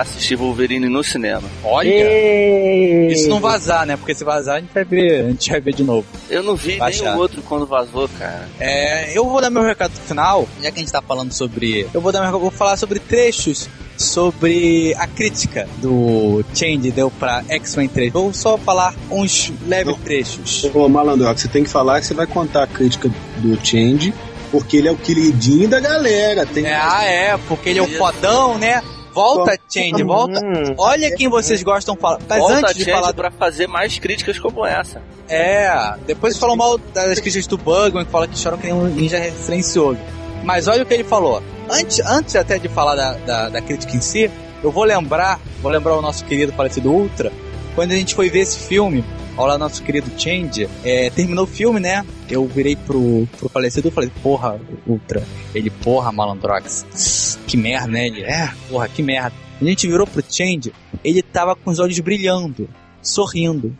assistir 0.00 0.36
Wolverine 0.36 0.88
no 0.88 1.02
cinema. 1.04 1.48
Olha! 1.62 3.12
Isso 3.12 3.28
não 3.28 3.40
vazar, 3.40 3.86
né? 3.86 3.96
Porque 3.96 4.14
se 4.14 4.24
vazar, 4.24 4.56
a 4.56 4.60
gente 4.60 4.72
vai 4.72 4.84
ver, 4.84 5.24
a 5.24 5.28
gente 5.28 5.50
vai 5.50 5.60
ver 5.60 5.74
de 5.74 5.84
novo. 5.84 6.06
Eu 6.30 6.42
não 6.42 6.56
vi 6.56 6.76
Vai 6.76 6.92
nem 6.92 7.08
o 7.08 7.18
outro 7.18 7.42
quando 7.42 7.66
vazou, 7.66 8.08
cara. 8.18 8.48
É, 8.58 9.16
eu 9.16 9.24
vou 9.28 9.40
dar 9.40 9.50
meu 9.50 9.62
recado 9.62 9.92
final, 9.92 10.48
já 10.62 10.70
que 10.70 10.78
a 10.78 10.82
gente 10.82 10.92
tá 10.92 11.02
falando 11.02 11.32
sobre. 11.32 11.86
Eu 11.92 12.00
vou 12.00 12.10
dar 12.10 12.20
meu 12.20 12.28
recado, 12.28 12.40
vou 12.40 12.50
falar 12.50 12.76
sobre 12.76 12.98
trechos 12.98 13.68
sobre 13.96 14.94
a 14.98 15.06
crítica 15.06 15.68
do 15.78 16.44
Change 16.54 16.90
deu 16.90 17.10
pra 17.10 17.44
X-Men 17.48 17.88
3. 17.88 18.12
Vou 18.12 18.32
só 18.32 18.58
falar 18.58 18.94
uns 19.10 19.52
leves 19.66 19.96
trechos. 19.98 20.70
Ô, 20.74 20.88
Malandrox, 20.88 21.42
você 21.42 21.48
tem 21.48 21.64
que 21.64 21.70
falar 21.70 22.00
que 22.00 22.06
você 22.06 22.14
vai 22.14 22.26
contar 22.26 22.64
a 22.64 22.66
crítica 22.66 23.10
do 23.38 23.64
Change, 23.64 24.12
porque 24.50 24.76
ele 24.76 24.88
é 24.88 24.92
o 24.92 24.96
queridinho 24.96 25.68
da 25.68 25.80
galera. 25.80 26.44
Tem 26.46 26.64
É, 26.64 26.74
ah, 26.74 27.04
é, 27.04 27.38
porque 27.48 27.70
ele 27.70 27.78
é 27.78 27.82
o 27.82 27.88
fodão, 27.96 28.58
né? 28.58 28.82
Volta, 29.12 29.58
Change, 29.68 30.02
volta. 30.02 30.40
Hum, 30.44 30.74
Olha 30.78 31.14
quem 31.16 31.28
vocês 31.28 31.62
gostam 31.62 31.94
de 31.94 32.00
falar. 32.00 32.18
Mas 32.28 32.38
Volta 32.38 32.54
antes 32.58 32.74
de 32.76 32.84
Change 32.84 32.96
falar. 33.00 33.14
pra 33.14 33.30
fazer 33.30 33.66
mais 33.66 33.98
críticas 33.98 34.38
como 34.38 34.64
essa. 34.66 35.02
É, 35.28 35.70
depois 36.06 36.36
falou 36.38 36.56
mal 36.56 36.78
das 36.78 37.18
críticas 37.20 37.46
do 37.46 37.56
Bugman, 37.58 38.04
que 38.04 38.10
fala 38.10 38.26
que 38.26 38.36
choram 38.38 38.58
que 38.58 38.64
nem 38.66 38.74
um 38.74 38.84
ninja 38.86 39.18
silencioso. 39.32 39.98
Mas 40.44 40.66
olha 40.68 40.82
o 40.82 40.86
que 40.86 40.94
ele 40.94 41.04
falou. 41.04 41.42
Antes, 41.70 42.00
antes 42.04 42.34
até 42.36 42.58
de 42.58 42.68
falar 42.68 42.94
da, 42.96 43.12
da, 43.14 43.48
da 43.48 43.60
crítica 43.60 43.96
em 43.96 44.00
si, 44.00 44.30
eu 44.62 44.70
vou 44.70 44.84
lembrar, 44.84 45.40
vou 45.62 45.70
lembrar 45.70 45.96
o 45.96 46.02
nosso 46.02 46.24
querido 46.24 46.52
falecido 46.52 46.90
Ultra, 46.90 47.32
quando 47.74 47.92
a 47.92 47.96
gente 47.96 48.14
foi 48.14 48.28
ver 48.28 48.40
esse 48.40 48.58
filme, 48.58 49.04
do 49.36 49.58
nosso 49.58 49.82
querido 49.82 50.10
Change, 50.18 50.68
é, 50.84 51.10
terminou 51.10 51.44
o 51.44 51.48
filme, 51.48 51.80
né? 51.80 52.04
Eu 52.28 52.46
virei 52.46 52.76
pro, 52.76 53.26
pro 53.38 53.48
falecido 53.48 53.88
e 53.88 53.90
falei, 53.90 54.10
porra, 54.22 54.60
Ultra. 54.86 55.26
Ele, 55.54 55.70
porra, 55.70 56.12
Malandrox. 56.12 57.38
Que 57.46 57.56
merda, 57.56 57.88
né? 57.88 58.06
Ele, 58.06 58.22
é, 58.22 58.52
porra, 58.68 58.88
que 58.88 59.02
merda. 59.02 59.34
A 59.60 59.64
gente 59.64 59.86
virou 59.86 60.06
pro 60.06 60.22
Change, 60.28 60.72
ele 61.04 61.22
tava 61.22 61.54
com 61.54 61.70
os 61.70 61.78
olhos 61.78 61.98
brilhando, 62.00 62.68
sorrindo. 63.00 63.76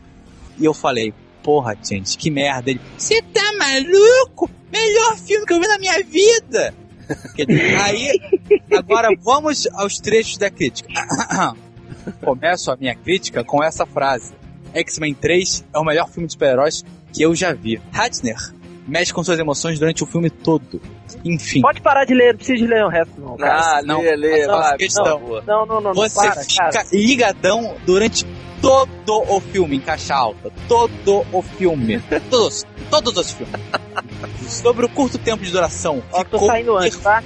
E 0.58 0.64
eu 0.64 0.72
falei, 0.72 1.12
porra, 1.42 1.76
gente, 1.82 2.16
que 2.16 2.30
merda. 2.30 2.70
Ele, 2.70 2.80
você 2.96 3.20
tá 3.22 3.52
maluco? 3.58 4.50
Melhor 4.70 5.18
filme 5.18 5.44
que 5.44 5.52
eu 5.52 5.60
vi 5.60 5.68
na 5.68 5.78
minha 5.78 6.02
vida. 6.02 6.74
Aí, 7.82 8.20
agora 8.72 9.08
vamos 9.20 9.66
aos 9.74 9.98
trechos 9.98 10.38
da 10.38 10.50
crítica. 10.50 10.88
Começo 12.24 12.70
a 12.70 12.76
minha 12.76 12.94
crítica 12.94 13.44
com 13.44 13.62
essa 13.62 13.86
frase. 13.86 14.32
X-Men 14.74 15.14
3 15.14 15.64
é 15.74 15.78
o 15.78 15.84
melhor 15.84 16.08
filme 16.08 16.26
de 16.26 16.32
super-heróis 16.32 16.84
que 17.12 17.22
eu 17.22 17.34
já 17.34 17.52
vi. 17.52 17.80
Hatner 17.92 18.36
mexe 18.86 19.12
com 19.12 19.22
suas 19.22 19.38
emoções 19.38 19.78
durante 19.78 20.02
o 20.02 20.06
filme 20.06 20.30
todo. 20.30 20.80
Enfim, 21.24 21.60
Pode 21.60 21.80
parar 21.80 22.04
de 22.04 22.14
ler, 22.14 22.32
não 22.32 22.36
precisa 22.36 22.58
de 22.58 22.66
ler 22.66 22.84
o 22.84 22.88
resto, 22.88 23.20
não. 23.20 23.36
Cara. 23.36 23.78
Ah, 23.78 23.82
não, 23.82 24.00
lê, 24.00 24.16
lê, 24.16 24.46
não, 24.46 24.58
vai, 24.58 24.76
questão. 24.76 25.20
Não, 25.46 25.66
não, 25.66 25.66
não, 25.66 25.80
não. 25.80 25.94
você 25.94 26.14
para, 26.14 26.42
fica 26.42 26.70
cara. 26.70 26.86
ligadão 26.92 27.76
durante 27.86 28.26
todo 28.60 29.22
o 29.28 29.40
filme 29.40 29.76
em 29.76 29.80
caixa 29.80 30.14
alta. 30.14 30.50
Todo 30.66 31.24
o 31.32 31.42
filme. 31.42 32.02
Todos, 32.30 32.66
todos 32.90 33.16
os 33.16 33.32
filmes. 33.32 33.54
Sobre 34.48 34.86
o 34.86 34.88
curto 34.88 35.18
tempo 35.18 35.42
de 35.42 35.50
duração, 35.50 36.02
Ó, 36.12 36.18
tô 36.24 36.38
ficou 36.38 36.46
saindo 36.46 36.76
antes, 36.76 36.98
tá? 36.98 37.22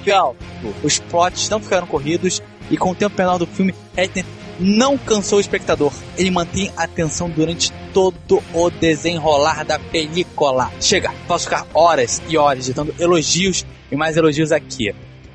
Os 0.83 0.99
plots 0.99 1.49
não 1.49 1.59
ficaram 1.59 1.87
corridos 1.87 2.41
e 2.69 2.77
com 2.77 2.91
o 2.91 2.95
tempo 2.95 3.15
menor 3.17 3.37
do 3.37 3.45
filme, 3.45 3.73
Hatner 3.97 4.25
não 4.59 4.97
cansou 4.97 5.37
o 5.37 5.41
espectador. 5.41 5.93
Ele 6.17 6.31
mantém 6.31 6.71
a 6.75 6.83
atenção 6.83 7.29
durante 7.29 7.71
todo 7.93 8.43
o 8.53 8.69
desenrolar 8.69 9.63
da 9.63 9.79
película. 9.79 10.71
Chega, 10.81 11.13
posso 11.27 11.45
ficar 11.45 11.67
horas 11.73 12.21
e 12.27 12.37
horas 12.37 12.65
ditando 12.65 12.93
elogios 12.99 13.65
e 13.91 13.95
mais 13.95 14.17
elogios 14.17 14.51
aqui. 14.51 14.93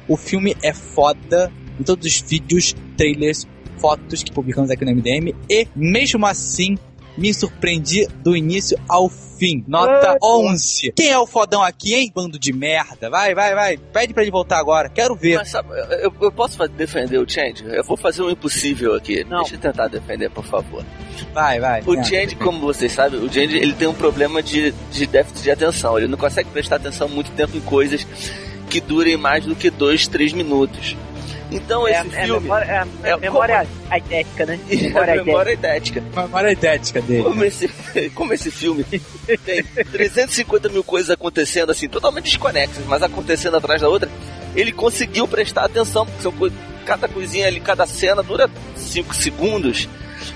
O 0.09 0.16
filme 0.16 0.57
é 0.62 0.73
foda 0.73 1.53
em 1.79 1.83
todos 1.83 2.07
os 2.07 2.20
vídeos, 2.20 2.75
trailers, 2.97 3.47
fotos 3.79 4.23
que 4.23 4.33
publicamos 4.33 4.70
aqui 4.70 4.85
no 4.85 4.95
MDM 4.95 5.35
e 5.49 5.66
mesmo 5.75 6.27
assim 6.27 6.77
me 7.17 7.33
surpreendi 7.35 8.07
do 8.23 8.37
início 8.37 8.79
ao 8.89 9.09
fim. 9.09 9.65
Nota 9.67 10.13
Ah, 10.13 10.19
11. 10.23 10.93
Quem 10.95 11.09
é 11.11 11.19
o 11.19 11.27
fodão 11.27 11.63
aqui, 11.63 11.95
hein? 11.95 12.13
Bando 12.15 12.39
de 12.39 12.53
merda. 12.53 13.11
Vai, 13.11 13.35
vai, 13.35 13.55
vai. 13.55 13.77
Pede 13.77 14.15
pra 14.15 14.23
ele 14.23 14.31
voltar 14.31 14.59
agora. 14.59 14.89
Quero 14.89 15.15
ver. 15.17 15.37
Mas 15.39 15.51
sabe, 15.51 15.69
eu, 16.01 16.13
eu 16.21 16.31
posso 16.33 16.57
defender 16.69 17.19
o 17.19 17.29
Change? 17.29 17.65
Eu 17.67 17.83
vou 17.85 17.97
fazer 17.97 18.23
o 18.23 18.31
impossível 18.31 18.95
aqui. 18.95 19.25
Não. 19.25 19.41
Deixa 19.41 19.57
eu 19.57 19.61
tentar 19.61 19.89
defender, 19.89 20.31
por 20.31 20.45
favor. 20.45 20.85
Vai, 21.35 21.59
vai. 21.61 21.83
O 21.87 21.95
É. 21.97 22.05
Change, 22.05 22.37
como 22.37 22.61
vocês 22.61 22.93
sabem, 22.93 23.19
o 23.21 23.33
Change 23.33 23.57
ele 23.57 23.73
tem 23.75 23.89
um 23.89 23.95
problema 23.95 24.43
de, 24.43 24.73
de 24.93 25.07
déficit 25.07 25.43
de 25.43 25.51
atenção. 25.51 25.99
Ele 25.99 26.09
não 26.09 26.19
consegue 26.19 26.49
prestar 26.51 26.77
atenção 26.77 27.09
muito 27.09 27.31
tempo 27.33 27.57
em 27.57 27.61
coisas 27.61 28.07
que 28.71 28.81
durem 28.81 29.17
mais 29.17 29.45
do 29.45 29.55
que 29.57 29.71
dois, 29.71 30.07
três 30.07 30.33
minutos. 30.33 30.97
Então 31.55 31.86
É, 31.86 31.92
esse 31.92 32.16
é 32.16 32.24
filme 32.24 32.40
memória, 32.40 32.86
é, 33.05 33.11
é 33.11 33.16
memória 33.16 33.66
idética, 33.94 34.46
né? 34.46 34.59
é 34.68 34.76
Memória 34.76 35.12
idética. 35.12 35.24
memória 35.24 35.53
idética. 35.53 36.00
Memória 36.14 36.53
idética 36.53 37.03
dele. 37.03 37.22
Como 37.22 37.44
esse, 37.44 37.68
como 38.14 38.32
esse 38.32 38.50
filme 38.50 38.84
tem 39.44 39.62
350 39.62 40.68
mil 40.68 40.82
coisas 40.84 41.11
acontecendo, 41.11 41.70
assim, 41.70 41.88
totalmente 41.88 42.24
desconexas, 42.24 42.84
mas 42.86 43.03
acontecendo 43.03 43.57
atrás 43.57 43.80
da 43.82 43.88
outra, 43.88 44.09
ele 44.55 44.72
conseguiu 44.72 45.26
prestar 45.28 45.64
atenção, 45.64 46.07
porque 46.07 46.22
são 46.22 46.32
cada 46.84 47.09
coisinha 47.09 47.46
ali, 47.46 47.61
cada 47.61 47.86
cena 47.86 48.22
dura 48.22 48.50
5 48.76 49.14
segundos. 49.14 49.88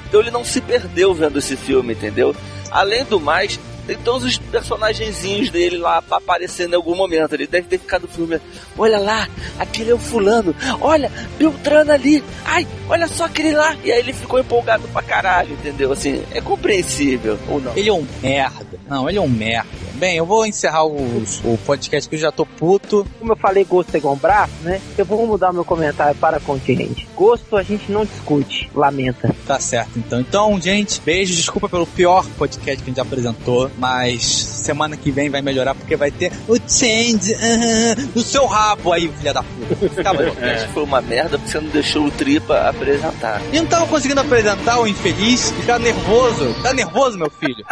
Então 0.09 0.21
ele 0.21 0.31
não 0.31 0.45
se 0.45 0.61
perdeu 0.61 1.15
vendo 1.15 1.39
esse 1.39 1.57
filme, 1.57 1.93
entendeu? 1.93 2.35
Além 2.71 3.05
do 3.05 3.21
mais, 3.21 3.59
tem 3.87 3.97
todos 3.99 4.25
os 4.25 4.39
personagenzinhos 4.39 5.51
dele 5.51 5.79
lá 5.79 6.03
pra 6.03 6.19
aparecendo 6.19 6.73
em 6.73 6.77
algum 6.77 6.95
momento. 6.95 7.35
Ele 7.35 7.47
deve 7.47 7.69
ter 7.69 7.79
ficado 7.79 8.09
filme. 8.09 8.41
Olha 8.77 8.99
lá, 8.99 9.29
aquele 9.59 9.91
é 9.91 9.95
o 9.95 9.99
fulano. 9.99 10.55
Olha, 10.81 11.11
Beltrano 11.39 11.93
ali. 11.93 12.23
Ai, 12.45 12.67
olha 12.89 13.07
só 13.07 13.25
aquele 13.25 13.53
lá. 13.53 13.77
E 13.85 13.93
aí 13.93 14.01
ele 14.01 14.13
ficou 14.13 14.41
empolgado 14.41 14.89
pra 14.89 15.03
caralho, 15.03 15.53
entendeu? 15.53 15.93
Assim, 15.93 16.23
é 16.33 16.41
compreensível 16.41 17.39
ou 17.49 17.61
não? 17.61 17.77
Ele 17.77 17.89
é 17.89 17.93
um 17.93 18.07
merda. 18.23 18.67
Não, 18.89 19.09
ele 19.09 19.19
é 19.19 19.21
um 19.21 19.29
merda. 19.29 19.86
Bem, 19.97 20.19
eu 20.19 20.27
vou 20.27 20.45
encerrar 20.45 20.85
o, 20.85 20.95
o 20.95 21.59
podcast 21.65 22.07
que 22.09 22.17
eu 22.17 22.21
já 22.21 22.31
tô 22.31 22.45
puto. 22.45 23.07
Como 23.19 23.33
eu 23.33 23.37
falei, 23.37 23.65
gosto 23.65 23.95
é 23.95 23.99
igual 23.99 24.15
um 24.15 24.19
braço, 24.19 24.53
né? 24.61 24.79
Eu 24.97 25.07
vou 25.07 25.27
mudar 25.27 25.55
meu 25.55 25.65
comentário 25.65 26.15
para 26.19 26.39
continente. 26.39 27.09
Gosto 27.17 27.57
a 27.57 27.63
gente 27.63 27.91
não 27.91 28.05
discute, 28.05 28.71
lamenta. 28.75 29.35
Tá 29.47 29.59
certo, 29.59 29.99
então. 29.99 30.21
Então, 30.21 30.61
gente, 30.61 31.01
beijo. 31.01 31.35
Desculpa 31.35 31.67
pelo 31.67 31.87
pior 31.87 32.27
podcast 32.37 32.83
que 32.83 32.91
a 32.91 32.93
gente 32.93 33.01
apresentou. 33.01 33.71
Mas 33.79 34.23
semana 34.23 34.99
que 34.99 35.11
vem 35.11 35.31
vai 35.31 35.41
melhorar 35.41 35.75
porque 35.75 35.97
vai 35.97 36.11
ter 36.11 36.31
o 36.47 36.57
change 36.57 37.35
ah, 37.35 38.09
no 38.15 38.21
seu 38.21 38.45
rabo 38.45 38.93
aí, 38.93 39.09
filha 39.09 39.33
da 39.33 39.43
puta. 39.43 40.11
Acho 40.11 40.67
que 40.67 40.73
foi 40.75 40.83
uma 40.83 41.01
merda 41.01 41.39
porque 41.39 41.53
você 41.53 41.61
não 41.61 41.71
deixou 41.71 42.05
o 42.05 42.11
Tripa 42.11 42.69
apresentar. 42.69 43.41
E 43.51 43.59
não 43.59 43.67
tava 43.67 43.87
conseguindo 43.87 44.21
apresentar 44.21 44.79
o 44.79 44.87
infeliz. 44.87 45.53
Ficar 45.53 45.79
nervoso. 45.79 46.55
Tá 46.63 46.75
nervoso, 46.75 47.17
meu 47.17 47.31
filho? 47.31 47.65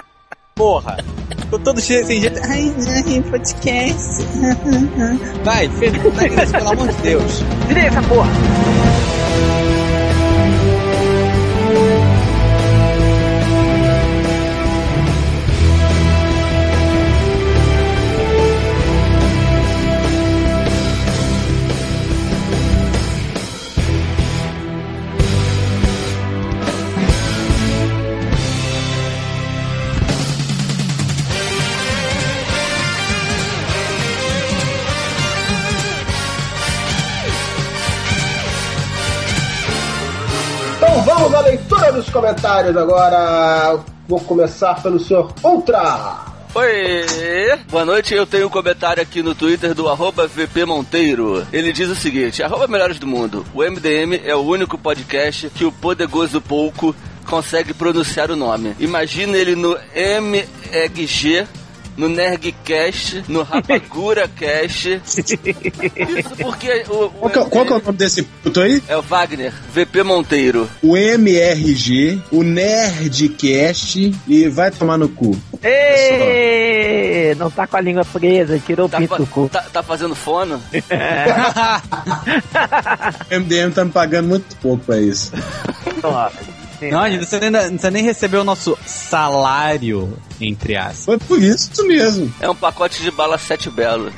Porra. 0.55 0.99
Tô 1.51 1.59
todo 1.59 1.81
cheio 1.81 2.07
sem 2.07 2.21
jeito. 2.21 2.41
Ai, 2.45 2.73
ai, 2.89 3.23
podcast. 3.23 4.23
Vai, 5.45 5.69
pelo 6.53 6.69
amor 6.69 6.89
de 6.93 7.03
Deus. 7.03 7.43
Tira 7.67 7.81
essa 7.81 8.03
porra! 8.03 8.31
Comentários 42.15 42.77
agora. 42.77 43.81
Vou 44.07 44.21
começar 44.21 44.81
pelo 44.81 45.01
senhor 45.01 45.35
Ultra. 45.43 46.33
Oi! 46.55 47.05
Boa 47.69 47.85
noite, 47.85 48.15
eu 48.15 48.25
tenho 48.25 48.47
um 48.47 48.51
comentário 48.51 49.03
aqui 49.03 49.21
no 49.21 49.35
Twitter 49.35 49.75
do 49.75 49.89
arroba 49.89 50.29
VP 50.29 50.65
Monteiro. 50.65 51.45
Ele 51.53 51.73
diz 51.73 51.89
o 51.89 51.97
seguinte, 51.97 52.41
arroba 52.41 52.69
Melhores 52.69 53.01
do 53.01 53.07
Mundo, 53.09 53.45
o 53.53 53.65
MDM 53.65 54.21
é 54.25 54.37
o 54.37 54.43
único 54.43 54.79
podcast 54.79 55.51
que 55.51 55.65
o 55.65 55.73
poderoso 55.73 56.41
pouco 56.41 56.95
consegue 57.27 57.75
pronunciar 57.75 58.31
o 58.31 58.37
nome. 58.37 58.77
Imagina 58.79 59.37
ele 59.37 59.57
no 59.57 59.77
MEG 60.23 61.09
no 61.97 62.09
Nergcast, 62.09 63.25
no 63.29 63.43
Rapagura 63.45 64.29
Cast. 64.29 65.01
Isso 65.07 66.37
porque 66.41 66.85
o, 66.89 67.05
o 67.05 67.11
Qual 67.11 67.31
que, 67.31 67.39
é- 67.39 67.45
qual 67.45 67.67
que 67.67 67.73
é 67.73 67.77
o 67.77 67.83
nome 67.83 67.99
desse 67.99 68.23
puto 68.23 68.61
aí? 68.61 68.83
é 68.89 68.97
o 68.97 69.03
Wagner, 69.03 69.53
VP 69.73 70.03
Monteiro. 70.03 70.69
O 70.83 70.97
MRG, 70.97 72.21
o 72.31 72.43
Nerdcast 72.43 74.15
e 74.27 74.49
vai 74.49 74.71
tomar 74.71 74.99
no 74.99 75.09
cu. 75.09 75.37
Ê, 75.63 77.35
não 77.39 77.51
tá 77.51 77.67
com 77.67 77.77
a 77.77 77.81
língua 77.81 78.05
presa, 78.05 78.59
tirou 78.59 78.87
o 78.87 78.89
Tá, 78.89 78.99
pinto 78.99 79.09
fa- 79.11 79.17
do 79.17 79.27
cu. 79.27 79.49
tá, 79.49 79.63
tá 79.73 79.83
fazendo 79.83 80.15
fono? 80.15 80.61
O 83.31 83.41
MDM 83.41 83.71
tá 83.73 83.85
me 83.85 83.91
pagando 83.91 84.29
muito 84.29 84.57
pouco 84.57 84.85
pra 84.85 84.99
isso. 85.01 85.33
Não, 86.91 86.99
a 87.01 87.11
gente, 87.11 87.25
você, 87.27 87.37
ainda, 87.37 87.71
você 87.71 87.91
nem 87.91 88.03
recebeu 88.05 88.41
o 88.43 88.45
nosso 88.45 88.77
salário, 88.87 90.17
entre 90.49 90.77
aspas. 90.77 91.05
Foi 91.05 91.19
por 91.19 91.41
isso 91.43 91.87
mesmo. 91.87 92.33
É 92.41 92.49
um 92.49 92.55
pacote 92.55 93.03
de 93.03 93.11
bala 93.11 93.39
sete 93.39 93.71
belo. 93.71 94.11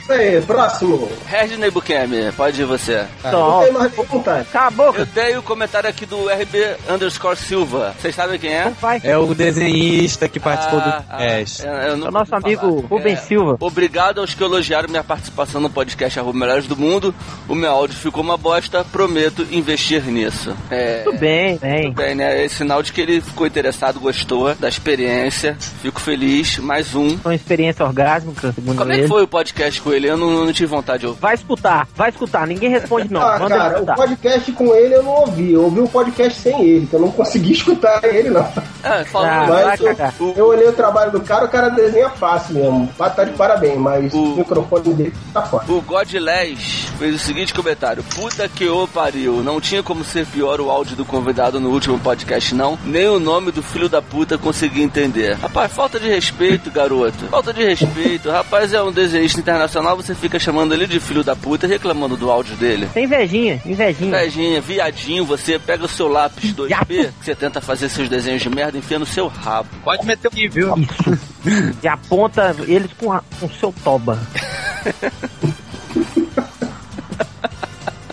Isso 0.00 0.12
aí, 0.12 0.40
próximo. 0.42 1.08
Regis 1.26 1.58
Nebuchemi, 1.58 2.32
pode 2.36 2.60
ir 2.60 2.64
você. 2.64 3.04
Não 3.22 3.30
Então, 3.30 3.60
tem 3.64 3.72
mais 3.72 3.92
perguntas. 3.92 4.40
acabou. 4.48 4.94
Eu 4.94 5.06
tenho 5.06 5.38
o 5.40 5.42
comentário 5.42 5.88
aqui 5.88 6.06
do 6.06 6.26
RB 6.28 6.76
underscore 6.88 7.36
Silva. 7.36 7.94
Vocês 8.00 8.14
sabem 8.14 8.38
quem 8.38 8.50
é? 8.52 8.64
Não 8.66 8.72
vai. 8.72 9.00
É 9.04 9.16
o 9.18 9.34
desenhista 9.34 10.28
que 10.28 10.38
participou 10.40 10.78
Ah, 10.80 11.00
do 11.16 11.22
é, 11.22 11.44
eu 11.90 11.96
não 11.96 12.06
É 12.06 12.08
o 12.08 12.12
nosso 12.12 12.34
amigo 12.34 12.60
falar. 12.82 12.86
Rubens 12.88 13.20
Silva. 13.20 13.56
Obrigado 13.60 14.20
aos 14.20 14.34
que 14.34 14.42
elogiaram 14.42 14.88
minha 14.88 15.04
participação 15.04 15.60
no 15.60 15.70
podcast 15.70 16.18
Arroba 16.18 16.38
Melhores 16.38 16.66
do 16.66 16.76
Mundo. 16.76 17.14
O 17.48 17.54
meu 17.54 17.70
áudio 17.70 17.96
ficou 17.96 18.22
uma 18.22 18.36
bosta, 18.36 18.84
prometo 18.84 19.46
investir 19.50 20.04
nisso. 20.04 20.54
É, 20.70 21.02
Tudo 21.04 21.18
bem, 21.18 21.56
bem. 21.58 21.92
bem, 21.92 22.14
né? 22.14 22.44
É 22.44 22.48
sinal 22.48 22.82
de 22.82 22.92
que 22.92 23.00
ele 23.00 23.20
ficou 23.20 23.46
interessado, 23.46 24.00
gostou 24.00 24.54
da 24.54 24.68
experiência. 24.68 25.56
Fico 25.80 26.00
feliz. 26.00 26.58
Mais 26.58 26.94
um. 26.94 27.18
Foi 27.18 27.32
uma 27.32 27.34
experiência 27.36 27.84
orgásmica, 27.84 28.52
segundo 28.52 28.76
Como 28.76 28.90
é 28.90 28.94
ele. 28.94 29.02
que 29.02 29.08
foi 29.08 29.22
o 29.22 29.28
podcast 29.28 29.80
com 29.82 29.92
ele? 29.92 30.08
Eu 30.08 30.16
não, 30.16 30.44
não 30.46 30.52
tive 30.52 30.66
vontade 30.66 31.00
de 31.00 31.06
ouvir. 31.06 31.20
Vai 31.20 31.34
escutar, 31.34 31.86
vai 31.94 32.08
escutar. 32.10 32.46
Ninguém 32.46 32.70
responde 32.70 33.12
não. 33.12 33.20
ah, 33.20 33.38
Manda 33.38 33.54
ele 33.54 33.62
cara, 33.64 33.82
o 33.82 33.86
podcast 33.86 34.52
com 34.52 34.74
ele 34.74 34.94
eu 34.94 35.02
não 35.02 35.12
ouvi. 35.12 35.52
Eu 35.52 35.64
ouvi 35.64 35.80
o 35.80 35.88
podcast 35.88 36.40
sem 36.40 36.62
ele, 36.62 36.86
que 36.86 36.94
eu 36.94 37.00
não 37.00 37.10
consegui 37.10 37.52
escutar 37.54 38.02
ele, 38.04 38.30
não. 38.30 38.46
É, 38.82 39.04
falando, 39.04 39.30
Ah, 39.30 39.44
vai 39.46 39.64
Mas 39.64 39.80
eu, 39.80 39.86
cagar. 39.88 40.14
eu 40.36 40.46
olhei 40.46 40.68
o 40.68 40.72
trabalho 40.72 41.12
do 41.12 41.20
cara, 41.20 41.44
o 41.44 41.48
cara 41.48 41.68
desenha 41.68 42.08
fácil 42.10 42.54
mesmo. 42.54 42.88
Vai 42.98 43.10
estar 43.10 43.24
de 43.24 43.32
parabéns, 43.32 43.78
mas 43.78 44.12
O- 44.14 44.18
o 44.34 44.36
microfone 44.38 44.94
dele 44.94 45.14
tá 45.32 45.42
fora. 45.42 45.64
O 45.70 45.80
Godless 45.82 46.86
fez 46.98 47.14
o 47.14 47.18
seguinte 47.18 47.52
comentário: 47.52 48.02
Puta 48.14 48.48
que 48.48 48.66
o 48.68 48.86
pariu, 48.88 49.42
não 49.42 49.60
tinha 49.60 49.82
como 49.82 50.04
ser 50.04 50.26
pior 50.26 50.60
o 50.60 50.70
áudio 50.70 50.96
do 50.96 51.04
convidado 51.04 51.60
no 51.60 51.70
último 51.70 51.98
podcast, 51.98 52.54
não. 52.54 52.78
Nem 52.84 53.06
o 53.08 53.18
nome 53.18 53.50
do 53.52 53.62
filho 53.62 53.88
da 53.88 54.00
puta 54.00 54.38
consegui 54.38 54.82
entender. 54.82 55.36
Rapaz, 55.54 55.72
falta 55.72 56.00
de 56.00 56.08
respeito, 56.08 56.68
garoto. 56.68 57.26
Falta 57.26 57.52
de 57.52 57.62
respeito. 57.62 58.28
Rapaz, 58.28 58.72
é 58.72 58.82
um 58.82 58.90
desenhista 58.90 59.38
internacional, 59.38 59.96
você 59.96 60.12
fica 60.12 60.36
chamando 60.36 60.74
ele 60.74 60.84
de 60.84 60.98
filho 60.98 61.22
da 61.22 61.36
puta 61.36 61.64
e 61.66 61.68
reclamando 61.68 62.16
do 62.16 62.28
áudio 62.28 62.56
dele. 62.56 62.88
Tem 62.92 63.04
invejinha, 63.04 63.62
invejinha. 63.64 64.08
Invejinha, 64.08 64.60
viadinho, 64.60 65.24
você 65.24 65.56
pega 65.56 65.84
o 65.84 65.88
seu 65.88 66.08
lápis 66.08 66.52
2B, 66.52 67.12
que 67.20 67.24
você 67.24 67.36
tenta 67.36 67.60
fazer 67.60 67.88
seus 67.88 68.08
desenhos 68.08 68.42
de 68.42 68.50
merda, 68.50 68.76
enfia 68.76 68.98
no 68.98 69.06
seu 69.06 69.28
rabo. 69.28 69.68
Pode 69.84 70.04
meter 70.04 70.26
o 70.26 70.30
viu? 70.50 70.74
Isso. 70.76 71.18
E 71.84 71.86
aponta 71.86 72.56
eles 72.66 72.90
com, 72.98 73.12
a, 73.12 73.22
com 73.38 73.48
seu 73.50 73.72
toba. 73.84 74.18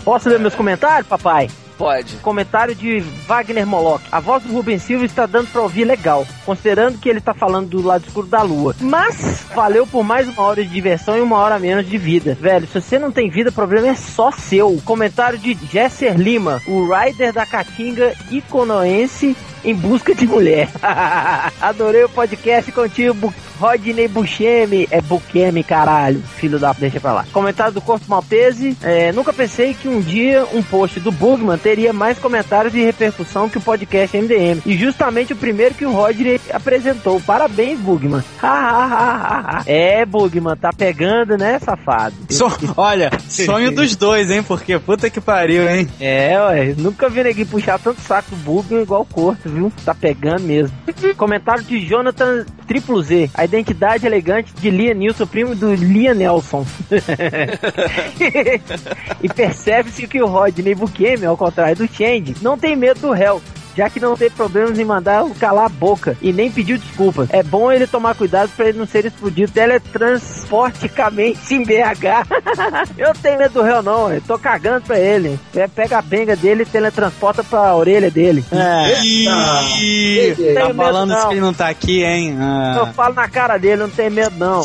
Posso 0.04 0.28
ler 0.28 0.38
meus 0.38 0.54
comentários, 0.54 1.08
papai? 1.08 1.50
Pode. 1.76 2.16
Comentário 2.16 2.74
de 2.74 3.00
Wagner 3.26 3.66
Moloch. 3.66 4.02
A 4.10 4.20
voz 4.20 4.42
do 4.42 4.52
Rubens 4.52 4.82
Silva 4.82 5.04
está 5.04 5.26
dando 5.26 5.48
pra 5.50 5.62
ouvir 5.62 5.84
legal, 5.84 6.26
considerando 6.44 6.98
que 6.98 7.08
ele 7.08 7.20
tá 7.20 7.34
falando 7.34 7.68
do 7.68 7.82
lado 7.82 8.04
escuro 8.06 8.26
da 8.26 8.42
lua. 8.42 8.74
Mas 8.80 9.44
valeu 9.54 9.86
por 9.86 10.04
mais 10.04 10.28
uma 10.28 10.42
hora 10.42 10.62
de 10.62 10.70
diversão 10.70 11.16
e 11.16 11.20
uma 11.20 11.36
hora 11.36 11.58
menos 11.58 11.88
de 11.88 11.98
vida. 11.98 12.36
Velho, 12.40 12.66
se 12.66 12.80
você 12.80 12.98
não 12.98 13.10
tem 13.10 13.30
vida, 13.30 13.50
o 13.50 13.52
problema 13.52 13.88
é 13.88 13.94
só 13.94 14.30
seu. 14.30 14.80
Comentário 14.84 15.38
de 15.38 15.56
Jesser 15.70 16.16
Lima, 16.16 16.60
o 16.66 16.86
rider 16.92 17.32
da 17.32 17.46
Caatinga 17.46 18.14
iconoense 18.30 19.36
em 19.64 19.74
busca 19.74 20.14
de 20.14 20.26
mulher. 20.26 20.68
Adorei 21.60 22.04
o 22.04 22.08
podcast 22.08 22.70
contigo, 22.72 23.14
Bu- 23.14 23.34
Rodney 23.60 24.08
Buscemi. 24.08 24.88
É 24.90 25.00
Buquemi, 25.00 25.62
caralho. 25.62 26.20
Filho 26.36 26.58
da... 26.58 26.72
Deixa 26.72 26.98
pra 26.98 27.12
lá. 27.12 27.24
Comentário 27.32 27.72
do 27.72 27.80
Corpo 27.80 28.06
Maltese. 28.08 28.76
É, 28.82 29.12
nunca 29.12 29.32
pensei 29.32 29.72
que 29.74 29.86
um 29.88 30.00
dia 30.00 30.44
um 30.52 30.62
post 30.62 30.98
do 30.98 31.12
Bugman 31.12 31.56
teria 31.58 31.92
mais 31.92 32.18
comentários 32.18 32.74
e 32.74 32.84
repercussão 32.84 33.48
que 33.48 33.58
o 33.58 33.60
podcast 33.60 34.16
MDM. 34.16 34.60
E 34.66 34.76
justamente 34.76 35.32
o 35.32 35.36
primeiro 35.36 35.74
que 35.74 35.86
o 35.86 35.92
Rodney 35.92 36.40
apresentou. 36.52 37.20
Parabéns, 37.20 37.78
Bugman. 37.78 38.22
é, 39.66 40.04
Bugman, 40.04 40.56
tá 40.56 40.72
pegando, 40.72 41.36
né, 41.36 41.58
safado? 41.58 42.14
So- 42.30 42.50
olha, 42.76 43.10
sonho 43.28 43.70
dos 43.74 43.94
dois, 43.96 44.30
hein? 44.30 44.42
Porque 44.42 44.78
puta 44.78 45.08
que 45.08 45.20
pariu, 45.20 45.68
hein? 45.70 45.88
É, 46.00 46.36
ué, 46.40 46.74
nunca 46.76 47.08
vi 47.08 47.22
ninguém 47.22 47.46
puxar 47.46 47.78
tanto 47.78 48.00
saco 48.00 48.30
do 48.30 48.36
Bugman 48.36 48.82
igual 48.82 49.02
o 49.02 49.06
Corto, 49.06 49.48
viu? 49.52 49.72
Tá 49.84 49.94
pegando 49.94 50.42
mesmo. 50.42 50.76
Comentário 51.16 51.62
de 51.62 51.86
Jonathan 51.86 52.44
Triplo 52.66 53.00
Z. 53.02 53.30
A 53.34 53.44
identidade 53.44 54.06
elegante 54.06 54.54
de 54.54 54.70
Liam 54.70 54.94
Nilson, 54.94 55.26
primo 55.26 55.54
do 55.54 55.74
Liam 55.74 56.14
Nelson. 56.14 56.64
e 59.22 59.28
percebe-se 59.28 60.06
que 60.06 60.22
o 60.22 60.26
Rodney 60.26 60.74
Bukemi, 60.74 61.26
ao 61.26 61.36
contrário 61.36 61.76
do 61.76 61.86
Change, 61.86 62.34
não 62.40 62.56
tem 62.58 62.74
medo 62.74 63.00
do 63.00 63.12
réu. 63.12 63.42
Já 63.76 63.88
que 63.88 64.00
não 64.00 64.16
tem 64.16 64.30
problemas 64.30 64.78
em 64.78 64.84
mandar 64.84 65.24
o 65.24 65.34
calar 65.34 65.66
a 65.66 65.68
boca 65.68 66.16
e 66.20 66.32
nem 66.32 66.50
pediu 66.50 66.78
desculpas. 66.78 67.28
É 67.30 67.42
bom 67.42 67.70
ele 67.72 67.86
tomar 67.86 68.14
cuidado 68.14 68.50
pra 68.56 68.68
ele 68.68 68.78
não 68.78 68.86
ser 68.86 69.06
explodido 69.06 69.52
teletransporticamente 69.52 71.54
em 71.54 71.64
BH. 71.64 72.26
eu 72.98 73.12
tenho 73.14 73.38
medo 73.38 73.54
do 73.54 73.62
réu, 73.62 73.82
não. 73.82 74.12
Eu 74.12 74.20
tô 74.20 74.38
cagando 74.38 74.82
pra 74.86 74.98
ele. 74.98 75.38
Pe- 75.52 75.68
Pega 75.68 75.98
a 75.98 76.02
benga 76.02 76.36
dele 76.36 76.62
e 76.62 76.66
teletransporta 76.66 77.42
pra 77.42 77.74
orelha 77.74 78.10
dele. 78.10 78.44
É. 78.52 79.02
Eita. 79.02 80.36
Tenho 80.36 80.54
tá 80.54 80.64
medo, 80.66 80.74
falando 80.76 81.08
não. 81.10 81.28
que 81.28 81.34
ele 81.34 81.40
não 81.40 81.54
tá 81.54 81.68
aqui, 81.68 82.04
hein? 82.04 82.36
Ah. 82.38 82.74
Eu 82.78 82.86
falo 82.92 83.14
na 83.14 83.28
cara 83.28 83.56
dele, 83.58 83.82
não 83.82 83.90
tem 83.90 84.10
medo, 84.10 84.36
não. 84.36 84.62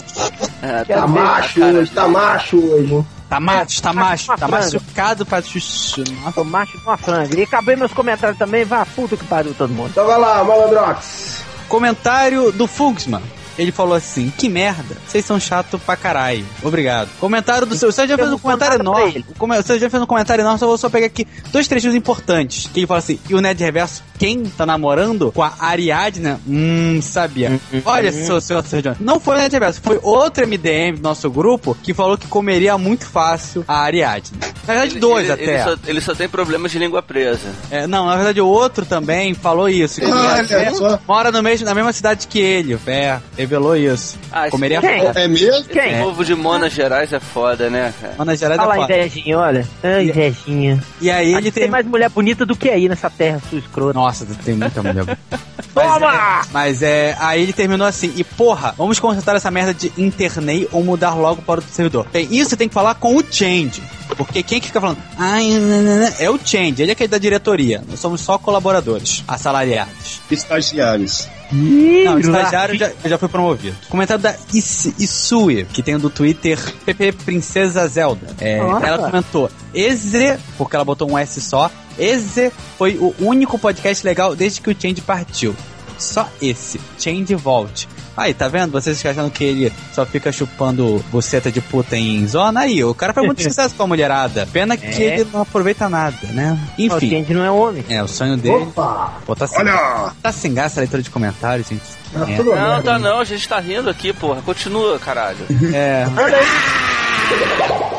É, 0.62 0.84
Tá 0.84 1.06
ver. 1.06 1.08
macho 1.08 1.64
hoje, 1.64 1.92
tá 1.92 2.08
macho 2.08 2.58
hoje? 2.58 2.88
Tá 2.90 2.96
macho, 2.96 3.06
tá 3.30 3.36
tá 3.82 3.94
macho, 3.94 4.28
tá 4.38 4.48
machucado 4.48 5.26
pra 5.26 5.42
chuchu. 5.42 6.04
Nossa. 6.22 6.32
Tô 6.34 6.44
macho 6.44 6.80
com 6.82 6.92
a 6.92 6.98
franga. 6.98 7.38
E 7.38 7.44
acabei 7.44 7.76
meus 7.76 7.94
comentários 7.94 8.38
também. 8.38 8.64
Vá, 8.64 8.86
puta 8.86 9.18
que 9.18 9.26
pariu 9.26 9.54
todo 9.54 9.74
mundo. 9.74 9.90
Então 9.92 10.06
vai 10.06 10.20
lá, 10.20 10.44
Malandrox. 10.44 11.44
Comentário 11.68 12.52
do 12.52 12.68
Fugsman. 12.68 13.22
Ele 13.58 13.72
falou 13.72 13.96
assim: 13.96 14.32
Que 14.38 14.48
merda, 14.48 14.96
vocês 15.08 15.26
são 15.26 15.40
chato 15.40 15.80
pra 15.80 15.96
caralho. 15.96 16.46
Obrigado. 16.62 17.10
Comentário 17.20 17.66
do 17.66 17.76
seu. 17.76 17.92
Você 17.92 18.08
já 18.08 18.16
fez 18.16 18.32
um 18.32 18.38
comentário 18.38 18.80
enorme. 18.80 19.26
Você 19.38 19.80
já 19.80 19.90
fez 19.90 20.04
um 20.04 20.06
comentário 20.06 20.42
enorme, 20.44 20.60
só 20.60 20.68
vou 20.68 20.78
só 20.78 20.90
pegar 20.90 21.08
aqui 21.08 21.28
dois 21.52 21.68
trechinhos 21.68 21.96
importantes. 21.96 22.70
Que 22.72 22.82
ele 22.82 22.88
fala 22.88 23.00
assim: 23.00 23.20
E 23.28 23.34
o 23.34 23.42
Ned 23.42 23.62
Reverso, 23.62 24.04
quem 24.18 24.44
tá 24.46 24.66
namorando 24.66 25.32
com 25.32 25.44
a 25.44 25.54
Ariadna? 25.60 26.40
Hum, 26.48 27.00
sabia. 27.02 27.60
Olha, 27.86 28.12
seu 28.12 28.40
senhor 28.42 28.64
Sr. 28.66 28.82
John. 28.82 28.96
Não 29.00 29.20
foi 29.20 29.36
o 29.36 29.40
Ned 29.40 29.54
Reverso, 29.54 29.82
foi 29.82 30.00
outro 30.02 30.46
MDM 30.48 30.96
do 30.98 31.02
nosso 31.04 31.30
grupo 31.30 31.76
que 31.84 31.94
falou 31.94 32.18
que 32.18 32.28
comeria 32.28 32.78
muito 32.78 33.06
fácil 33.06 33.64
a 33.68 33.80
Ariadna. 33.82 34.38
Na 34.68 34.74
verdade, 34.74 34.94
Ele- 34.94 35.00
dois 35.00 35.24
ele, 35.30 35.32
até. 35.32 35.44
Ele 35.54 35.64
só, 35.64 35.76
ele 35.88 36.02
só 36.02 36.16
tem 36.16 36.28
problemas 36.28 36.72
de 36.72 36.80
língua 36.80 37.02
presa. 37.02 37.48
É, 37.72 37.88
não, 37.88 38.06
na 38.06 38.16
verdade, 38.16 38.42
o 38.42 38.48
outro 38.48 38.86
também 38.86 39.34
falou 39.34 39.70
isso. 39.70 40.02
que 40.02 40.06
Olha 40.08 40.42
é- 40.42 40.72
só. 40.74 41.00
Mora 41.08 41.32
no 41.32 41.42
mesmo, 41.42 41.66
na 41.66 41.74
mesma 41.74 41.94
cidade 41.94 42.28
que 42.28 42.40
ele. 42.40 42.78
É, 42.86 43.18
revelou 43.38 43.76
isso. 43.78 44.18
Ah, 44.32 44.50
Comeria 44.50 44.82
Quem? 44.82 45.02
foda. 45.06 45.20
É 45.22 45.28
mesmo? 45.28 45.64
Quem? 45.70 46.02
O 46.02 46.06
povo 46.06 46.26
de 46.26 46.36
Minas 46.36 46.74
Gerais 46.74 47.14
é 47.14 47.20
foda, 47.20 47.70
né, 47.70 47.94
cara? 48.02 48.16
Minas 48.20 48.40
Gerais 48.40 48.60
Fala 48.60 48.76
é 48.76 48.78
foda. 48.82 48.94
invejinha, 48.98 49.38
olha. 49.40 49.68
Ah, 49.84 50.02
invejinha. 50.04 50.84
E 51.00 51.10
aí 51.10 51.30
Acho 51.30 51.38
ele 51.38 51.52
tem 51.52 51.64
tem. 51.64 51.72
mais 51.72 51.86
mulher 51.86 52.10
bonita 52.10 52.46
do 52.46 52.56
que 52.56 52.70
aí 52.70 52.90
nessa 52.90 53.10
terra, 53.10 53.42
sua 53.50 53.60
escrota. 53.60 53.94
Nossa, 53.94 54.07
tem 54.44 54.56
muita 54.56 54.82
mulher. 54.84 55.18
Toma! 55.74 55.98
Mas 56.00 56.02
é, 56.02 56.54
mas 56.54 56.82
é. 56.82 57.18
Aí 57.20 57.42
ele 57.44 57.54
terminou 57.54 57.86
assim. 57.86 58.12
E 58.16 58.24
porra, 58.24 58.74
vamos 58.78 59.00
consertar 59.00 59.36
essa 59.36 59.52
merda 59.52 59.74
de 59.74 59.92
internei 59.98 60.68
ou 60.72 60.84
mudar 60.84 61.14
logo 61.14 61.42
para 61.42 61.60
o 61.60 61.64
servidor. 61.64 62.08
Bem, 62.12 62.28
isso 62.32 62.50
você 62.52 62.58
tem 62.58 62.68
que 62.68 62.74
falar 62.74 62.96
com 62.96 63.16
o 63.16 63.24
Change. 63.30 63.82
Porque 64.16 64.42
quem 64.42 64.60
que 64.60 64.68
fica 64.68 64.80
falando? 64.82 64.98
Ai, 65.18 65.50
nananana", 65.52 66.14
é 66.20 66.30
o 66.30 66.40
Change, 66.44 66.82
ele 66.82 66.92
é 66.92 66.96
que 66.96 67.04
é 67.04 67.08
da 67.08 67.18
diretoria. 67.18 67.84
Nós 67.88 68.00
somos 68.00 68.22
só 68.22 68.38
colaboradores, 68.38 69.24
assalariados. 69.28 70.22
Estagiários. 70.32 71.28
Não, 71.52 72.18
Ih, 72.18 72.22
estagiário 72.22 72.78
já, 72.78 72.92
já 73.06 73.18
foi 73.18 73.30
promovido. 73.30 73.76
Comentário 73.90 74.22
da 74.22 74.36
Is- 74.54 74.94
Isue, 75.00 75.66
que 75.72 75.82
tem 75.82 75.96
o 75.96 76.00
do 76.00 76.10
Twitter 76.10 76.60
PP 76.86 77.12
Princesa 77.14 77.88
Zelda. 77.88 78.28
É, 78.40 78.58
Nossa. 78.62 78.86
ela 78.86 78.98
comentou 79.10 79.50
Eze, 79.74 80.38
porque 80.58 80.76
ela 80.76 80.84
botou 80.84 81.10
um 81.10 81.18
S 81.18 81.40
só, 81.40 81.70
Esse 81.98 82.52
foi 82.78 82.98
o 82.98 83.14
único 83.20 83.58
podcast 83.58 84.06
legal 84.06 84.36
desde 84.36 84.62
que 84.62 84.70
o 84.70 84.76
Change 84.80 85.02
partiu. 85.02 85.56
Só 85.98 86.30
esse. 86.42 86.80
Change 87.00 87.34
volte. 87.36 87.90
Aí, 88.16 88.34
tá 88.34 88.48
vendo? 88.48 88.72
Vocês 88.72 88.98
ficam 88.98 89.12
achando 89.12 89.32
que 89.32 89.44
ele 89.44 89.74
só 89.94 90.06
fica 90.06 90.32
chupando 90.32 91.04
buceta 91.12 91.52
de 91.52 91.60
puta 91.62 91.96
em 91.96 92.26
zona? 92.28 92.62
Aí, 92.62 92.84
o 92.84 92.94
cara 92.94 93.14
faz 93.14 93.26
muito 93.26 93.42
sucesso 93.44 93.74
com 93.76 93.84
a 93.84 93.88
mulherada. 93.88 94.48
Pena 94.52 94.76
que 94.78 94.86
É. 94.86 95.20
ele 95.20 95.28
não 95.32 95.42
aproveita 95.42 95.88
nada, 95.90 96.18
né? 96.34 96.58
O 96.78 96.82
Enfim. 96.82 97.10
Change 97.10 97.34
não 97.34 97.44
é 97.44 97.50
homem. 97.52 97.84
É, 97.90 98.02
o 98.04 98.08
sonho 98.08 98.38
dele. 98.38 98.56
Opa! 98.64 99.14
Pô, 99.26 99.36
tá 99.36 99.48
sem, 99.48 99.60
Olha! 99.60 100.12
tá 100.22 100.32
sem 100.32 100.54
graça 100.54 100.80
a 100.80 100.82
leitura 100.82 101.02
de 101.02 101.10
comentários, 101.12 101.68
gente. 101.68 101.82
Tá 102.14 102.30
É. 102.32 102.38
Não, 102.44 102.82
tá 102.84 102.98
não, 103.00 103.20
a 103.20 103.24
gente 103.26 103.48
tá 103.48 103.60
rindo 103.60 103.90
aqui, 103.90 104.14
porra. 104.14 104.42
Continua, 104.44 104.98
caralho. 105.00 105.46
É. 105.74 106.06
Olha 106.16 106.38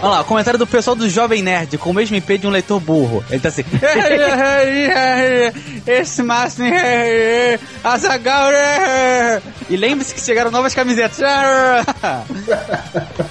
lá, 0.02 0.20
o 0.20 0.24
comentário 0.24 0.58
do 0.58 0.66
pessoal 0.66 0.94
do 0.96 1.08
Jovem 1.08 1.42
Nerd, 1.42 1.76
com 1.78 1.90
o 1.90 1.94
mesmo 1.94 2.16
IP 2.16 2.38
de 2.38 2.46
um 2.46 2.50
leitor 2.50 2.80
burro. 2.80 3.24
Ele 3.30 3.40
tá 3.40 3.48
assim. 3.48 3.64
Esse 5.86 6.22
máximo. 6.22 6.68
Azagal. 7.82 8.50
E 9.68 9.76
lembre-se 9.76 10.14
que 10.14 10.20
chegaram 10.20 10.50
novas 10.50 10.74
camisetas. 10.74 11.18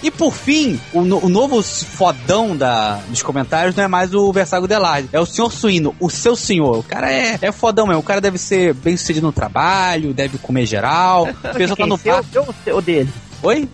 E 0.03 0.11
por 0.11 0.33
fim, 0.33 0.79
o, 0.93 1.01
no- 1.01 1.25
o 1.25 1.29
novo 1.29 1.61
fodão 1.63 2.55
da, 2.55 2.99
dos 3.09 3.21
comentários 3.23 3.75
não 3.75 3.83
é 3.83 3.87
mais 3.87 4.13
o 4.13 4.31
Versago 4.31 4.67
Delarge, 4.67 5.09
é 5.11 5.19
o 5.19 5.25
senhor 5.25 5.51
Suíno, 5.51 5.95
o 5.99 6.09
seu 6.09 6.35
senhor. 6.35 6.79
O 6.79 6.83
cara 6.83 7.11
é, 7.11 7.37
é 7.41 7.51
fodão 7.51 7.87
mesmo, 7.87 7.99
o 7.99 8.03
cara 8.03 8.21
deve 8.21 8.37
ser 8.37 8.73
bem 8.75 8.95
sucedido 8.95 9.25
no 9.25 9.33
trabalho, 9.33 10.13
deve 10.13 10.37
comer 10.37 10.65
geral. 10.65 11.27
A 11.43 11.49
pessoa 11.49 11.75
tá 11.75 11.85
no 11.87 11.97
seu, 11.97 12.13
bar. 12.15 12.23
seu, 12.31 12.55
seu 12.63 12.81
dele? 12.81 13.09
Oi? 13.41 13.67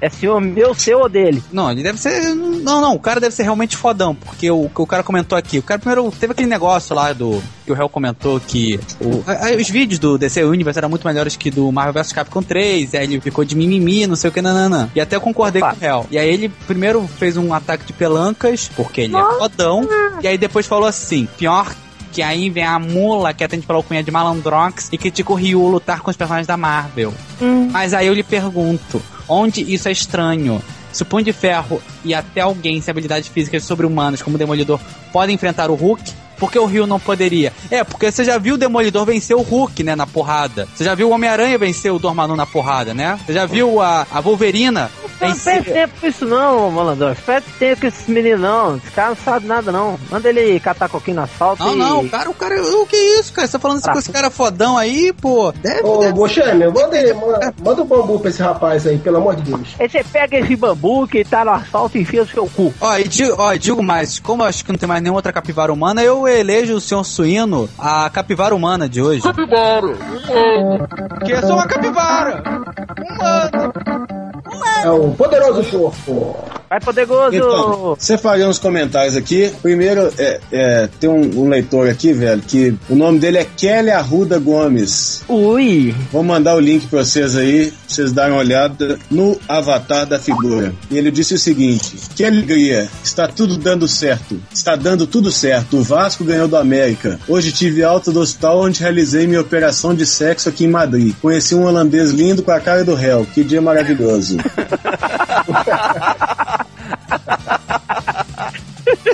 É 0.00 0.08
senhor 0.08 0.40
meu, 0.40 0.74
seu 0.74 1.00
ou 1.00 1.08
dele? 1.08 1.42
Não, 1.52 1.70
ele 1.70 1.82
deve 1.82 1.98
ser. 1.98 2.34
Não, 2.34 2.80
não, 2.80 2.94
o 2.94 2.98
cara 2.98 3.20
deve 3.20 3.34
ser 3.34 3.42
realmente 3.42 3.76
fodão, 3.76 4.14
porque 4.14 4.50
o 4.50 4.68
que 4.68 4.80
o 4.80 4.86
cara 4.86 5.02
comentou 5.02 5.36
aqui. 5.36 5.58
O 5.58 5.62
cara 5.62 5.78
primeiro 5.78 6.10
teve 6.10 6.32
aquele 6.32 6.48
negócio 6.48 6.94
lá 6.96 7.12
do. 7.12 7.42
Que 7.66 7.72
o 7.72 7.74
réu 7.74 7.88
comentou 7.88 8.40
que. 8.40 8.80
o- 9.00 9.22
a- 9.26 9.54
os 9.60 9.68
vídeos 9.68 9.98
do 9.98 10.16
DC 10.16 10.42
Universe 10.44 10.78
eram 10.78 10.88
muito 10.88 11.06
melhores 11.06 11.36
que 11.36 11.50
do 11.50 11.70
Marvel 11.70 11.92
vs 12.02 12.12
Capcom 12.12 12.42
3. 12.42 12.94
Aí 12.94 13.04
ele 13.04 13.20
ficou 13.20 13.44
de 13.44 13.54
mimimi, 13.54 14.06
não 14.06 14.16
sei 14.16 14.30
o 14.30 14.32
que, 14.32 14.40
nananã. 14.40 14.88
E 14.94 15.00
até 15.00 15.16
eu 15.16 15.20
concordei 15.20 15.60
Opa. 15.62 15.72
com 15.72 15.76
o 15.76 15.80
réu. 15.80 16.06
E 16.10 16.18
aí 16.18 16.28
ele 16.28 16.48
primeiro 16.66 17.06
fez 17.06 17.36
um 17.36 17.52
ataque 17.52 17.84
de 17.84 17.92
pelancas, 17.92 18.70
porque 18.74 19.02
ele 19.02 19.16
é 19.16 19.24
fodão. 19.38 19.86
E 20.22 20.26
aí 20.28 20.38
depois 20.38 20.66
falou 20.66 20.86
assim: 20.88 21.28
pior 21.36 21.74
que 22.10 22.22
aí 22.22 22.48
vem 22.48 22.64
a 22.64 22.78
mula 22.78 23.34
que 23.34 23.44
atende 23.44 23.66
pela 23.66 23.78
alcunha 23.78 24.02
de 24.02 24.10
Malandrox 24.10 24.88
e 24.90 24.96
critica 24.96 25.30
o 25.30 25.34
Ryu 25.36 25.68
lutar 25.68 26.00
com 26.00 26.10
os 26.10 26.16
personagens 26.16 26.46
da 26.46 26.56
Marvel. 26.56 27.12
Mas 27.70 27.92
aí 27.92 28.06
eu 28.06 28.14
lhe 28.14 28.22
pergunto, 28.22 29.00
onde 29.28 29.60
isso 29.72 29.88
é 29.88 29.92
estranho? 29.92 30.62
Se 30.92 31.02
o 31.02 31.06
Punho 31.06 31.24
de 31.24 31.32
Ferro 31.32 31.82
e 32.04 32.14
até 32.14 32.40
alguém 32.40 32.80
sem 32.80 32.90
habilidades 32.90 33.28
físicas 33.28 33.62
sobre-humanas 33.64 34.22
como 34.22 34.36
o 34.36 34.38
Demolidor 34.38 34.80
podem 35.12 35.34
enfrentar 35.34 35.70
o 35.70 35.74
Hulk, 35.74 36.12
por 36.38 36.50
que 36.50 36.58
o 36.58 36.66
Rio 36.66 36.86
não 36.86 37.00
poderia? 37.00 37.52
É, 37.70 37.82
porque 37.82 38.10
você 38.10 38.24
já 38.24 38.38
viu 38.38 38.54
o 38.54 38.58
Demolidor 38.58 39.04
vencer 39.04 39.36
o 39.36 39.42
Hulk, 39.42 39.82
né, 39.82 39.96
na 39.96 40.06
porrada. 40.06 40.68
Você 40.74 40.84
já 40.84 40.94
viu 40.94 41.08
o 41.08 41.12
Homem-Aranha 41.12 41.58
vencer 41.58 41.92
o 41.92 41.98
Dormammu 41.98 42.36
na 42.36 42.46
porrada, 42.46 42.94
né? 42.94 43.18
Você 43.26 43.32
já 43.32 43.44
viu 43.44 43.80
a, 43.80 44.06
a 44.10 44.20
Wolverina 44.20 44.90
Não 45.20 45.36
perde 45.38 45.72
tempo 45.72 45.94
com 46.00 46.06
isso 46.06 46.24
não, 46.24 46.70
malandro. 46.70 47.16
Perde 47.26 47.46
tempo 47.58 47.80
com 47.80 47.86
esses 47.88 48.06
meninos 48.08 48.40
não. 48.40 48.76
Esse 48.76 48.90
cara 48.92 49.08
não 49.10 49.16
sabe 49.16 49.46
nada 49.46 49.72
não. 49.72 49.98
Manda 50.10 50.28
ele 50.28 50.58
catar 50.60 50.88
coquinho 50.88 51.16
no 51.16 51.22
asfalto 51.22 51.62
Não, 51.64 51.74
e... 51.74 51.76
não, 51.78 52.08
cara, 52.08 52.30
o 52.30 52.34
cara... 52.34 52.54
O 52.62 52.86
que 52.86 52.96
é 52.96 53.20
isso, 53.20 53.32
cara? 53.32 53.46
Você 53.46 53.52
tá 53.52 53.58
falando 53.58 53.78
isso 53.78 53.90
com 53.90 53.98
esse 53.98 54.12
cara 54.12 54.30
fodão 54.30 54.76
aí, 54.78 55.12
pô? 55.12 55.52
Deve, 55.52 55.82
Ô, 55.82 55.98
deve 55.98 56.12
Bochêmio, 56.12 56.72
manda, 56.72 56.96
ele- 56.96 57.14
manda, 57.14 57.54
manda 57.62 57.82
um 57.82 57.86
bambu 57.86 58.20
pra 58.20 58.30
esse 58.30 58.42
rapaz 58.42 58.86
aí, 58.86 58.98
pelo 58.98 59.16
amor 59.16 59.36
de 59.36 59.42
Deus. 59.42 59.74
Aí 59.78 59.88
você 59.88 60.04
pega 60.04 60.38
esse 60.38 60.54
bambu 60.56 61.06
que 61.08 61.24
tá 61.24 61.44
no 61.44 61.50
asfalto 61.52 61.98
e 61.98 62.02
enfia 62.02 62.22
no 62.22 62.28
seu 62.28 62.46
cu. 62.48 62.72
Ó, 62.80 62.96
e 62.96 63.08
digo, 63.08 63.34
ó, 63.38 63.52
e 63.52 63.58
digo 63.58 63.82
mais, 63.82 64.18
como 64.18 64.42
eu 64.42 64.46
acho 64.46 64.64
que 64.64 64.70
não 64.72 64.78
tem 64.78 64.88
mais 64.88 65.02
nenhuma 65.02 65.18
outra 65.18 65.32
capivara 65.32 65.72
humana, 65.72 66.02
eu 66.02 66.26
elejo 66.28 66.74
o 66.76 66.80
senhor 66.80 67.04
Suíno 67.04 67.68
a 67.78 68.08
capivara 68.10 68.54
humana 68.54 68.88
de 68.88 69.02
hoje. 69.02 69.22
Capivara! 69.22 69.88
Que 71.24 71.32
eu 71.32 71.40
sou 71.40 71.52
uma 71.54 71.66
capivara! 71.66 72.42
Humana! 73.00 74.17
É 74.82 74.90
o 74.90 75.10
poderoso 75.10 75.62
porco. 75.64 76.58
Vai 76.68 76.80
poderoso! 76.80 77.34
Então, 77.34 77.96
separei 77.98 78.44
uns 78.44 78.58
comentários 78.58 79.16
aqui. 79.16 79.50
Primeiro, 79.62 80.12
é, 80.18 80.40
é, 80.52 80.88
tem 81.00 81.08
um, 81.08 81.44
um 81.44 81.48
leitor 81.48 81.88
aqui, 81.88 82.12
velho, 82.12 82.42
que 82.42 82.76
o 82.90 82.94
nome 82.94 83.18
dele 83.18 83.38
é 83.38 83.44
Kelly 83.44 83.90
Arruda 83.90 84.38
Gomes. 84.38 85.24
Ui! 85.28 85.94
Vou 86.12 86.22
mandar 86.22 86.54
o 86.54 86.60
link 86.60 86.86
pra 86.86 87.04
vocês 87.04 87.36
aí, 87.36 87.70
pra 87.70 87.78
vocês 87.88 88.12
darem 88.12 88.34
uma 88.34 88.40
olhada 88.40 88.98
no 89.10 89.40
avatar 89.48 90.04
da 90.04 90.18
figura. 90.18 90.74
E 90.90 90.98
ele 90.98 91.10
disse 91.10 91.34
o 91.34 91.38
seguinte: 91.38 91.96
Que 92.14 92.24
alegria, 92.24 92.88
está 93.02 93.26
tudo 93.26 93.56
dando 93.56 93.88
certo. 93.88 94.38
Está 94.52 94.76
dando 94.76 95.06
tudo 95.06 95.32
certo. 95.32 95.78
O 95.78 95.82
Vasco 95.82 96.22
ganhou 96.22 96.48
do 96.48 96.56
América. 96.56 97.18
Hoje 97.26 97.50
tive 97.50 97.82
alta 97.82 98.12
do 98.12 98.20
hospital 98.20 98.60
onde 98.60 98.80
realizei 98.80 99.26
minha 99.26 99.40
operação 99.40 99.94
de 99.94 100.04
sexo 100.04 100.50
aqui 100.50 100.64
em 100.64 100.68
Madrid. 100.68 101.14
Conheci 101.22 101.54
um 101.54 101.64
holandês 101.64 102.10
lindo 102.10 102.42
com 102.42 102.50
a 102.50 102.60
cara 102.60 102.84
do 102.84 102.94
réu. 102.94 103.26
Que 103.32 103.42
dia 103.42 103.62
maravilhoso. 103.62 104.36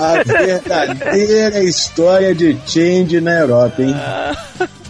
A 0.01 0.23
verdadeira 0.23 1.63
história 1.63 2.33
de 2.33 2.57
Change 2.65 3.19
na 3.21 3.31
Europa, 3.39 3.81
hein? 3.81 3.95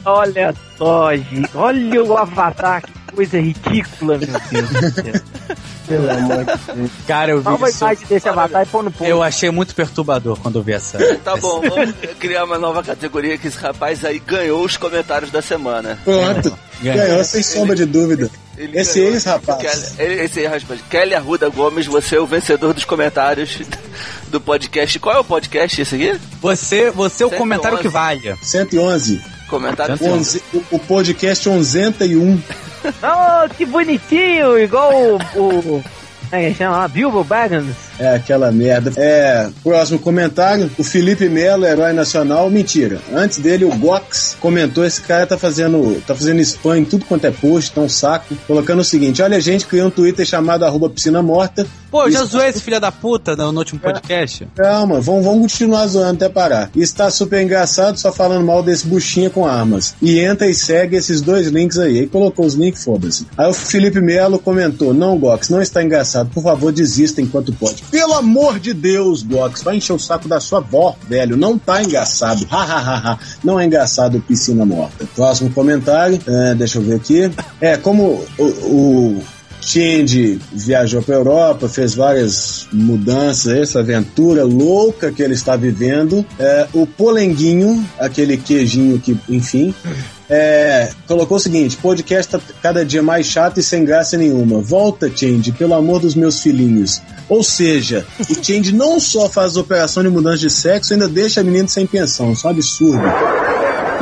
Olha 0.05 0.53
só, 0.77 1.15
gente. 1.15 1.49
Olha 1.55 2.03
o 2.03 2.17
avatar, 2.17 2.81
que 2.81 2.91
coisa 3.15 3.39
ridícula, 3.39 4.17
meu 4.17 4.27
Deus 4.51 4.69
do 4.69 4.91
céu. 4.91 5.21
Pelo 5.87 6.11
amor 6.11 6.45
de 6.45 6.73
Deus. 6.73 6.91
Cara, 7.07 7.31
eu 7.31 7.41
vi 7.41 7.47
uma 7.47 7.69
isso. 7.69 7.85
desse 8.07 8.29
avatar 8.29 8.63
e 8.63 8.77
no 8.77 8.91
post. 8.91 9.09
Eu 9.09 9.23
achei 9.23 9.49
muito 9.49 9.73
perturbador 9.73 10.37
quando 10.39 10.59
eu 10.59 10.63
vi 10.63 10.73
essa. 10.73 10.97
Tá 11.17 11.35
bom, 11.37 11.61
vamos 11.61 11.95
criar 12.19 12.43
uma 12.43 12.59
nova 12.59 12.83
categoria 12.83 13.37
que 13.37 13.47
esse 13.47 13.57
rapaz 13.57 14.03
aí 14.05 14.19
ganhou 14.19 14.63
os 14.63 14.77
comentários 14.77 15.31
da 15.31 15.41
semana. 15.41 15.97
Pronto. 16.03 16.57
Ganhou. 16.81 17.07
Ganhou 17.07 17.23
sem 17.23 17.41
sombra 17.41 17.75
de 17.75 17.85
dúvida. 17.85 18.29
Ele 18.57 18.79
Esse 18.79 18.99
ganhou. 18.99 19.13
ex-rapaz. 19.13 19.59
Kelly- 19.97 20.13
Esse 20.21 20.39
ex-rapaz. 20.41 20.79
Kelly 20.89 21.13
Arruda 21.13 21.49
Gomes, 21.49 21.85
você 21.85 22.15
é 22.15 22.19
o 22.21 22.25
vencedor 22.25 22.73
dos 22.73 22.85
comentários 22.85 23.59
do 24.29 24.39
podcast. 24.39 24.97
Qual 24.99 25.15
é 25.15 25.19
o 25.19 25.23
podcast 25.23 25.81
esse 25.81 25.95
aqui? 25.95 26.19
Você, 26.41 26.89
você 26.91 27.23
é 27.23 27.27
o 27.27 27.29
111. 27.29 27.37
comentário 27.37 27.77
que 27.79 27.87
valha. 27.87 28.37
111. 28.41 29.21
Comentário. 29.49 29.97
Cento- 29.97 30.09
Onze- 30.11 30.43
o, 30.53 30.63
o 30.71 30.79
podcast 30.79 31.43
101. 31.49 32.41
Oh, 32.85 33.49
que 33.55 33.65
bonitinho! 33.65 34.57
Igual 34.57 34.91
o. 35.35 35.39
o 35.39 35.83
é 36.31 36.53
chama? 36.53 36.87
Bilbo 36.87 37.23
Baggins. 37.23 37.75
É 37.97 38.15
aquela 38.15 38.51
merda. 38.51 38.91
É, 38.97 39.49
próximo 39.63 39.99
comentário. 39.99 40.69
O 40.77 40.83
Felipe 40.83 41.29
Melo, 41.29 41.65
herói 41.65 41.93
nacional. 41.93 42.49
Mentira. 42.49 42.99
Antes 43.13 43.37
dele, 43.37 43.65
o 43.65 43.75
Gox 43.75 44.35
comentou: 44.39 44.85
esse 44.85 45.01
cara 45.01 45.25
tá 45.25 45.37
fazendo, 45.37 46.01
tá 46.05 46.13
fazendo 46.13 46.41
spam 46.41 46.79
em 46.79 46.85
tudo 46.85 47.05
quanto 47.05 47.25
é 47.25 47.31
post, 47.31 47.71
tá 47.71 47.81
um 47.81 47.89
saco. 47.89 48.35
Colocando 48.47 48.79
o 48.79 48.83
seguinte: 48.83 49.21
olha, 49.21 49.37
a 49.37 49.41
gente 49.41 49.65
criou 49.65 49.87
um 49.87 49.91
Twitter 49.91 50.25
chamado 50.25 50.65
arroba 50.65 50.89
piscina 50.89 51.21
morta. 51.21 51.65
Pô, 51.95 52.09
já 52.11 52.25
zoei 52.25 52.49
esse 52.49 52.59
filho 52.61 52.79
da 52.79 52.91
puta 52.91 53.35
no, 53.37 53.51
no 53.53 53.59
último 53.59 53.79
podcast. 53.79 54.45
Calma, 54.55 54.99
vamos, 54.99 55.23
vamos 55.23 55.41
continuar 55.43 55.87
zoando 55.87 56.15
até 56.25 56.27
parar. 56.27 56.69
Está 56.75 57.09
super 57.09 57.41
engraçado 57.41 57.97
só 57.97 58.11
falando 58.11 58.45
mal 58.45 58.61
desse 58.61 58.85
buchinha 58.85 59.29
com 59.29 59.45
armas. 59.45 59.95
E 60.01 60.19
entra 60.19 60.45
e 60.49 60.53
segue 60.53 60.97
esses 60.97 61.21
dois 61.21 61.47
links 61.47 61.77
aí. 61.79 61.99
Aí 61.99 62.07
colocou 62.07 62.45
os 62.45 62.53
links, 62.53 62.83
foda-se. 62.83 63.25
Aí 63.37 63.47
o 63.49 63.53
Felipe 63.53 64.01
Melo 64.01 64.37
comentou: 64.37 64.93
Não, 64.93 65.17
Gox, 65.17 65.47
não 65.49 65.61
está 65.61 65.81
engraçado. 65.81 66.29
Por 66.33 66.43
favor, 66.43 66.71
desista 66.73 67.21
enquanto 67.21 67.53
pode. 67.53 67.81
Pelo 67.83 68.13
amor 68.15 68.59
de 68.59 68.73
Deus, 68.73 69.23
Gox, 69.23 69.63
vai 69.63 69.77
encher 69.77 69.93
o 69.93 69.99
saco 69.99 70.27
da 70.27 70.41
sua 70.41 70.59
avó, 70.59 70.95
velho. 71.07 71.37
Não 71.37 71.57
tá 71.57 71.81
engraçado. 71.81 72.45
Ha, 72.51 72.57
ha, 72.61 72.77
ha, 72.79 73.11
ha. 73.13 73.19
Não 73.43 73.57
é 73.59 73.65
engraçado 73.65 74.19
piscina 74.27 74.65
morta. 74.65 75.05
Próximo 75.15 75.49
comentário. 75.51 76.19
É, 76.27 76.55
deixa 76.55 76.77
eu 76.77 76.81
ver 76.81 76.95
aqui. 76.95 77.31
É, 77.61 77.77
como 77.77 78.21
o- 78.37 78.43
o 78.43 79.23
Change 79.65 80.39
viajou 80.53 81.01
para 81.01 81.15
Europa, 81.15 81.67
fez 81.67 81.95
várias 81.95 82.67
mudanças, 82.71 83.57
essa 83.57 83.79
aventura 83.79 84.43
louca 84.43 85.11
que 85.11 85.23
ele 85.23 85.33
está 85.33 85.55
vivendo. 85.55 86.23
É, 86.37 86.67
o 86.71 86.85
Polenguinho, 86.85 87.83
aquele 87.99 88.37
queijinho 88.37 88.99
que, 88.99 89.17
enfim, 89.27 89.73
é, 90.29 90.91
colocou 91.07 91.37
o 91.37 91.39
seguinte: 91.39 91.77
podcast 91.77 92.31
tá 92.31 92.39
cada 92.61 92.85
dia 92.85 93.01
mais 93.01 93.25
chato 93.25 93.59
e 93.59 93.63
sem 93.63 93.83
graça 93.83 94.15
nenhuma. 94.15 94.61
Volta, 94.61 95.09
Change, 95.13 95.51
pelo 95.53 95.73
amor 95.73 95.99
dos 95.99 96.13
meus 96.13 96.39
filhinhos. 96.39 97.01
Ou 97.27 97.43
seja, 97.43 98.05
o 98.19 98.35
Change 98.35 98.71
não 98.71 98.99
só 98.99 99.27
faz 99.27 99.57
operação 99.57 100.03
de 100.03 100.09
mudança 100.09 100.37
de 100.37 100.49
sexo, 100.51 100.93
ainda 100.93 101.07
deixa 101.07 101.41
a 101.41 101.43
menina 101.43 101.67
sem 101.67 101.87
pensão. 101.87 102.33
Isso 102.33 102.45
é 102.45 102.49
um 102.49 102.53
absurdo. 102.53 103.03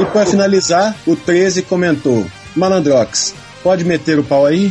E 0.02 0.06
para 0.06 0.26
finalizar, 0.26 0.94
o 1.08 1.16
13 1.16 1.62
comentou: 1.62 2.26
Malandrox, 2.54 3.34
pode 3.64 3.86
meter 3.86 4.20
o 4.20 4.24
pau 4.24 4.46
aí? 4.46 4.70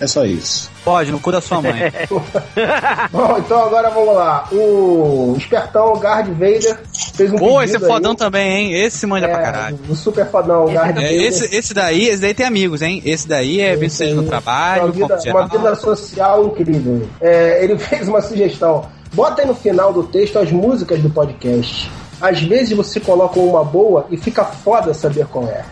É 0.00 0.06
só 0.06 0.24
isso. 0.24 0.70
Pode, 0.84 1.12
no 1.12 1.20
cu 1.20 1.30
da 1.32 1.40
sua 1.40 1.62
mãe. 1.62 1.72
Bom, 3.10 3.38
então 3.38 3.62
agora 3.64 3.90
vamos 3.90 4.14
lá. 4.14 4.46
O 4.52 5.34
espertão 5.38 5.92
Guard 5.94 6.28
Vader 6.28 6.78
fez 7.14 7.32
um 7.32 7.36
Pô, 7.36 7.62
esse 7.62 7.76
é 7.76 7.80
fodão 7.80 8.10
aí. 8.12 8.16
também, 8.16 8.50
hein? 8.50 8.74
Esse 8.84 9.06
manja 9.06 9.28
pra 9.28 9.38
caralho. 9.40 9.78
É, 9.88 9.92
o 9.92 9.94
super 9.94 10.26
fodão 10.30 10.64
Guard 10.66 10.90
É, 10.90 11.00
Vader. 11.00 11.22
esse, 11.22 11.56
esse 11.56 11.72
daí, 11.72 12.08
esse 12.08 12.20
daí 12.20 12.34
tem 12.34 12.44
amigos, 12.46 12.82
hein? 12.82 13.00
Esse 13.04 13.26
daí 13.28 13.60
é 13.60 13.76
bem 13.76 13.88
sucedido 13.88 14.16
no 14.16 14.22
Uma 14.22 14.28
trabalho, 14.28 14.92
vida, 14.92 15.08
como 15.08 15.20
geral. 15.22 15.40
uma 15.42 15.48
vida 15.48 15.74
social 15.76 16.46
incrível. 16.46 17.08
É, 17.20 17.62
ele 17.64 17.78
fez 17.78 18.08
uma 18.08 18.20
sugestão. 18.20 18.86
Bota 19.12 19.42
aí 19.42 19.48
no 19.48 19.54
final 19.54 19.92
do 19.92 20.02
texto 20.02 20.38
as 20.38 20.50
músicas 20.50 21.00
do 21.00 21.08
podcast. 21.08 21.88
Às 22.20 22.40
vezes 22.42 22.76
você 22.76 22.98
coloca 22.98 23.38
uma 23.38 23.64
boa 23.64 24.06
e 24.10 24.16
fica 24.16 24.44
foda 24.44 24.92
saber 24.92 25.26
qual 25.26 25.46
é. 25.46 25.62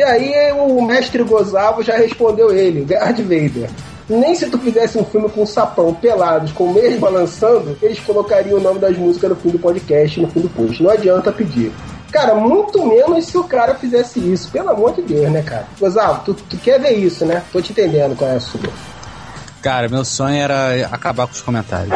E 0.00 0.02
aí 0.02 0.50
o 0.52 0.80
mestre 0.80 1.22
Gozavo 1.22 1.82
já 1.82 1.94
respondeu 1.94 2.50
ele, 2.50 2.86
Darth 2.86 3.18
Vader. 3.18 3.68
Nem 4.08 4.34
se 4.34 4.48
tu 4.48 4.58
fizesse 4.58 4.96
um 4.96 5.04
filme 5.04 5.28
com 5.28 5.44
sapão 5.44 5.92
pelados, 5.92 6.52
com 6.52 6.64
o 6.64 6.72
mês 6.72 6.98
balançando, 6.98 7.76
eles 7.82 8.00
colocariam 8.00 8.56
o 8.56 8.62
nome 8.62 8.78
das 8.78 8.96
músicas 8.96 9.28
no 9.28 9.36
fim 9.36 9.50
do 9.50 9.58
podcast, 9.58 10.18
no 10.18 10.28
fim 10.28 10.40
do 10.40 10.48
post. 10.48 10.82
Não 10.82 10.88
adianta 10.88 11.30
pedir. 11.30 11.70
Cara, 12.10 12.34
muito 12.34 12.82
menos 12.86 13.26
se 13.26 13.36
o 13.36 13.44
cara 13.44 13.74
fizesse 13.74 14.18
isso. 14.20 14.50
Pelo 14.50 14.70
amor 14.70 14.94
de 14.94 15.02
Deus, 15.02 15.30
né, 15.30 15.42
cara? 15.42 15.66
Gozavo, 15.78 16.22
tu, 16.24 16.32
tu 16.32 16.56
quer 16.56 16.80
ver 16.80 16.92
isso, 16.92 17.26
né? 17.26 17.42
Tô 17.52 17.60
te 17.60 17.72
entendendo 17.72 18.16
qual 18.16 18.30
é 18.30 18.36
a 18.36 18.40
sua. 18.40 18.58
Cara, 19.60 19.86
meu 19.86 20.06
sonho 20.06 20.42
era 20.42 20.86
acabar 20.90 21.26
com 21.26 21.34
os 21.34 21.42
comentários. 21.42 21.92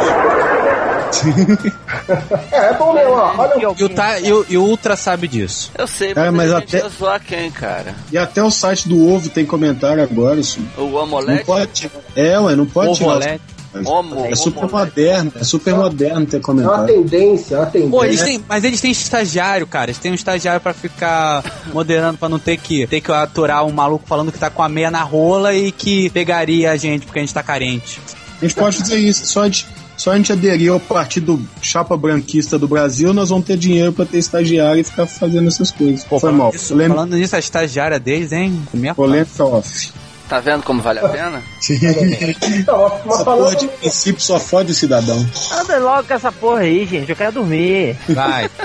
É, 2.52 2.56
é 2.70 2.74
bom 2.74 2.92
mesmo, 2.92 3.12
ó. 3.12 3.34
Olha 3.38 3.68
o 3.70 3.76
E 3.78 3.84
o, 3.84 3.88
Ta- 3.88 4.18
e 4.20 4.32
o- 4.32 4.46
e 4.48 4.56
o 4.58 4.62
Ultra 4.64 4.96
sabe 4.96 5.28
disso. 5.28 5.70
Eu 5.76 5.86
sei, 5.86 6.12
mas, 6.14 6.32
mas 6.32 6.52
a 6.52 6.60
gente 6.60 6.76
até- 6.76 6.88
zoar 6.88 7.20
quem, 7.24 7.50
cara? 7.50 7.94
E 8.12 8.18
até 8.18 8.42
o 8.42 8.50
site 8.50 8.88
do 8.88 9.08
Ovo 9.12 9.28
tem 9.28 9.44
comentário 9.46 10.02
agora, 10.02 10.40
assim. 10.40 10.66
O 10.76 10.82
Não 10.88 10.98
Amolete? 11.00 11.44
pode. 11.44 11.90
É, 12.16 12.38
ué, 12.38 12.54
não 12.56 12.66
pode 12.66 12.90
Ovo 12.90 13.18
tirar. 13.20 13.38
Homo, 13.86 14.24
É 14.26 14.36
super 14.36 14.66
Homo- 14.66 14.78
moderno, 14.78 15.32
é 15.34 15.42
super 15.42 15.74
moderno 15.74 16.24
ter 16.26 16.36
É 16.36 16.38
uma 16.38 16.44
comentário. 16.44 16.86
tendência, 16.86 17.56
é 17.56 17.58
uma 17.58 17.66
tendência. 17.66 17.90
Pô, 17.90 18.04
eles 18.04 18.22
têm, 18.22 18.44
mas 18.48 18.62
eles 18.62 18.80
têm 18.80 18.92
estagiário, 18.92 19.66
cara. 19.66 19.86
Eles 19.90 19.98
têm 19.98 20.12
um 20.12 20.14
estagiário 20.14 20.60
pra 20.60 20.72
ficar 20.72 21.42
moderando, 21.72 22.16
pra 22.16 22.28
não 22.28 22.38
ter 22.38 22.56
que, 22.56 22.86
ter 22.86 23.00
que 23.00 23.10
aturar 23.10 23.64
um 23.66 23.72
maluco 23.72 24.06
falando 24.06 24.30
que 24.30 24.38
tá 24.38 24.48
com 24.48 24.62
a 24.62 24.68
meia 24.68 24.92
na 24.92 25.02
rola 25.02 25.52
e 25.52 25.72
que 25.72 26.08
pegaria 26.10 26.70
a 26.70 26.76
gente 26.76 27.04
porque 27.04 27.18
a 27.18 27.22
gente 27.22 27.34
tá 27.34 27.42
carente. 27.42 28.00
A 28.40 28.44
gente 28.44 28.54
pode 28.54 28.76
fazer 28.78 28.96
isso, 28.96 29.26
só 29.26 29.42
gente, 29.44 29.66
só 29.96 30.12
a 30.12 30.16
gente 30.16 30.32
aderir 30.32 30.72
ao 30.72 30.80
partido 30.80 31.40
chapa 31.62 31.96
branquista 31.96 32.58
do 32.58 32.66
Brasil, 32.68 33.14
nós 33.14 33.30
vamos 33.30 33.44
ter 33.44 33.56
dinheiro 33.56 33.92
pra 33.92 34.04
ter 34.04 34.18
estagiário 34.18 34.80
e 34.80 34.84
ficar 34.84 35.06
fazendo 35.06 35.48
essas 35.48 35.70
coisas. 35.70 36.04
Foi 36.04 36.32
mal. 36.32 36.52
Falando 36.52 37.16
nisso, 37.16 37.36
a 37.36 37.38
estagiária 37.38 37.98
deles, 37.98 38.32
hein? 38.32 38.66
Polêmica 38.94 39.44
off. 39.44 39.92
Tá 40.28 40.40
vendo 40.40 40.62
como 40.62 40.80
vale 40.80 41.00
a 41.00 41.08
pena? 41.08 41.42
Então, 42.56 43.00
mas 43.04 43.14
Essa 43.16 43.24
falando, 43.24 43.44
porra 43.44 43.56
de 43.56 43.68
princípio 43.68 44.22
só 44.22 44.38
fode 44.38 44.72
o 44.72 44.74
cidadão. 44.74 45.26
Anda 45.52 45.78
logo 45.78 46.08
com 46.08 46.14
essa 46.14 46.32
porra 46.32 46.60
aí, 46.60 46.86
gente. 46.86 47.10
Eu 47.10 47.16
quero 47.16 47.32
dormir. 47.32 47.96
Vai. 48.08 48.48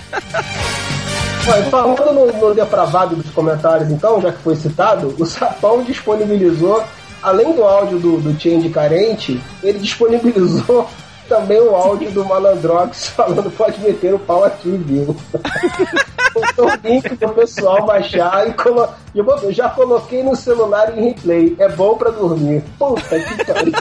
Falando 1.71 2.13
no, 2.13 2.31
no 2.31 2.53
depravado 2.53 3.15
dos 3.15 3.31
comentários, 3.31 3.89
então, 3.89 4.21
já 4.21 4.31
que 4.31 4.41
foi 4.41 4.55
citado, 4.55 5.15
o 5.17 5.25
Sapão 5.25 5.81
disponibilizou, 5.83 6.83
além 7.23 7.53
do 7.53 7.63
áudio 7.63 7.97
do, 7.97 8.17
do 8.17 8.39
Change 8.39 8.69
carente, 8.69 9.41
ele 9.63 9.79
disponibilizou 9.79 10.87
também 11.29 11.61
o 11.61 11.75
áudio 11.75 12.11
do 12.11 12.25
Malandrox 12.25 13.09
falando 13.15 13.49
pode 13.51 13.79
meter 13.79 14.13
o 14.13 14.19
pau 14.19 14.43
aqui, 14.43 14.71
viu? 14.71 15.15
Botou 16.33 16.67
o 16.67 16.87
link 16.87 17.15
pro 17.15 17.29
pessoal 17.29 17.85
baixar 17.85 18.47
e 18.47 18.53
colo... 18.53 18.87
eu 19.15 19.51
já 19.51 19.69
coloquei 19.69 20.21
no 20.21 20.35
celular 20.35 20.95
em 20.97 21.05
replay. 21.05 21.55
É 21.57 21.67
bom 21.69 21.97
pra 21.97 22.11
dormir. 22.11 22.63
Puta 22.77 23.19
que 23.19 23.45
pariu. 23.45 23.73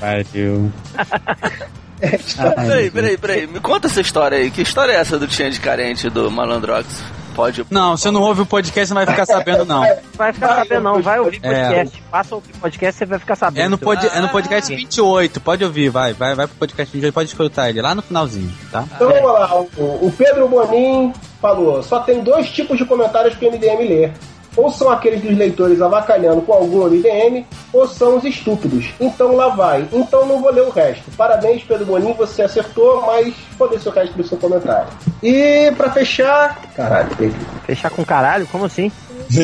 Pariu. 0.00 0.72
Peraí, 1.98 2.90
peraí, 2.92 3.18
peraí. 3.18 3.46
Me 3.48 3.58
conta 3.58 3.88
essa 3.88 4.00
história 4.00 4.38
aí. 4.38 4.52
Que 4.52 4.62
história 4.62 4.92
é 4.92 4.96
essa 4.96 5.18
do 5.18 5.26
Tinha 5.26 5.50
de 5.50 5.58
Carente 5.58 6.08
do 6.08 6.30
Malandrox? 6.30 7.02
Pode. 7.38 7.64
Não, 7.70 7.96
você 7.96 8.10
não 8.10 8.20
ouve 8.20 8.40
o 8.40 8.46
podcast, 8.46 8.92
não 8.92 9.04
vai 9.04 9.06
ficar 9.06 9.24
sabendo, 9.24 9.64
não. 9.64 9.84
Vai 10.16 10.32
ficar 10.32 10.56
sabendo, 10.56 10.82
não. 10.82 11.00
Vai 11.00 11.20
ouvir 11.20 11.38
É. 11.40 11.62
podcast. 11.62 12.02
Passa 12.10 12.34
o 12.34 12.42
podcast, 12.42 12.98
você 12.98 13.06
vai 13.06 13.18
ficar 13.20 13.36
sabendo. 13.36 13.64
É 13.64 13.68
no, 13.68 13.78
pod, 13.78 14.04
é 14.12 14.20
no 14.20 14.28
podcast 14.28 14.74
28, 14.74 15.40
pode 15.40 15.62
ouvir, 15.64 15.88
vai, 15.88 16.12
vai, 16.12 16.34
vai 16.34 16.48
pro 16.48 16.56
podcast 16.56 16.92
28, 16.92 17.14
pode 17.14 17.28
escutar 17.28 17.70
ele 17.70 17.80
lá 17.80 17.94
no 17.94 18.02
finalzinho, 18.02 18.52
tá? 18.72 18.84
Então 18.92 19.08
vamos 19.08 19.32
lá, 19.32 19.54
o, 19.54 20.06
o 20.08 20.12
Pedro 20.18 20.48
Bonin 20.48 21.12
falou: 21.40 21.80
só 21.80 22.00
tem 22.00 22.24
dois 22.24 22.50
tipos 22.50 22.76
de 22.76 22.84
comentários 22.84 23.36
que 23.36 23.46
o 23.46 23.52
MDM 23.52 23.88
lê. 23.88 24.10
Ou 24.58 24.72
são 24.72 24.90
aqueles 24.90 25.20
dos 25.22 25.38
leitores 25.38 25.80
avacalhando 25.80 26.42
com 26.42 26.52
algum 26.52 26.84
MDM, 26.84 27.46
ou 27.72 27.86
são 27.86 28.16
os 28.16 28.24
estúpidos. 28.24 28.86
Então 28.98 29.36
lá 29.36 29.50
vai. 29.50 29.86
Então 29.92 30.26
não 30.26 30.42
vou 30.42 30.50
ler 30.52 30.62
o 30.62 30.70
resto. 30.70 31.08
Parabéns, 31.16 31.62
Pedro 31.62 31.86
Bonin, 31.86 32.12
você 32.14 32.42
acertou, 32.42 33.00
mas 33.06 33.32
foda-se 33.56 33.88
o 33.88 33.92
resto 33.92 34.16
do 34.16 34.26
seu 34.26 34.36
comentário. 34.36 34.88
E 35.22 35.70
pra 35.76 35.92
fechar. 35.92 36.60
Caralho, 36.74 37.08
Pedro. 37.16 37.38
Fechar 37.66 37.88
com 37.90 38.04
caralho? 38.04 38.48
Como 38.48 38.64
assim? 38.64 38.90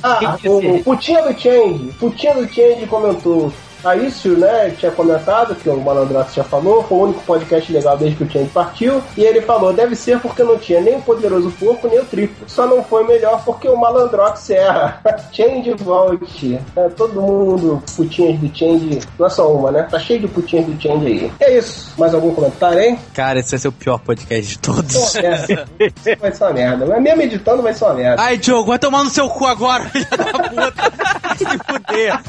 Ah, 0.00 0.38
o, 0.44 0.76
o 0.76 0.84
Putinha 0.84 1.20
do 1.22 1.36
Change. 1.36 1.92
Putinha 1.98 2.32
do 2.34 2.48
Change 2.48 2.86
comentou. 2.86 3.52
A 3.84 3.96
isso, 3.96 4.30
né, 4.30 4.74
tinha 4.78 4.90
comentado, 4.90 5.54
que 5.54 5.68
o 5.68 5.80
Malandrato 5.80 6.34
já 6.34 6.44
falou, 6.44 6.82
foi 6.82 6.98
o 6.98 7.02
único 7.02 7.22
podcast 7.22 7.72
legal 7.72 7.96
desde 7.96 8.16
que 8.16 8.24
o 8.24 8.30
Change 8.30 8.50
partiu. 8.50 9.02
E 9.16 9.22
ele 9.22 9.40
falou, 9.40 9.72
deve 9.72 9.94
ser 9.94 10.18
porque 10.20 10.42
não 10.42 10.58
tinha 10.58 10.80
nem 10.80 10.96
o 10.96 11.02
Poderoso 11.02 11.50
Porco, 11.52 11.88
nem 11.88 12.00
o 12.00 12.04
Triplo. 12.04 12.48
Só 12.48 12.66
não 12.66 12.82
foi 12.82 13.06
melhor 13.06 13.42
porque 13.44 13.68
o 13.68 13.76
Malandrox 13.76 14.50
erra. 14.50 15.00
Change 15.32 15.74
volte. 15.74 16.58
É, 16.76 16.88
todo 16.90 17.20
mundo, 17.20 17.82
putinhas 17.96 18.38
do 18.38 18.56
Change, 18.56 19.00
não 19.18 19.26
é 19.26 19.30
só 19.30 19.52
uma, 19.52 19.70
né? 19.70 19.82
Tá 19.90 19.98
cheio 19.98 20.20
de 20.20 20.28
putinhas 20.28 20.66
do 20.66 20.80
Change 20.80 21.06
aí. 21.06 21.32
É 21.40 21.58
isso. 21.58 21.92
Mais 21.98 22.14
algum 22.14 22.34
comentário, 22.34 22.80
hein? 22.80 22.98
Cara, 23.14 23.38
esse 23.38 23.50
vai 23.50 23.58
ser 23.58 23.68
o 23.68 23.72
pior 23.72 23.98
podcast 23.98 24.46
de 24.48 24.58
todos. 24.58 25.12
Pô, 25.12 25.18
é. 25.18 26.16
Vai 26.18 26.32
ser 26.32 26.44
uma 26.44 26.52
merda. 26.52 26.86
Mas 26.86 27.02
mesmo 27.02 27.22
editando 27.22 27.62
vai 27.62 27.74
ser 27.74 27.84
uma 27.84 27.94
merda. 27.94 28.22
Ai, 28.22 28.36
Diogo, 28.36 28.68
vai 28.68 28.78
tomar 28.78 29.04
no 29.04 29.10
seu 29.10 29.28
cu 29.28 29.46
agora, 29.46 29.84
filha 29.90 30.08
da 30.10 30.24
puta. 30.24 31.36
Se 31.36 31.44
fuder. 31.44 32.20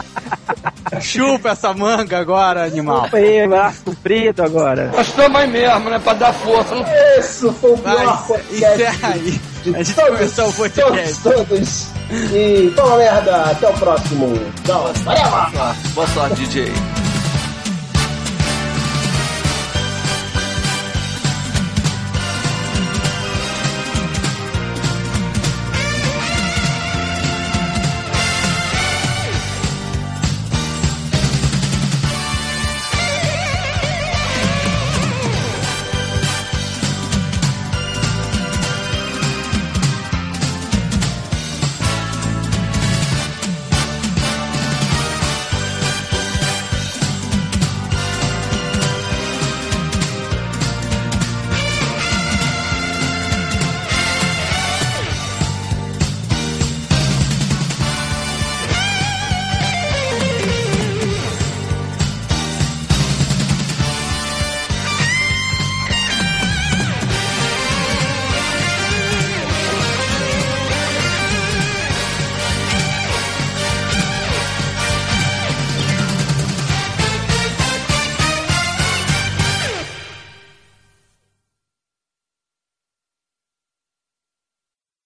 Chupa 1.01 1.49
essa 1.49 1.73
manga 1.73 2.17
agora, 2.19 2.63
animal. 2.65 3.05
Opa 3.05 3.17
aí, 3.17 3.47
braço 3.47 3.81
comprido 3.85 4.43
agora. 4.43 4.91
Nós 4.95 5.07
estamos 5.07 5.39
aí 5.39 5.47
mesmo, 5.47 5.89
né? 5.89 5.99
Pra 5.99 6.13
dar 6.13 6.33
força. 6.33 6.75
Não 6.75 6.85
Isso 7.19 7.51
foi 7.53 7.71
o 7.73 7.77
pior 7.77 8.27
podcast. 8.27 8.81
encerra 8.81 9.09
aí. 9.13 9.41
A 9.73 9.83
gente 9.83 9.93
todos, 9.93 10.09
começou 10.17 10.47
o 10.49 10.53
podcast. 10.53 11.19
Todos, 11.21 11.45
todos. 11.47 11.87
E 12.33 12.73
toma 12.75 12.97
merda, 12.97 13.43
até 13.43 13.67
o 13.67 13.73
próximo. 13.73 14.39
Tchau. 14.65 14.91
Valeu! 15.03 15.75
Boa 15.93 16.07
sorte, 16.07 16.35
DJ. 16.45 16.98